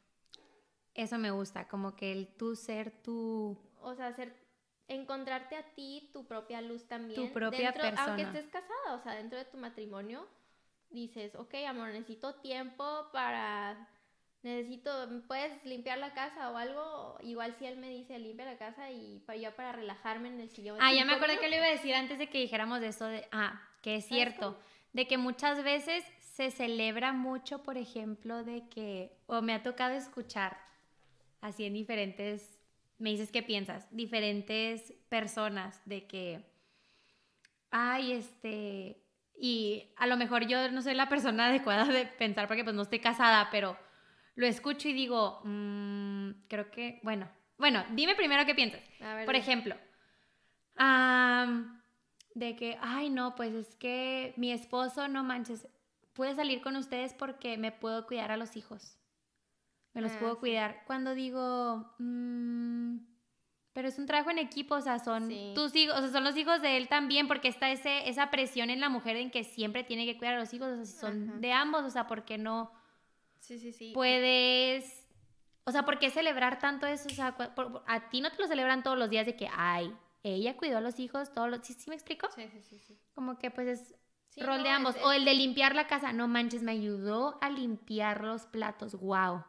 Eso 0.95 1.19
me 1.19 1.31
gusta, 1.31 1.69
como 1.69 1.95
que 1.95 2.13
el 2.13 2.27
tú 2.27 2.57
ser 2.57 2.91
tu... 2.91 3.57
O 3.81 3.95
sea, 3.95 4.13
ser, 4.13 4.35
encontrarte 4.89 5.55
a 5.55 5.63
ti 5.75 6.11
tu 6.13 6.27
propia 6.27 6.61
luz 6.61 6.89
también. 6.89 7.15
Tu 7.29 7.33
propia 7.33 7.73
persona. 7.73 8.05
Aunque 8.05 8.23
estés 8.23 8.49
casada, 8.49 8.95
o 8.95 8.99
sea, 8.99 9.15
dentro 9.15 9.39
de 9.39 9.45
tu 9.45 9.59
matrimonio, 9.59 10.27
dices, 10.91 11.35
ok, 11.37 11.55
amor, 11.67 11.89
necesito 11.91 12.35
tiempo 12.37 13.09
para... 13.13 13.89
Necesito, 14.43 14.91
¿puedes 15.27 15.65
limpiar 15.65 15.99
la 15.99 16.15
casa 16.15 16.51
o 16.51 16.57
algo? 16.57 17.19
Igual 17.23 17.57
si 17.59 17.67
él 17.67 17.77
me 17.77 17.91
dice 17.91 18.21
limpia 18.21 18.45
la 18.45 18.57
casa 18.57 18.89
y 18.91 19.19
para 19.27 19.37
yo 19.37 19.55
para 19.57 19.73
relajarme 19.73 20.29
en 20.29 20.41
el 20.41 20.49
sillón. 20.51 20.79
Ah, 20.81 20.93
ya 20.95 21.05
me 21.05 21.15
acordé 21.15 21.41
que 21.41 21.49
le 21.49 21.57
iba 21.57 21.67
a 21.67 21.71
decir 21.71 21.93
antes 21.95 22.19
de 22.19 22.29
que 22.29 22.39
dijéramos 22.39 22.81
de 22.81 22.87
eso 22.87 23.07
de, 23.07 23.27
ah, 23.33 23.61
que 23.83 23.97
es 23.97 24.07
cierto, 24.07 24.57
de 24.93 25.09
que 25.09 25.19
muchas 25.19 25.65
veces 25.65 26.05
se 26.39 26.53
celebra 26.53 27.13
mucho, 27.13 27.65
por 27.65 27.77
ejemplo, 27.77 28.45
de 28.45 28.69
que, 28.69 29.11
o 29.27 29.43
me 29.43 29.53
ha 29.55 29.65
tocado 29.65 29.97
escuchar, 29.97 30.57
así 31.41 31.65
en 31.65 31.73
diferentes, 31.73 32.61
me 32.97 33.11
dices 33.11 33.33
qué 33.33 33.43
piensas, 33.43 33.89
diferentes 33.91 34.93
personas 35.09 35.83
de 35.85 36.07
que, 36.07 36.45
ay, 37.73 38.13
este, 38.13 39.03
y 39.37 39.93
a 39.97 40.07
lo 40.07 40.17
mejor 40.17 40.47
yo 40.47 40.71
no 40.71 40.81
soy 40.81 40.95
la 40.95 41.09
persona 41.09 41.47
adecuada 41.49 41.87
de 41.87 42.07
pensar 42.07 42.47
porque 42.47 42.63
pues 42.63 42.77
no 42.77 42.83
estoy 42.83 43.01
casada, 43.01 43.49
pero 43.51 43.77
lo 44.37 44.47
escucho 44.47 44.89
y 44.89 44.93
digo, 44.93 45.41
mmm, 45.43 46.31
creo 46.47 46.71
que, 46.71 47.01
bueno, 47.03 47.29
bueno, 47.57 47.85
dime 47.95 48.15
primero 48.15 48.47
qué 48.47 48.55
piensas. 48.55 48.81
Por 49.27 49.35
ejemplo, 49.35 49.75
de 52.37 52.55
que, 52.55 52.79
ay, 52.81 53.11
no, 53.11 53.35
pues 53.35 53.53
es 53.55 53.75
que 53.75 54.35
mi 54.37 54.53
esposo, 54.53 55.09
no 55.09 55.25
manches, 55.25 55.67
puede 56.19 56.35
salir 56.35 56.61
con 56.61 56.77
ustedes 56.77 57.15
porque 57.15 57.57
me 57.57 57.73
puedo 57.73 58.07
cuidar 58.07 58.31
a 58.31 58.37
los 58.37 58.57
hijos 58.57 58.99
me 59.99 60.03
los 60.03 60.13
ah, 60.13 60.19
puedo 60.21 60.39
cuidar. 60.39 60.85
Cuando 60.87 61.15
digo, 61.15 61.93
mm, 61.99 62.99
pero 63.73 63.89
es 63.89 63.99
un 63.99 64.07
trabajo 64.07 64.31
en 64.31 64.39
equipo, 64.39 64.77
o 64.77 64.81
sea, 64.81 64.99
son 64.99 65.29
tus 65.55 65.75
hijos, 65.75 65.97
o 65.97 66.01
sea, 66.03 66.11
son 66.11 66.25
los 66.25 66.37
hijos 66.37 66.63
de 66.63 66.77
él 66.77 66.89
también, 66.89 67.27
porque 67.27 67.49
está 67.49 67.71
ese, 67.71 68.09
esa 68.09 68.31
presión 68.31 68.71
en 68.71 68.81
la 68.81 68.89
mujer 68.89 69.17
en 69.17 69.31
que 69.31 69.45
siempre 69.45 69.85
tiene 69.85 70.07
que 70.07 70.17
cuidar 70.17 70.35
a 70.35 70.39
los 70.39 70.53
hijos, 70.55 70.69
o 70.69 70.77
sea, 70.77 70.85
si 70.85 70.93
son 70.93 71.41
de 71.41 71.53
ambos, 71.53 71.83
o 71.83 71.91
sea, 71.91 72.07
¿por 72.07 72.25
qué 72.25 72.39
no 72.39 72.73
sí, 73.41 73.59
sí, 73.59 73.73
sí. 73.73 73.93
puedes, 73.95 75.07
o 75.65 75.73
sea, 75.73 75.85
¿por 75.85 75.99
qué 75.99 76.11
celebrar 76.11 76.59
tanto 76.59 76.87
eso? 76.87 77.09
O 77.11 77.15
sea, 77.15 77.37
a 77.87 78.09
ti 78.09 78.21
no 78.21 78.31
te 78.31 78.41
lo 78.41 78.47
celebran 78.47 78.83
todos 78.83 78.99
los 78.99 79.11
días 79.11 79.27
de 79.27 79.37
que, 79.37 79.49
ay, 79.53 79.93
ella 80.23 80.57
cuidó 80.57 80.79
a 80.79 80.81
los 80.81 80.99
hijos 80.99 81.33
todos 81.33 81.49
los, 81.51 81.67
¿sí, 81.67 81.73
sí 81.73 81.89
me 81.89 81.97
explico? 81.97 82.29
Sí, 82.35 82.49
sí, 82.63 82.79
sí, 82.79 82.99
Como 83.15 83.39
que 83.39 83.51
pues 83.51 83.67
es 83.69 83.95
rol 84.37 84.63
de 84.63 84.69
ambos. 84.69 84.97
O 85.03 85.13
el 85.13 85.25
de 85.25 85.35
limpiar 85.35 85.75
la 85.75 85.87
casa. 85.87 86.13
No 86.13 86.29
manches, 86.29 86.63
me 86.63 86.73
ayudó 86.73 87.39
a 87.41 87.51
limpiar 87.51 88.23
los 88.23 88.47
platos. 88.47 88.95
Wow. 88.95 89.45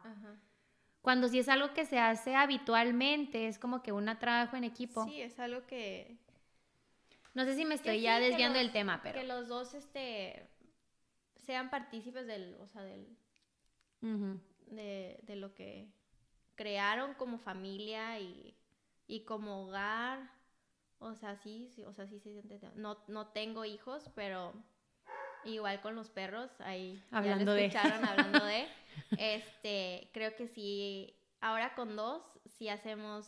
Cuando 1.02 1.28
sí 1.28 1.38
es 1.38 1.48
algo 1.48 1.72
que 1.72 1.86
se 1.86 1.98
hace 1.98 2.34
habitualmente, 2.34 3.48
es 3.48 3.58
como 3.58 3.82
que 3.82 3.92
un 3.92 4.06
trabajo 4.18 4.56
en 4.56 4.64
equipo. 4.64 5.04
Sí, 5.04 5.20
es 5.20 5.38
algo 5.40 5.66
que... 5.66 6.18
No 7.32 7.44
sé 7.44 7.54
si 7.54 7.64
me 7.64 7.74
estoy 7.76 8.00
ya 8.00 8.18
desviando 8.18 8.58
del 8.58 8.72
tema, 8.72 9.00
pero... 9.02 9.18
Que 9.18 9.26
los 9.26 9.48
dos 9.48 9.72
este, 9.74 10.46
sean 11.36 11.70
partícipes 11.70 12.26
del, 12.26 12.56
o 12.60 12.66
sea, 12.66 12.82
del... 12.82 13.16
de, 14.66 15.36
lo 15.36 15.54
que 15.54 15.88
crearon 16.54 17.14
como 17.14 17.38
familia 17.38 18.18
y, 18.18 18.54
y 19.06 19.20
como 19.20 19.62
hogar. 19.62 20.30
O 21.00 21.14
sea, 21.14 21.34
sí, 21.36 21.68
sí, 21.74 21.82
o 21.84 21.92
sea, 21.94 22.06
sí, 22.06 22.20
sí, 22.20 22.40
no, 22.76 22.98
no 23.08 23.28
tengo 23.28 23.64
hijos, 23.64 24.10
pero 24.14 24.52
igual 25.44 25.80
con 25.80 25.94
los 25.94 26.10
perros, 26.10 26.50
ahí 26.60 27.02
hablando 27.10 27.56
ya 27.56 27.64
escucharon 27.64 28.04
hablando 28.04 28.44
de, 28.44 28.66
este, 29.18 30.10
creo 30.12 30.36
que 30.36 30.46
sí, 30.46 31.16
ahora 31.40 31.74
con 31.74 31.96
dos, 31.96 32.22
sí 32.44 32.68
hacemos, 32.68 33.26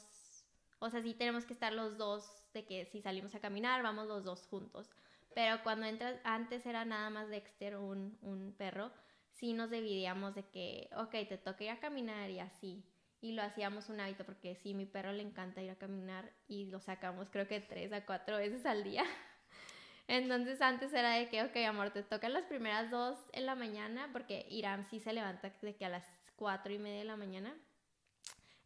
o 0.80 0.90
sea, 0.90 1.02
sí 1.02 1.14
tenemos 1.14 1.46
que 1.46 1.54
estar 1.54 1.72
los 1.72 1.96
dos, 1.96 2.44
de 2.52 2.66
que 2.66 2.84
si 2.84 3.00
salimos 3.00 3.34
a 3.34 3.40
caminar, 3.40 3.82
vamos 3.82 4.06
los 4.06 4.22
dos 4.22 4.46
juntos, 4.46 4.90
pero 5.34 5.62
cuando 5.62 5.86
entras, 5.86 6.20
antes 6.24 6.66
era 6.66 6.84
nada 6.84 7.08
más 7.08 7.30
Dexter, 7.30 7.78
un, 7.78 8.18
un 8.20 8.52
perro, 8.52 8.92
sí 9.30 9.54
nos 9.54 9.70
dividíamos 9.70 10.34
de 10.34 10.44
que, 10.44 10.90
ok, 10.94 11.10
te 11.26 11.38
toca 11.38 11.64
ir 11.64 11.70
a 11.70 11.80
caminar 11.80 12.28
y 12.28 12.38
así, 12.38 12.84
y 13.22 13.32
lo 13.32 13.42
hacíamos 13.42 13.88
un 13.88 14.00
hábito 14.00 14.24
porque 14.24 14.56
sí, 14.56 14.74
mi 14.74 14.84
perro 14.84 15.12
le 15.12 15.22
encanta 15.22 15.62
ir 15.62 15.70
a 15.70 15.76
caminar 15.76 16.30
y 16.48 16.66
lo 16.66 16.80
sacamos 16.80 17.30
creo 17.30 17.46
que 17.46 17.60
tres 17.60 17.92
a 17.92 18.04
cuatro 18.04 18.36
veces 18.36 18.66
al 18.66 18.82
día. 18.82 19.04
Entonces 20.08 20.60
antes 20.60 20.92
era 20.92 21.12
de 21.12 21.28
que, 21.28 21.42
ok, 21.44 21.56
amor, 21.68 21.92
te 21.92 22.02
tocan 22.02 22.32
las 22.32 22.44
primeras 22.44 22.90
dos 22.90 23.16
en 23.32 23.46
la 23.46 23.54
mañana, 23.54 24.10
porque 24.12 24.44
Irán 24.50 24.84
sí 24.90 24.98
se 24.98 25.12
levanta 25.12 25.52
de 25.62 25.76
que 25.76 25.84
a 25.84 25.88
las 25.88 26.04
cuatro 26.34 26.72
y 26.72 26.78
media 26.78 26.98
de 26.98 27.04
la 27.04 27.16
mañana. 27.16 27.56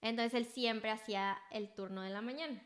Entonces 0.01 0.33
él 0.33 0.47
siempre 0.47 0.91
hacía 0.91 1.37
el 1.51 1.69
turno 1.75 2.01
de 2.01 2.11
la 2.11 2.23
mañana. 2.23 2.61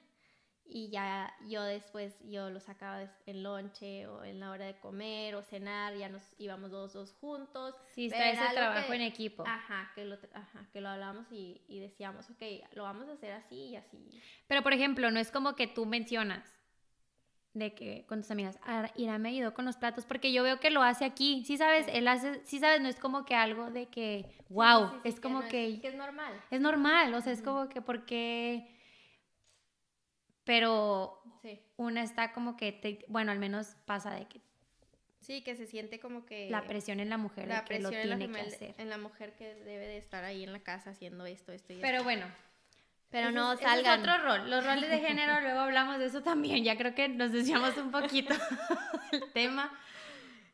Y 0.73 0.89
ya 0.91 1.35
yo 1.49 1.63
después, 1.65 2.15
yo 2.29 2.49
lo 2.49 2.61
sacaba 2.61 3.13
en 3.27 3.43
lonche 3.43 4.07
o 4.07 4.25
en 4.25 4.39
la 4.39 4.51
hora 4.51 4.67
de 4.67 4.79
comer 4.79 5.35
o 5.35 5.43
cenar, 5.43 5.97
ya 5.97 6.09
nos 6.09 6.23
íbamos 6.39 6.71
dos, 6.71 6.93
dos 6.93 7.13
juntos. 7.21 7.75
Sí, 7.95 8.07
está 8.07 8.31
ese 8.31 8.55
trabajo 8.55 8.93
en 8.93 9.03
equipo. 9.03 9.45
Ajá 9.47 9.91
que, 9.95 10.05
lo, 10.05 10.17
ajá, 10.33 10.67
que 10.73 10.81
lo 10.81 10.89
hablábamos 10.89 11.27
y, 11.31 11.61
y 11.69 11.81
decíamos, 11.81 12.29
ok, 12.31 12.43
lo 12.75 12.85
vamos 12.85 13.09
a 13.09 13.13
hacer 13.13 13.33
así 13.33 13.57
y 13.57 13.77
así. 13.77 14.09
Pero 14.47 14.63
por 14.63 14.73
ejemplo, 14.73 15.11
no 15.11 15.21
es 15.21 15.31
como 15.31 15.55
que 15.57 15.67
tú 15.67 15.87
mencionas, 15.87 16.45
de 17.53 17.75
que 17.75 18.05
con 18.07 18.21
tus 18.21 18.31
amigas, 18.31 18.61
ah, 18.63 18.91
Irán 18.95 19.23
me 19.23 19.31
ayudó 19.31 19.55
con 19.55 19.65
los 19.65 19.77
platos, 19.77 20.07
porque 20.07 20.33
yo 20.33 20.45
veo 20.45 20.61
que 20.61 20.71
lo 20.71 20.83
hace 20.83 21.05
aquí, 21.05 21.45
sí 21.45 21.57
sabes, 21.57 21.87
él 21.89 22.07
hace, 22.07 22.45
sí 22.45 22.61
sabes, 22.61 22.81
no 22.81 22.89
es 22.89 23.01
como 23.01 23.25
que 23.25 23.35
algo 23.35 23.71
de 23.71 23.87
que, 23.87 24.25
wow, 24.51 25.01
es 25.03 25.19
como 25.19 25.41
que, 25.49 25.75
es, 25.75 25.81
que... 25.81 25.89
es 25.89 25.97
normal. 25.97 26.33
Es 26.51 26.61
normal, 26.61 27.13
o 27.15 27.21
sea, 27.21 27.33
es 27.33 27.43
como 27.43 27.69
que 27.69 27.83
porque, 27.83 28.69
pero 30.45 31.23
una 31.77 32.03
está 32.03 32.33
como 32.33 32.57
que, 32.57 33.05
bueno, 33.09 33.33
al 33.33 33.39
menos 33.39 33.77
pasa 33.85 34.15
de 34.15 34.27
que... 34.27 34.41
Sí, 35.21 35.43
que 35.43 35.55
se 35.55 35.67
siente 35.67 36.01
como 36.01 36.25
que... 36.25 36.49
La 36.51 36.63
presión 36.63 36.99
en 36.99 37.11
la 37.11 37.19
mujer 37.19 37.49
la 37.49 37.63
de 37.63 37.69
que 37.69 37.79
lo 37.79 37.91
tiene 37.91 38.31
que 38.31 38.41
hacer. 38.41 38.75
En 38.79 38.89
la 38.89 38.99
mujer 38.99 39.35
que 39.37 39.55
debe 39.55 39.87
de 39.87 39.99
estar 39.99 40.25
ahí 40.25 40.43
en 40.43 40.53
la 40.53 40.61
casa 40.61 40.91
haciendo 40.91 41.27
esto, 41.27 41.53
esto 41.53 41.73
y 41.73 41.77
Pero 41.77 42.03
bueno, 42.03 42.27
pero 43.11 43.33
no 43.33 43.57
salgan. 43.57 44.01
es 44.01 44.09
otro 44.09 44.19
rol. 44.25 44.51
Los 44.51 44.65
roles 44.65 44.89
de 44.89 44.99
género, 45.01 45.41
luego 45.43 45.61
hablamos 45.61 45.99
de 45.99 46.07
eso 46.07 46.23
también. 46.23 46.65
Ya 46.65 46.77
creo 46.77 46.95
que 46.95 47.09
nos 47.09 47.33
decíamos 47.33 47.77
un 47.77 47.91
poquito 47.91 48.35
el 49.13 49.33
tema. 49.33 49.71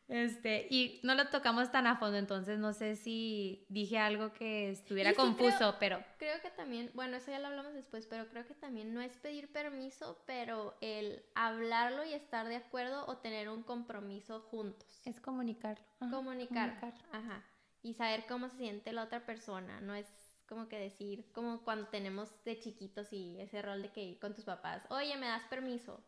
Este, 0.09 0.67
y 0.69 1.01
no 1.03 1.15
lo 1.15 1.27
tocamos 1.27 1.69
tan 1.71 1.85
a 1.85 1.97
fondo, 1.97 2.17
entonces 2.17 2.59
no 2.59 2.71
sé 2.71 2.95
si 2.95 3.65
dije 3.67 3.97
algo 3.99 4.31
que 4.31 4.69
estuviera 4.69 5.09
sí 5.09 5.15
confuso, 5.17 5.57
creo- 5.57 5.75
pero 5.79 6.03
Creo 6.17 6.41
que 6.41 6.49
también, 6.49 6.89
bueno, 6.93 7.17
eso 7.17 7.29
ya 7.29 7.39
lo 7.39 7.47
hablamos 7.47 7.73
después, 7.73 8.07
pero 8.07 8.27
creo 8.29 8.47
que 8.47 8.53
también 8.55 8.93
no 8.93 9.01
es 9.01 9.11
pedir 9.17 9.51
permiso, 9.51 10.23
pero 10.25 10.77
el 10.81 11.23
hablarlo 11.35 12.05
y 12.05 12.13
estar 12.13 12.47
de 12.47 12.55
acuerdo 12.55 13.05
o 13.07 13.17
tener 13.17 13.49
un 13.49 13.63
compromiso 13.63 14.39
juntos. 14.49 15.01
es 15.03 15.19
comunicarlo. 15.19 15.83
ajá, 15.99 16.11
comunicar, 16.11 16.79
comunicar. 16.79 16.93
ajá, 17.11 17.43
y 17.83 17.93
saber 17.93 18.25
cómo 18.27 18.49
se 18.49 18.57
siente 18.57 18.93
la 18.93 19.03
otra 19.03 19.25
persona, 19.25 19.81
no 19.81 19.93
es 19.93 20.07
como 20.47 20.69
que 20.69 20.79
decir, 20.79 21.29
como 21.33 21.63
cuando 21.65 21.87
tenemos 21.89 22.29
de 22.45 22.57
chiquitos 22.57 23.11
y 23.11 23.37
ese 23.41 23.61
rol 23.61 23.81
de 23.81 23.91
que 23.91 24.01
ir 24.03 24.19
con 24.19 24.33
tus 24.33 24.45
papás, 24.45 24.85
oye, 24.89 25.17
me 25.17 25.27
das 25.27 25.43
permiso. 25.49 26.01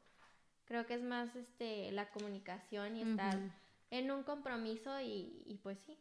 Creo 0.64 0.86
que 0.86 0.94
es 0.94 1.02
más 1.02 1.36
este 1.36 1.92
la 1.92 2.10
comunicación 2.12 2.96
y 2.96 3.02
estar. 3.02 3.38
En 3.92 4.12
un 4.12 4.24
compromiso 4.24 5.00
y, 5.00 5.44
y 5.46 5.56
pues 5.62 5.80
sí, 5.80 5.98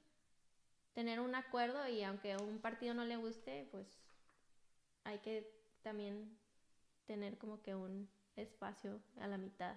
tener 0.95 1.21
un 1.21 1.35
acuerdo 1.35 1.89
y 1.89 2.03
aunque 2.03 2.33
a 2.33 2.39
un 2.39 2.59
partido 2.59 2.95
no 2.95 3.05
le 3.05 3.17
guste, 3.17 3.69
pues 3.71 3.87
hay 5.05 5.19
que 5.19 5.51
también 5.83 6.37
tener 7.07 7.39
como 7.39 7.63
que 7.63 7.75
un 7.75 8.09
espacio 8.37 9.01
a 9.21 9.27
la 9.27 9.39
mitad, 9.39 9.77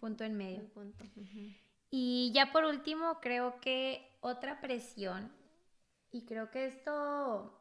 Punto 0.00 0.24
en 0.24 0.36
medio. 0.36 0.60
un 0.60 0.70
punto. 0.70 1.04
Ujú. 1.16 1.52
Y 1.90 2.32
ya 2.34 2.52
por 2.52 2.64
último, 2.64 3.20
creo 3.20 3.60
que 3.60 4.16
otra 4.20 4.60
presión, 4.60 5.30
y 6.10 6.24
creo 6.24 6.50
que 6.50 6.66
esto 6.66 7.58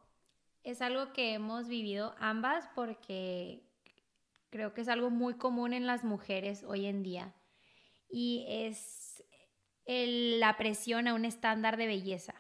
es 0.64 0.82
algo 0.82 1.14
que 1.14 1.34
hemos 1.34 1.68
vivido 1.68 2.16
ambas 2.20 2.68
porque 2.76 3.62
creo 4.50 4.74
que 4.74 4.82
es 4.82 4.88
algo 4.88 5.10
muy 5.10 5.36
común 5.36 5.74
en 5.74 5.86
las 5.86 6.04
mujeres 6.04 6.64
hoy 6.64 6.86
en 6.86 7.04
día, 7.04 7.34
y 8.10 8.46
es 8.48 9.05
el- 9.86 10.40
la 10.40 10.58
presión 10.58 11.08
a 11.08 11.14
un 11.14 11.26
estándar 11.26 11.78
de 11.78 11.88
belleza. 11.88 12.34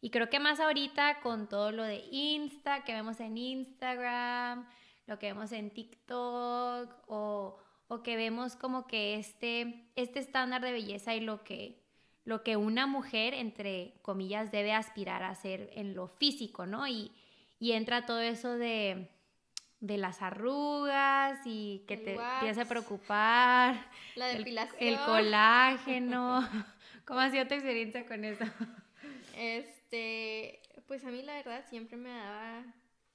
Y 0.00 0.10
creo 0.10 0.30
que 0.30 0.40
más 0.40 0.60
ahorita 0.60 1.20
con 1.20 1.48
todo 1.48 1.72
lo 1.72 1.82
de 1.84 2.04
Insta, 2.10 2.84
que 2.84 2.94
vemos 2.94 3.20
en 3.20 3.36
Instagram, 3.36 4.66
lo 5.06 5.18
que 5.18 5.26
vemos 5.26 5.52
en 5.52 5.70
TikTok 5.70 6.90
o, 7.08 7.58
o 7.88 8.02
que 8.02 8.16
vemos 8.16 8.56
como 8.56 8.86
que 8.86 9.16
este, 9.16 9.90
este 9.96 10.20
estándar 10.20 10.62
de 10.62 10.72
belleza 10.72 11.14
y 11.14 11.20
lo 11.20 11.44
que, 11.44 11.82
lo 12.24 12.42
que 12.42 12.56
una 12.56 12.86
mujer, 12.86 13.34
entre 13.34 13.94
comillas, 14.02 14.50
debe 14.52 14.72
aspirar 14.72 15.22
a 15.22 15.30
hacer 15.30 15.70
en 15.74 15.94
lo 15.94 16.08
físico, 16.08 16.64
¿no? 16.66 16.86
Y, 16.86 17.10
y 17.58 17.72
entra 17.72 18.06
todo 18.06 18.20
eso 18.20 18.56
de, 18.56 19.10
de 19.80 19.98
las 19.98 20.22
arrugas 20.22 21.40
y 21.44 21.84
que 21.86 21.94
El 21.94 22.04
te 22.04 22.14
empieza 22.14 22.62
a 22.62 22.66
preocupar, 22.66 23.86
La 24.14 24.30
el, 24.30 24.38
depilación. 24.38 24.76
el 24.80 24.98
colágeno. 25.00 26.48
¿Cómo 27.10 27.18
ha 27.22 27.28
sido 27.30 27.44
tu 27.48 27.54
experiencia 27.54 28.06
con 28.06 28.24
eso? 28.24 28.44
Este, 29.36 30.60
pues 30.86 31.04
a 31.04 31.10
mí 31.10 31.22
la 31.22 31.34
verdad 31.34 31.64
siempre 31.68 31.96
me 31.96 32.10
daba, 32.10 32.62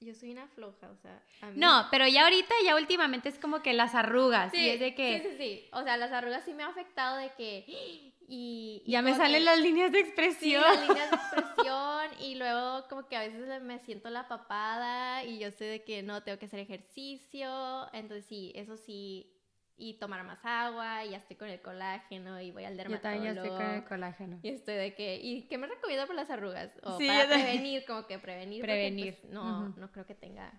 yo 0.00 0.12
soy 0.14 0.32
una 0.32 0.48
floja, 0.48 0.90
o 0.90 0.96
sea, 0.96 1.22
a 1.40 1.50
mí- 1.50 1.58
No, 1.58 1.86
pero 1.90 2.06
ya 2.08 2.24
ahorita, 2.24 2.52
ya 2.64 2.74
últimamente 2.76 3.28
es 3.30 3.38
como 3.38 3.62
que 3.62 3.72
las 3.72 3.94
arrugas. 3.94 4.50
sí, 4.52 4.58
y 4.58 4.68
es 4.70 4.80
de 4.80 4.94
que 4.94 5.20
sí, 5.20 5.28
sí, 5.30 5.36
sí, 5.38 5.68
o 5.72 5.82
sea, 5.82 5.96
las 5.96 6.12
arrugas 6.12 6.44
sí 6.44 6.52
me 6.52 6.62
han 6.64 6.70
afectado 6.72 7.16
de 7.16 7.30
que, 7.38 7.64
y... 8.28 8.82
y 8.84 8.90
ya 8.90 9.00
me 9.02 9.12
que- 9.12 9.16
salen 9.18 9.44
las 9.46 9.58
líneas 9.60 9.92
de 9.92 9.98
Sí, 10.00 10.04
expresión. 10.04 10.62
las 10.62 10.88
líneas 10.88 11.10
de 11.10 11.16
expresión 11.40 12.10
y 12.20 12.34
luego 12.34 12.86
como 12.88 13.06
que 13.08 13.16
a 13.16 13.20
veces 13.20 13.62
me 13.62 13.78
siento 13.78 14.10
la 14.10 14.28
papada 14.28 15.24
y 15.24 15.38
yo 15.38 15.50
sé 15.52 15.64
de 15.64 15.84
que 15.84 16.02
no 16.02 16.22
tengo 16.22 16.38
que 16.38 16.46
hacer 16.46 16.60
ejercicio, 16.60 17.88
entonces 17.94 18.26
sí, 18.26 18.52
eso 18.56 18.76
sí, 18.76 19.32
y 19.78 19.98
tomar 19.98 20.24
más 20.24 20.42
agua 20.44 21.04
y 21.04 21.10
ya 21.10 21.18
estoy 21.18 21.36
con 21.36 21.48
el 21.48 21.60
colágeno 21.60 22.40
y 22.40 22.50
voy 22.50 22.64
al 22.64 22.72
Yo 22.72 22.78
dermatólogo. 22.78 23.02
también 23.14 23.34
ya 23.34 23.42
estoy 23.42 23.56
con 23.58 23.70
el 23.74 23.84
colágeno. 23.84 24.38
Y 24.42 24.48
estoy 24.48 24.74
de 24.74 24.94
que, 24.94 25.16
¿y 25.16 25.42
qué 25.48 25.58
me 25.58 25.66
recomienda 25.66 26.06
por 26.06 26.16
las 26.16 26.30
arrugas? 26.30 26.72
O 26.82 26.98
Sí, 26.98 27.06
para 27.06 27.24
yo 27.24 27.28
prevenir, 27.28 27.84
como 27.84 28.06
que 28.06 28.18
prevenir. 28.18 28.60
porque, 28.62 28.72
Prevenir, 28.72 29.14
pues, 29.20 29.32
no, 29.32 29.68
no 29.70 29.92
creo 29.92 30.06
que 30.06 30.14
tenga 30.14 30.52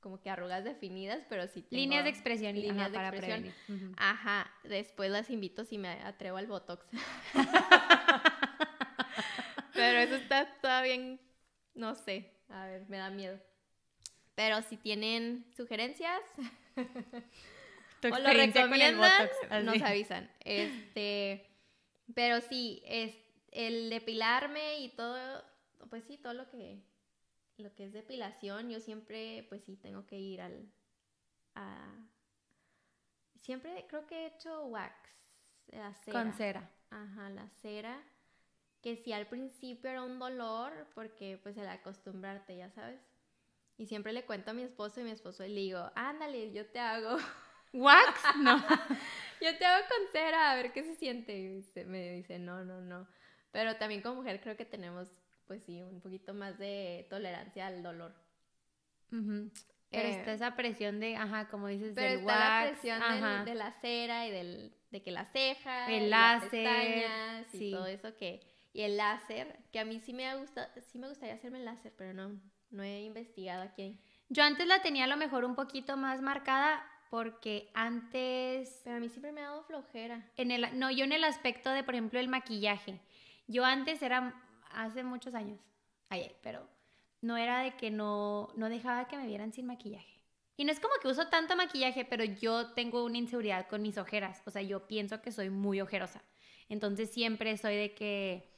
como 0.00 0.20
que 0.20 0.30
arrugas 0.30 0.64
definidas, 0.64 1.24
pero 1.28 1.46
sí 1.48 1.62
tengo 1.62 1.80
Líneas 1.80 2.04
de 2.04 2.10
expresión 2.10 2.56
y 2.56 2.62
líneas 2.62 2.78
ajá, 2.78 2.88
de 2.88 2.94
para 2.94 3.08
expresión. 3.08 3.94
Ajá, 3.96 4.50
después 4.64 5.10
las 5.10 5.28
invito 5.30 5.64
si 5.64 5.78
me 5.78 5.88
atrevo 6.02 6.36
al 6.36 6.46
Botox. 6.46 6.88
pero 9.74 9.98
eso 9.98 10.16
está 10.16 10.46
todavía 10.60 10.94
en, 10.94 11.20
no 11.74 11.94
sé, 11.94 12.32
a 12.48 12.66
ver, 12.66 12.88
me 12.88 12.96
da 12.98 13.10
miedo. 13.10 13.38
Pero 14.34 14.62
si 14.62 14.76
tienen 14.76 15.46
sugerencias 15.56 16.22
Tu 18.00 18.08
o 18.08 18.18
lo 18.18 18.30
recomiendan, 18.30 18.96
Botox, 18.96 19.64
nos 19.64 19.82
avisan. 19.82 20.30
Este, 20.40 21.46
pero 22.14 22.40
sí, 22.40 22.82
es 22.86 23.14
el 23.50 23.90
depilarme 23.90 24.80
y 24.80 24.90
todo, 24.90 25.44
pues 25.90 26.04
sí, 26.04 26.16
todo 26.16 26.34
lo 26.34 26.48
que 26.50 26.82
lo 27.56 27.74
que 27.74 27.86
es 27.86 27.92
depilación, 27.92 28.70
yo 28.70 28.78
siempre, 28.78 29.44
pues 29.48 29.64
sí, 29.64 29.76
tengo 29.76 30.06
que 30.06 30.18
ir 30.18 30.40
al 30.40 30.70
a 31.56 32.08
siempre 33.48 33.86
creo 33.88 34.06
que 34.06 34.14
he 34.14 34.26
hecho 34.26 34.66
wax, 34.66 34.94
la 35.68 35.94
cera. 35.94 36.22
Con 36.22 36.32
cera. 36.34 36.70
Ajá, 36.90 37.30
la 37.30 37.48
cera. 37.48 38.02
Que 38.82 38.94
sí 38.96 39.12
al 39.12 39.26
principio 39.26 39.88
era 39.88 40.02
un 40.02 40.18
dolor 40.18 40.70
porque 40.94 41.40
pues 41.42 41.56
el 41.56 41.66
acostumbrarte, 41.66 42.58
ya 42.58 42.70
sabes. 42.70 43.00
Y 43.78 43.86
siempre 43.86 44.12
le 44.12 44.26
cuento 44.26 44.50
a 44.50 44.54
mi 44.54 44.62
esposo 44.62 45.00
y 45.00 45.04
mi 45.04 45.12
esposo 45.12 45.44
le 45.44 45.48
digo, 45.48 45.90
ándale, 45.94 46.52
yo 46.52 46.66
te 46.66 46.78
hago. 46.78 47.16
¿Wax? 47.72 48.20
No. 48.38 48.56
Yo 49.40 49.56
te 49.56 49.64
hago 49.64 49.86
con 49.86 50.12
cera, 50.12 50.50
a 50.50 50.56
ver 50.56 50.72
qué 50.72 50.82
se 50.82 50.94
siente. 50.96 51.36
Y 51.36 51.48
dice- 51.48 51.84
me 51.84 52.10
dice, 52.12 52.38
no, 52.38 52.64
no, 52.64 52.80
no. 52.80 53.06
Pero 53.52 53.76
también 53.76 54.02
como 54.02 54.16
mujer 54.16 54.40
creo 54.40 54.56
que 54.56 54.64
tenemos, 54.64 55.08
pues 55.46 55.62
sí, 55.64 55.80
un 55.82 56.00
poquito 56.00 56.34
más 56.34 56.58
de 56.58 57.06
tolerancia 57.08 57.66
al 57.68 57.82
dolor. 57.82 58.14
Ujú. 59.12 59.50
Pero 59.90 60.06
Eh, 60.08 60.18
está 60.18 60.32
esa 60.32 60.54
presión 60.56 61.00
de, 61.00 61.16
ajá, 61.16 61.48
como 61.48 61.68
dices, 61.68 61.92
Pero 61.94 62.10
del 62.10 62.18
está 62.20 62.34
la 62.38 62.48
wax, 62.66 62.70
presión 62.72 63.00
del- 63.00 63.24
ajá. 63.24 63.44
de 63.44 63.54
la 63.54 63.72
cera 63.80 64.26
y 64.26 64.30
del, 64.30 64.74
de 64.90 65.02
que 65.02 65.10
la 65.12 65.24
ceja, 65.26 65.86
El 65.90 66.02
y 66.04 66.08
las 66.08 66.42
láser, 66.42 66.50
pestañas 66.50 67.54
y 67.54 67.58
sí. 67.58 67.70
todo 67.70 67.86
eso 67.86 68.16
que... 68.16 68.40
Y 68.74 68.82
el 68.82 68.96
láser, 68.98 69.58
que 69.72 69.80
a 69.80 69.84
mí 69.86 69.98
sí 70.00 70.12
me, 70.12 70.36
gusta, 70.36 70.70
sí 70.82 70.98
me 70.98 71.08
gustaría 71.08 71.34
hacerme 71.34 71.58
el 71.58 71.64
láser, 71.64 71.92
pero 71.96 72.12
no, 72.12 72.38
no 72.70 72.82
he 72.82 73.00
investigado 73.02 73.62
aquí. 73.62 73.98
Yo 74.28 74.42
antes 74.44 74.66
la 74.66 74.82
tenía 74.82 75.04
a 75.04 75.08
lo 75.08 75.16
mejor 75.16 75.44
un 75.46 75.54
poquito 75.56 75.96
más 75.96 76.20
marcada 76.20 76.84
porque 77.10 77.70
antes 77.74 78.80
Pero 78.84 78.96
a 78.96 79.00
mí 79.00 79.08
siempre 79.08 79.32
me 79.32 79.40
ha 79.40 79.44
dado 79.50 79.62
flojera. 79.64 80.30
en 80.36 80.50
el 80.50 80.78
no 80.78 80.90
yo 80.90 81.04
en 81.04 81.12
el 81.12 81.24
aspecto 81.24 81.70
de 81.70 81.82
por 81.84 81.94
ejemplo 81.94 82.20
el 82.20 82.28
maquillaje. 82.28 83.00
Yo 83.46 83.64
antes 83.64 84.02
era 84.02 84.34
hace 84.72 85.02
muchos 85.02 85.34
años 85.34 85.58
ay, 86.10 86.22
ay, 86.22 86.36
pero 86.42 86.66
no 87.20 87.36
era 87.36 87.60
de 87.60 87.76
que 87.76 87.90
no 87.90 88.50
no 88.56 88.68
dejaba 88.68 89.08
que 89.08 89.16
me 89.16 89.26
vieran 89.26 89.52
sin 89.52 89.66
maquillaje. 89.66 90.18
Y 90.56 90.64
no 90.64 90.72
es 90.72 90.80
como 90.80 90.94
que 91.00 91.08
uso 91.08 91.28
tanto 91.28 91.56
maquillaje 91.56 92.04
pero 92.04 92.24
yo 92.24 92.72
tengo 92.72 93.04
una 93.04 93.18
inseguridad 93.18 93.68
con 93.68 93.82
mis 93.82 93.98
ojeras. 93.98 94.42
O 94.44 94.50
sea 94.50 94.62
yo 94.62 94.86
pienso 94.86 95.22
que 95.22 95.32
soy 95.32 95.50
muy 95.50 95.80
ojerosa. 95.80 96.22
Entonces 96.68 97.10
siempre 97.10 97.56
soy 97.56 97.76
de 97.76 97.94
que 97.94 98.50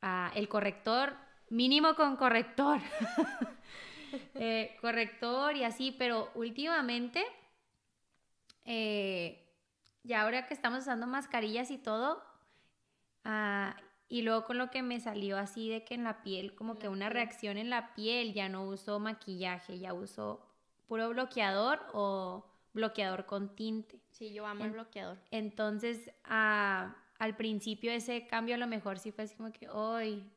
ah, 0.00 0.32
el 0.34 0.48
corrector 0.48 1.16
mínimo 1.50 1.94
con 1.94 2.16
corrector. 2.16 2.80
Eh, 4.34 4.76
corrector 4.82 5.56
y 5.56 5.64
así 5.64 5.96
pero 5.98 6.30
últimamente 6.34 7.24
eh, 8.64 9.48
y 10.02 10.12
ahora 10.14 10.46
que 10.46 10.54
estamos 10.54 10.80
usando 10.80 11.06
mascarillas 11.06 11.70
y 11.70 11.78
todo, 11.78 12.22
ah, 13.24 13.76
y 14.08 14.22
luego 14.22 14.44
con 14.44 14.58
lo 14.58 14.70
que 14.70 14.82
me 14.82 15.00
salió 15.00 15.38
así 15.38 15.68
de 15.68 15.84
que 15.84 15.94
en 15.94 16.04
la 16.04 16.22
piel, 16.22 16.54
como 16.54 16.78
que 16.78 16.88
una 16.88 17.08
reacción 17.08 17.56
en 17.56 17.70
la 17.70 17.94
piel, 17.94 18.34
ya 18.34 18.48
no 18.48 18.64
uso 18.64 18.98
maquillaje, 18.98 19.78
ya 19.78 19.94
uso 19.94 20.46
puro 20.86 21.08
bloqueador 21.08 21.80
o 21.94 22.44
bloqueador 22.74 23.24
con 23.26 23.54
tinte. 23.54 24.00
Sí, 24.10 24.32
yo 24.32 24.46
amo 24.46 24.64
el 24.64 24.72
bloqueador. 24.72 25.18
Entonces, 25.30 26.10
ah, 26.24 26.94
al 27.18 27.36
principio 27.36 27.92
ese 27.92 28.26
cambio 28.26 28.56
a 28.56 28.58
lo 28.58 28.66
mejor 28.66 28.98
sí 28.98 29.12
fue 29.12 29.24
así 29.24 29.34
como 29.36 29.52
que, 29.52 29.68
hoy, 29.68 30.28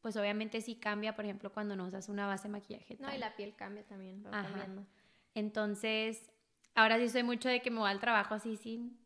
pues 0.00 0.16
obviamente 0.16 0.60
sí 0.60 0.74
cambia, 0.74 1.14
por 1.14 1.24
ejemplo, 1.24 1.52
cuando 1.52 1.76
no 1.76 1.86
usas 1.86 2.08
una 2.08 2.26
base 2.26 2.48
de 2.48 2.52
maquillaje. 2.52 2.96
No, 2.98 3.14
y 3.14 3.18
la 3.18 3.34
piel 3.36 3.54
cambia 3.54 3.84
también, 3.86 4.24
va 4.24 4.30
Ajá. 4.30 4.48
cambiando. 4.48 4.84
Entonces, 5.34 6.31
ahora 6.74 6.98
sí 6.98 7.08
soy 7.08 7.22
mucho 7.22 7.48
de 7.48 7.60
que 7.60 7.70
me 7.70 7.78
voy 7.80 7.90
al 7.90 8.00
trabajo 8.00 8.34
así 8.34 8.56
sin, 8.56 8.98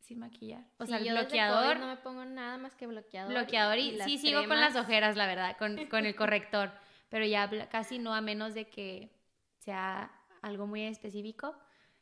sin 0.00 0.18
maquillar. 0.18 0.64
O 0.78 0.84
Sí, 0.84 0.90
sea, 0.90 0.98
el 0.98 1.04
yo 1.04 1.12
bloqueador, 1.12 1.78
no 1.78 1.86
me 1.86 1.96
pongo 1.96 2.24
nada 2.24 2.58
más 2.58 2.74
que 2.74 2.86
bloqueador. 2.86 3.32
bloqueador 3.32 3.78
y, 3.78 3.98
sí 4.00 4.18
sigo 4.18 4.46
con 4.46 4.60
las 4.60 4.76
ojeras, 4.76 5.16
la 5.16 5.26
verdad, 5.26 5.56
con, 5.58 5.76
con 5.88 6.06
el 6.06 6.14
corrector, 6.16 6.70
pero 7.08 7.24
ya 7.26 7.68
casi 7.68 7.98
no 7.98 8.14
a 8.14 8.20
menos 8.20 8.54
de 8.54 8.68
que 8.68 9.10
sea 9.58 10.10
algo 10.42 10.66
muy 10.66 10.82
específico. 10.84 11.56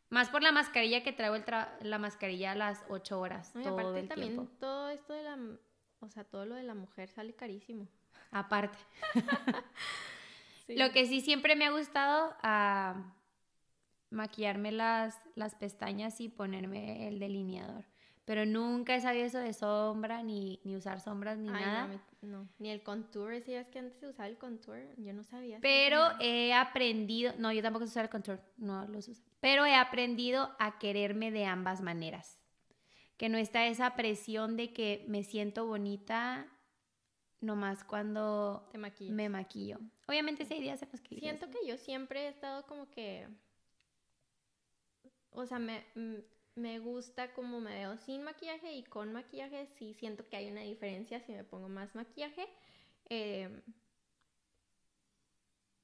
Más 0.08 0.28
por 0.28 0.42
la 0.42 0.52
mascarilla 0.52 1.02
que 1.02 1.12
traigo 1.12 1.34
el 1.34 1.44
tra- 1.44 1.76
la 1.80 1.98
mascarilla 1.98 2.52
a 2.52 2.54
las 2.54 2.84
8 2.88 3.18
horas 3.18 3.52
No, 3.56 3.60
y 3.60 3.64
todo 3.64 3.78
aparte 3.80 4.00
el 4.00 4.08
también 4.08 4.32
tiempo. 4.34 4.52
todo 4.60 4.88
esto 4.90 5.12
de 5.12 5.22
la, 5.24 5.36
o 6.00 6.08
sea, 6.08 6.22
todo 6.22 6.46
lo 6.46 6.54
de 6.54 6.62
la 6.62 6.74
mujer 6.74 7.08
sale 7.08 7.34
carísimo. 7.34 7.88
Aparte. 8.30 8.78
Sí. 10.66 10.74
Lo 10.76 10.90
que 10.90 11.06
sí 11.06 11.20
siempre 11.20 11.54
me 11.54 11.64
ha 11.64 11.70
gustado, 11.70 12.34
ah, 12.42 12.96
maquillarme 14.16 14.72
las, 14.72 15.20
las 15.34 15.54
pestañas 15.54 16.20
y 16.20 16.28
ponerme 16.28 17.06
el 17.08 17.18
delineador. 17.18 17.84
pero 18.24 18.44
nunca 18.44 18.96
he 18.96 19.00
sabido 19.00 19.24
eso 19.24 19.38
de 19.38 19.52
sombra, 19.52 20.22
ni, 20.24 20.58
ni 20.64 20.74
usar 20.74 21.00
sombras, 21.00 21.38
ni 21.38 21.48
Ay, 21.48 21.64
nada. 21.64 21.86
No, 22.22 22.28
no, 22.40 22.48
ni 22.58 22.70
el 22.70 22.82
contour, 22.82 23.38
¿sabías 23.40 23.68
que 23.68 23.78
antes 23.78 24.00
se 24.00 24.08
usaba 24.08 24.26
el 24.26 24.36
contour? 24.36 24.78
Yo 24.96 25.12
no 25.12 25.22
sabía. 25.22 25.58
Pero 25.60 26.00
he 26.20 26.52
aprendido, 26.52 27.32
no, 27.38 27.52
yo 27.52 27.62
tampoco 27.62 27.86
sé 27.86 27.92
usar 27.92 28.04
el 28.06 28.10
contour, 28.10 28.40
no 28.56 28.84
los 28.88 29.06
uso. 29.06 29.22
Pero 29.40 29.64
he 29.64 29.76
aprendido 29.76 30.50
a 30.58 30.78
quererme 30.80 31.30
de 31.30 31.44
ambas 31.44 31.80
maneras. 31.82 32.40
Que 33.16 33.28
no 33.28 33.38
está 33.38 33.66
esa 33.66 33.94
presión 33.94 34.56
de 34.56 34.72
que 34.72 35.04
me 35.08 35.22
siento 35.22 35.64
bonita 35.66 36.46
nomás 37.40 37.84
cuando 37.84 38.68
Te 38.72 38.78
me 38.78 39.28
maquillo. 39.28 39.78
Obviamente 40.08 40.44
sí 40.44 40.54
en 40.54 40.66
los 40.66 40.80
que 41.00 41.14
digo 41.14 41.20
Siento 41.20 41.48
que 41.50 41.66
yo 41.66 41.76
siempre 41.76 42.26
he 42.26 42.28
estado 42.28 42.66
como 42.66 42.90
que. 42.90 43.28
O 45.36 45.46
sea, 45.46 45.58
me, 45.58 45.84
me 46.56 46.78
gusta 46.80 47.32
como 47.34 47.60
me 47.60 47.74
veo 47.74 47.96
sin 47.98 48.22
maquillaje 48.24 48.72
y 48.74 48.82
con 48.84 49.12
maquillaje. 49.12 49.66
Sí, 49.66 49.94
siento 49.94 50.28
que 50.28 50.36
hay 50.36 50.50
una 50.50 50.62
diferencia 50.62 51.20
si 51.20 51.32
me 51.32 51.44
pongo 51.44 51.68
más 51.68 51.94
maquillaje. 51.94 52.48
Em, 53.08 53.62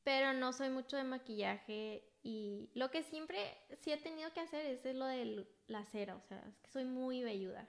pero 0.02 0.32
no 0.32 0.52
soy 0.52 0.70
mucho 0.70 0.96
de 0.96 1.04
maquillaje. 1.04 2.02
Y 2.24 2.70
lo 2.74 2.90
que 2.90 3.02
siempre 3.02 3.38
sí 3.80 3.92
he 3.92 3.96
tenido 3.96 4.32
que 4.32 4.40
hacer 4.40 4.64
es 4.66 4.94
lo 4.96 5.06
de 5.06 5.46
la 5.66 5.84
cera. 5.86 6.16
O 6.16 6.22
sea, 6.22 6.38
es 6.48 6.56
que 6.58 6.70
soy 6.70 6.84
muy 6.84 7.22
velluda. 7.22 7.68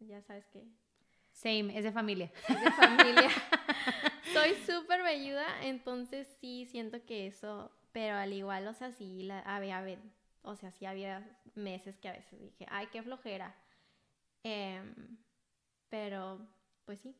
Ya 0.00 0.22
sabes 0.22 0.46
que 0.46 0.64
Same, 1.32 1.76
es 1.76 1.84
de 1.84 1.92
familia. 1.92 2.30
es 2.48 2.60
de 2.60 2.70
familia. 2.72 3.30
Soy 4.32 4.54
súper 4.66 5.02
velluda, 5.02 5.46
entonces 5.62 6.26
sí 6.40 6.66
siento 6.66 7.04
que 7.06 7.26
eso, 7.26 7.70
pero 7.92 8.16
al 8.16 8.32
igual, 8.32 8.66
o 8.68 8.74
sea, 8.74 8.92
sí 8.92 9.22
la, 9.22 9.40
había, 9.40 9.80
ve- 9.80 9.98
o 10.42 10.56
sea, 10.56 10.70
sí 10.72 10.86
había 10.86 11.38
meses 11.54 11.98
que 11.98 12.08
a 12.08 12.12
veces 12.12 12.40
dije, 12.40 12.66
ay, 12.70 12.86
qué 12.88 13.02
flojera. 13.02 13.54
Em, 14.44 15.18
pero, 15.88 16.46
pues 16.84 17.00
sí. 17.00 17.14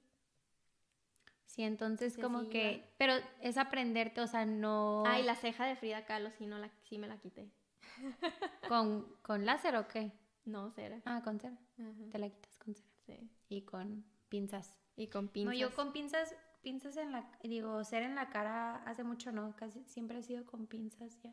Sí, 1.47 1.63
entonces 1.65 2.13
Sí, 2.15 2.21
como 2.21 2.43
sí, 2.45 2.51
que, 2.51 2.95
pero 2.99 3.15
es 3.41 3.57
aprenderte, 3.59 4.21
o 4.21 4.27
sea, 4.27 4.45
no 4.45 5.03
Ay, 5.07 5.25
la 5.25 5.35
ceja 5.35 5.67
de 5.67 5.77
Frida 5.77 6.05
Kahlo 6.05 6.31
sí, 6.31 6.47
no 6.47 6.59
la, 6.59 6.71
sí 6.85 6.99
me 6.99 7.09
la 7.09 7.19
quité. 7.19 7.51
con, 8.69 9.17
con 9.23 9.45
láser 9.45 9.75
o 9.77 9.89
qué? 9.89 10.13
No, 10.45 10.71
cera. 10.71 11.01
Ah, 11.05 11.23
con 11.23 11.41
cera. 11.41 11.57
Ajá, 11.79 12.11
Te 12.13 12.19
la 12.19 12.29
quitas 12.31 12.57
con 12.59 12.75
cera. 12.75 12.89
sí. 13.07 13.31
Y 13.49 13.63
con 13.63 14.05
pinzas. 14.29 14.77
Y 14.97 15.09
con 15.09 15.29
pinzas. 15.29 15.55
No, 15.55 15.59
yo 15.59 15.75
con 15.75 15.93
pinzas, 15.93 16.35
pinzas 16.63 16.97
en 16.97 17.13
la, 17.13 17.31
digo, 17.43 17.83
cera 17.85 18.07
en 18.07 18.15
la 18.15 18.29
cara 18.31 18.77
hace 18.85 19.03
mucho 19.05 19.33
no, 19.33 19.55
casi 19.57 19.83
siempre 19.85 20.19
ha 20.19 20.23
sido 20.23 20.45
con 20.45 20.67
pinzas 20.67 21.19
ya. 21.23 21.33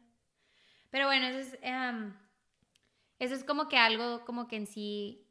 Pero 0.91 1.07
bueno, 1.07 1.27
eso 1.27 1.39
es, 1.39 1.59
em, 1.61 2.13
eso 3.19 3.35
es 3.35 3.43
como 3.43 3.67
que 3.67 3.77
algo, 3.77 4.23
como 4.25 4.47
que 4.47 4.55
en 4.57 4.67
sí, 4.67 5.25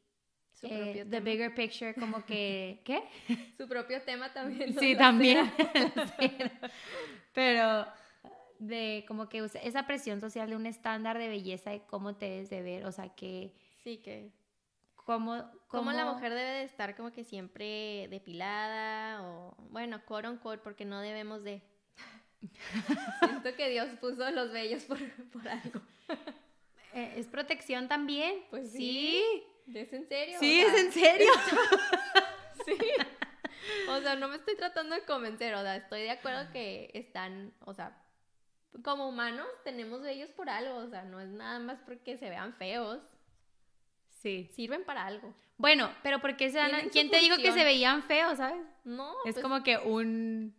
Su 0.53 0.67
eh, 0.67 0.69
propio 0.69 1.03
the 1.05 1.09
tema. 1.09 1.19
bigger 1.25 1.55
picture, 1.55 1.93
como 1.95 2.25
que, 2.25 2.81
¿qué? 2.85 3.03
Su 3.57 3.67
propio 3.67 4.01
tema 4.01 4.31
también. 4.33 4.77
Sí, 4.79 4.93
La 4.93 4.99
también. 4.99 5.51
la. 5.75 6.15
Pero 7.33 7.85
de 8.59 9.03
como 9.07 9.27
que 9.27 9.39
esa 9.63 9.85
presión 9.85 10.21
social 10.21 10.49
de 10.49 10.55
un 10.55 10.65
estándar 10.65 11.17
de 11.17 11.27
belleza 11.27 11.71
de 11.71 11.81
cómo 11.85 12.15
te 12.15 12.29
debes 12.29 12.49
de 12.49 12.61
ver, 12.61 12.85
o 12.85 12.91
sea, 12.91 13.09
que 13.09 13.53
Sí, 13.83 13.97
que 13.97 14.31
cómo, 14.95 15.43
Como 15.67 15.91
la 15.91 16.03
cómo- 16.03 16.13
mujer 16.15 16.33
debe 16.33 16.49
de 16.49 16.63
estar 16.63 16.95
como 16.95 17.11
que 17.11 17.23
siempre 17.23 18.07
depilada 18.09 19.21
o, 19.23 19.55
bueno, 19.69 20.03
quote 20.05 20.27
on 20.27 20.37
quote, 20.37 20.59
porque 20.63 20.85
no 20.85 20.99
debemos 21.01 21.43
de. 21.43 21.61
Siento 23.19 23.55
que 23.55 23.69
Dios 23.69 23.87
puso 23.99 24.29
los 24.31 24.51
vellos 24.51 24.83
por, 24.83 24.97
por 25.31 25.47
algo. 25.47 25.81
eh, 26.93 27.13
es 27.17 27.27
protección 27.27 27.87
también. 27.87 28.43
Pues 28.49 28.71
sí. 28.71 29.23
¿Es 29.73 29.91
en 29.93 30.07
serio? 30.07 30.37
Sí, 30.39 30.63
O 30.63 30.67
es 30.69 30.83
en 30.85 30.91
serio. 30.91 31.31
Sí. 32.65 32.77
O 33.89 33.99
sea, 34.01 34.15
no 34.15 34.27
me 34.27 34.37
estoy 34.37 34.55
tratando 34.55 34.95
de 34.95 35.03
convencer, 35.03 35.53
o 35.53 35.61
sea, 35.61 35.75
estoy 35.75 36.01
de 36.01 36.11
acuerdo 36.11 36.51
que 36.51 36.89
están, 36.93 37.53
o 37.59 37.73
sea, 37.73 37.95
como 38.83 39.07
humanos 39.07 39.47
tenemos 39.63 40.01
vellos 40.01 40.29
por 40.31 40.49
algo, 40.49 40.75
o 40.77 40.87
sea, 40.87 41.03
no 41.03 41.19
es 41.19 41.29
nada 41.29 41.59
más 41.59 41.79
porque 41.85 42.17
se 42.17 42.29
vean 42.29 42.53
feos, 42.55 42.99
Sí. 44.09 44.49
sirven 44.55 44.83
para 44.83 45.05
algo. 45.05 45.33
Bueno, 45.57 45.91
pero 46.01 46.19
¿por 46.19 46.35
qué 46.35 46.49
se 46.49 46.57
dan 46.57 46.89
¿Quién 46.89 47.11
te 47.11 47.17
dijo 47.17 47.35
que 47.35 47.43
función. 47.43 47.57
se 47.59 47.63
veían 47.63 48.03
feos, 48.03 48.37
sabes? 48.37 48.65
No, 48.83 49.11
es 49.25 49.33
pues, 49.35 49.43
como 49.43 49.61
que 49.63 49.77
un 49.77 50.55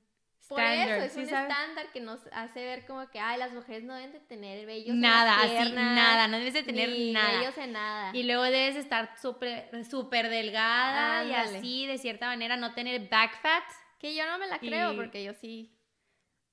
Por 0.48 0.60
standard, 0.60 0.96
eso, 0.96 1.04
es 1.06 1.12
¿sí 1.12 1.18
un 1.18 1.24
estándar 1.24 1.90
que 1.92 2.00
nos 2.00 2.20
hace 2.32 2.64
ver 2.64 2.86
como 2.86 3.08
que, 3.10 3.18
ay, 3.18 3.38
las 3.38 3.52
mujeres 3.52 3.82
no 3.84 3.94
deben 3.94 4.12
de 4.12 4.20
tener 4.20 4.64
vellos 4.64 4.94
en 4.94 5.00
Nada, 5.00 5.36
las 5.36 5.44
así, 5.46 5.54
piernas, 5.54 5.94
nada, 5.96 6.28
no 6.28 6.38
debes 6.38 6.54
de 6.54 6.62
tener 6.62 6.88
ni 6.88 7.12
nada. 7.12 7.38
vellos 7.40 7.58
en 7.58 7.72
nada. 7.72 8.10
Y 8.14 8.22
luego 8.22 8.42
debes 8.44 8.76
estar 8.76 9.18
súper 9.20 9.68
súper 9.90 10.28
delgada 10.28 11.24
y 11.24 11.32
Ándale. 11.32 11.58
así, 11.58 11.86
de 11.86 11.98
cierta 11.98 12.26
manera, 12.26 12.56
no 12.56 12.74
tener 12.74 13.08
back 13.08 13.40
fat. 13.42 13.64
Que 13.98 14.14
yo 14.14 14.24
no 14.26 14.38
me 14.38 14.46
la 14.46 14.58
creo 14.58 14.92
Y- 14.92 14.96
porque 14.96 15.24
yo 15.24 15.34
sí, 15.34 15.76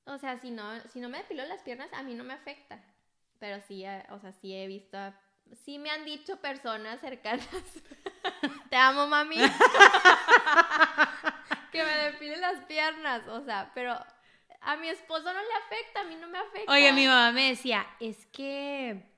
o 0.06 0.18
sea, 0.18 0.38
si 0.40 0.50
no, 0.50 0.80
si 0.92 1.00
no 1.00 1.08
me 1.10 1.20
depilo 1.20 1.46
las 1.46 1.62
piernas, 1.62 1.92
a 1.94 2.02
mí 2.04 2.16
no 2.16 2.24
me 2.24 2.34
afecta. 2.34 2.82
Pero 3.40 3.62
sí, 3.68 3.86
eh, 3.86 4.04
o 4.10 4.20
sea, 4.20 4.32
sí 4.32 4.56
he 4.56 4.66
visto, 4.68 4.98
sí 5.66 5.78
me 5.78 5.90
han 5.92 6.04
dicho 6.06 6.38
personas 6.42 7.00
cercanas, 7.02 7.46
te 8.70 8.76
amo 8.76 9.06
mami, 9.08 9.38
que 11.74 11.84
me 11.84 11.98
depile 11.98 12.38
las 12.38 12.64
piernas, 12.66 13.28
o 13.28 13.44
sea, 13.44 13.72
pero 13.76 13.98
a 14.62 14.76
mi 14.78 14.88
esposo 14.88 15.26
no 15.26 15.40
le 15.42 15.54
afecta, 15.66 16.02
a 16.02 16.04
mí 16.06 16.16
no 16.16 16.28
me 16.28 16.38
afecta. 16.38 16.72
Oye, 16.72 16.94
mi 16.94 17.06
mamá 17.06 17.32
me 17.32 17.50
decía, 17.50 17.86
es 18.00 18.26
que... 18.28 19.12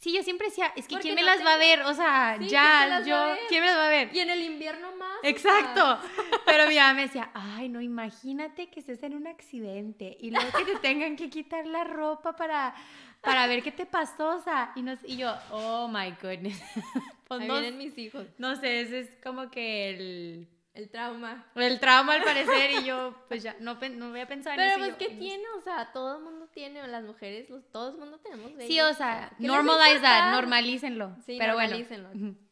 Sí, 0.00 0.12
yo 0.12 0.24
siempre 0.24 0.48
decía, 0.48 0.72
es 0.74 0.88
que 0.88 0.94
Porque 0.96 1.10
¿quién 1.10 1.14
me 1.14 1.22
las 1.22 1.44
va 1.46 1.54
a 1.54 1.58
ver? 1.58 1.82
O 1.82 1.94
sea, 1.94 2.32
Sí, 2.32 2.38
¿quién 2.38 2.48
te 2.48 2.54
ya, 2.54 3.02
yo? 3.06 3.36
¿quién 3.48 3.60
me 3.60 3.68
las 3.68 3.76
va 3.76 3.86
a 3.86 3.90
ver? 3.90 4.10
Y 4.12 4.18
en 4.18 4.30
el 4.30 4.42
invierno 4.42 4.96
más. 4.96 5.16
Exacto. 5.22 6.00
Pero 6.44 6.66
mi 6.66 6.74
mamá 6.74 6.94
me 6.94 7.02
decía, 7.02 7.30
ay, 7.34 7.68
no, 7.68 7.80
imagínate 7.80 8.68
que 8.68 8.80
estés 8.80 9.00
en 9.04 9.14
un 9.14 9.28
accidente 9.28 10.16
y 10.18 10.32
luego 10.32 10.50
que 10.58 10.64
te 10.64 10.76
tengan 10.80 11.14
que 11.14 11.30
quitar 11.30 11.66
la 11.66 11.84
ropa 11.84 12.34
para, 12.34 12.74
para 13.20 13.46
ver 13.46 13.62
qué 13.62 13.70
te 13.70 13.86
pasó, 13.86 14.38
o 14.38 14.40
sea, 14.42 14.72
y, 14.74 14.82
nos, 14.82 14.98
y 15.04 15.18
yo, 15.18 15.36
oh 15.52 15.86
my 15.86 16.10
goodness. 16.20 16.60
Pues 17.28 17.40
Ahí 17.42 17.48
no, 17.48 17.60
vienen 17.60 17.78
mis 17.78 17.96
hijos. 17.96 18.26
no 18.36 18.56
sé, 18.56 18.80
ese 18.82 18.98
es 19.00 19.08
como 19.22 19.50
que 19.50 19.88
el, 19.90 20.48
El 20.74 20.88
trauma. 20.90 21.44
el 21.54 21.80
trauma 21.80 22.14
al 22.14 22.22
parecer 22.24 22.70
y 22.80 22.84
yo, 22.84 23.14
pues 23.28 23.42
ya, 23.42 23.54
no, 23.60 23.74
no 23.74 24.10
voy 24.10 24.20
a 24.20 24.26
pensar 24.26 24.52
en 24.54 24.58
Pero 24.58 24.70
eso. 24.70 24.78
pues, 24.78 24.90
yo, 24.92 24.98
¿qué 24.98 25.04
"Ay, 25.04 25.10
no 25.10 25.20
sé". 25.20 25.26
tiene? 25.28 25.44
O 25.58 25.60
sea, 25.60 25.92
todo 25.92 26.16
el 26.16 26.22
mundo 26.24 26.48
tiene, 26.48 26.86
las 26.88 27.04
mujeres, 27.04 27.50
los, 27.50 27.70
todo 27.70 27.90
el 27.90 27.98
mundo 27.98 28.18
tenemos. 28.20 28.52
Sí, 28.66 28.80
o 28.80 28.94
sea, 28.94 29.32
¿qué 29.38 29.46
normalize 29.46 30.00
that, 30.00 30.32
normalícenlo. 30.32 31.14
Sí, 31.26 31.36
pero 31.38 31.52
normalícenlo. 31.58 32.08
bueno. 32.08 32.34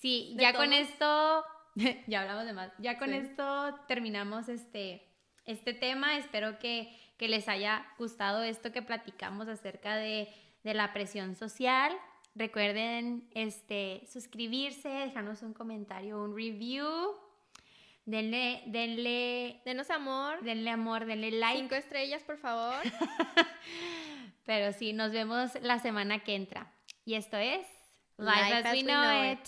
Sí, 0.00 0.32
De 0.36 0.42
ya 0.42 0.54
con 0.54 0.70
todos- 0.70 0.80
esto, 0.80 1.44
ya 2.06 2.22
hablamos 2.22 2.46
de 2.46 2.52
más. 2.54 2.72
Ya 2.78 2.98
con 2.98 3.10
Sí. 3.10 3.16
esto 3.16 3.74
terminamos 3.86 4.48
este, 4.48 5.06
este 5.44 5.74
tema. 5.74 6.16
Espero 6.16 6.58
que, 6.58 6.90
que 7.18 7.28
les 7.28 7.48
haya 7.48 7.86
gustado 7.98 8.42
esto 8.42 8.72
que 8.72 8.80
platicamos 8.82 9.46
acerca 9.46 9.96
de, 9.96 10.32
de 10.64 10.72
la 10.74 10.92
presión 10.94 11.36
social. 11.36 11.92
Recuerden 12.34 13.28
este, 13.34 14.06
suscribirse, 14.10 14.88
dejarnos 14.88 15.42
un 15.42 15.52
comentario, 15.52 16.20
un 16.22 16.34
review. 16.34 17.12
Denle, 18.10 18.62
denle, 18.66 19.60
Denos 19.64 19.88
amor. 19.90 20.42
denle 20.42 20.70
amor, 20.70 21.06
denle 21.06 21.30
like. 21.30 21.60
Cinco 21.60 21.76
estrellas, 21.76 22.22
por 22.24 22.38
favor. 22.38 22.74
Pero 24.44 24.72
sí, 24.72 24.92
nos 24.92 25.12
vemos 25.12 25.52
la 25.62 25.78
semana 25.78 26.18
que 26.18 26.34
entra. 26.34 26.72
Y 27.04 27.14
esto 27.14 27.36
es 27.36 27.64
Life 28.18 28.52
as 28.52 28.72
we 28.72 28.82
know 28.82 29.32
it. 29.32 29.38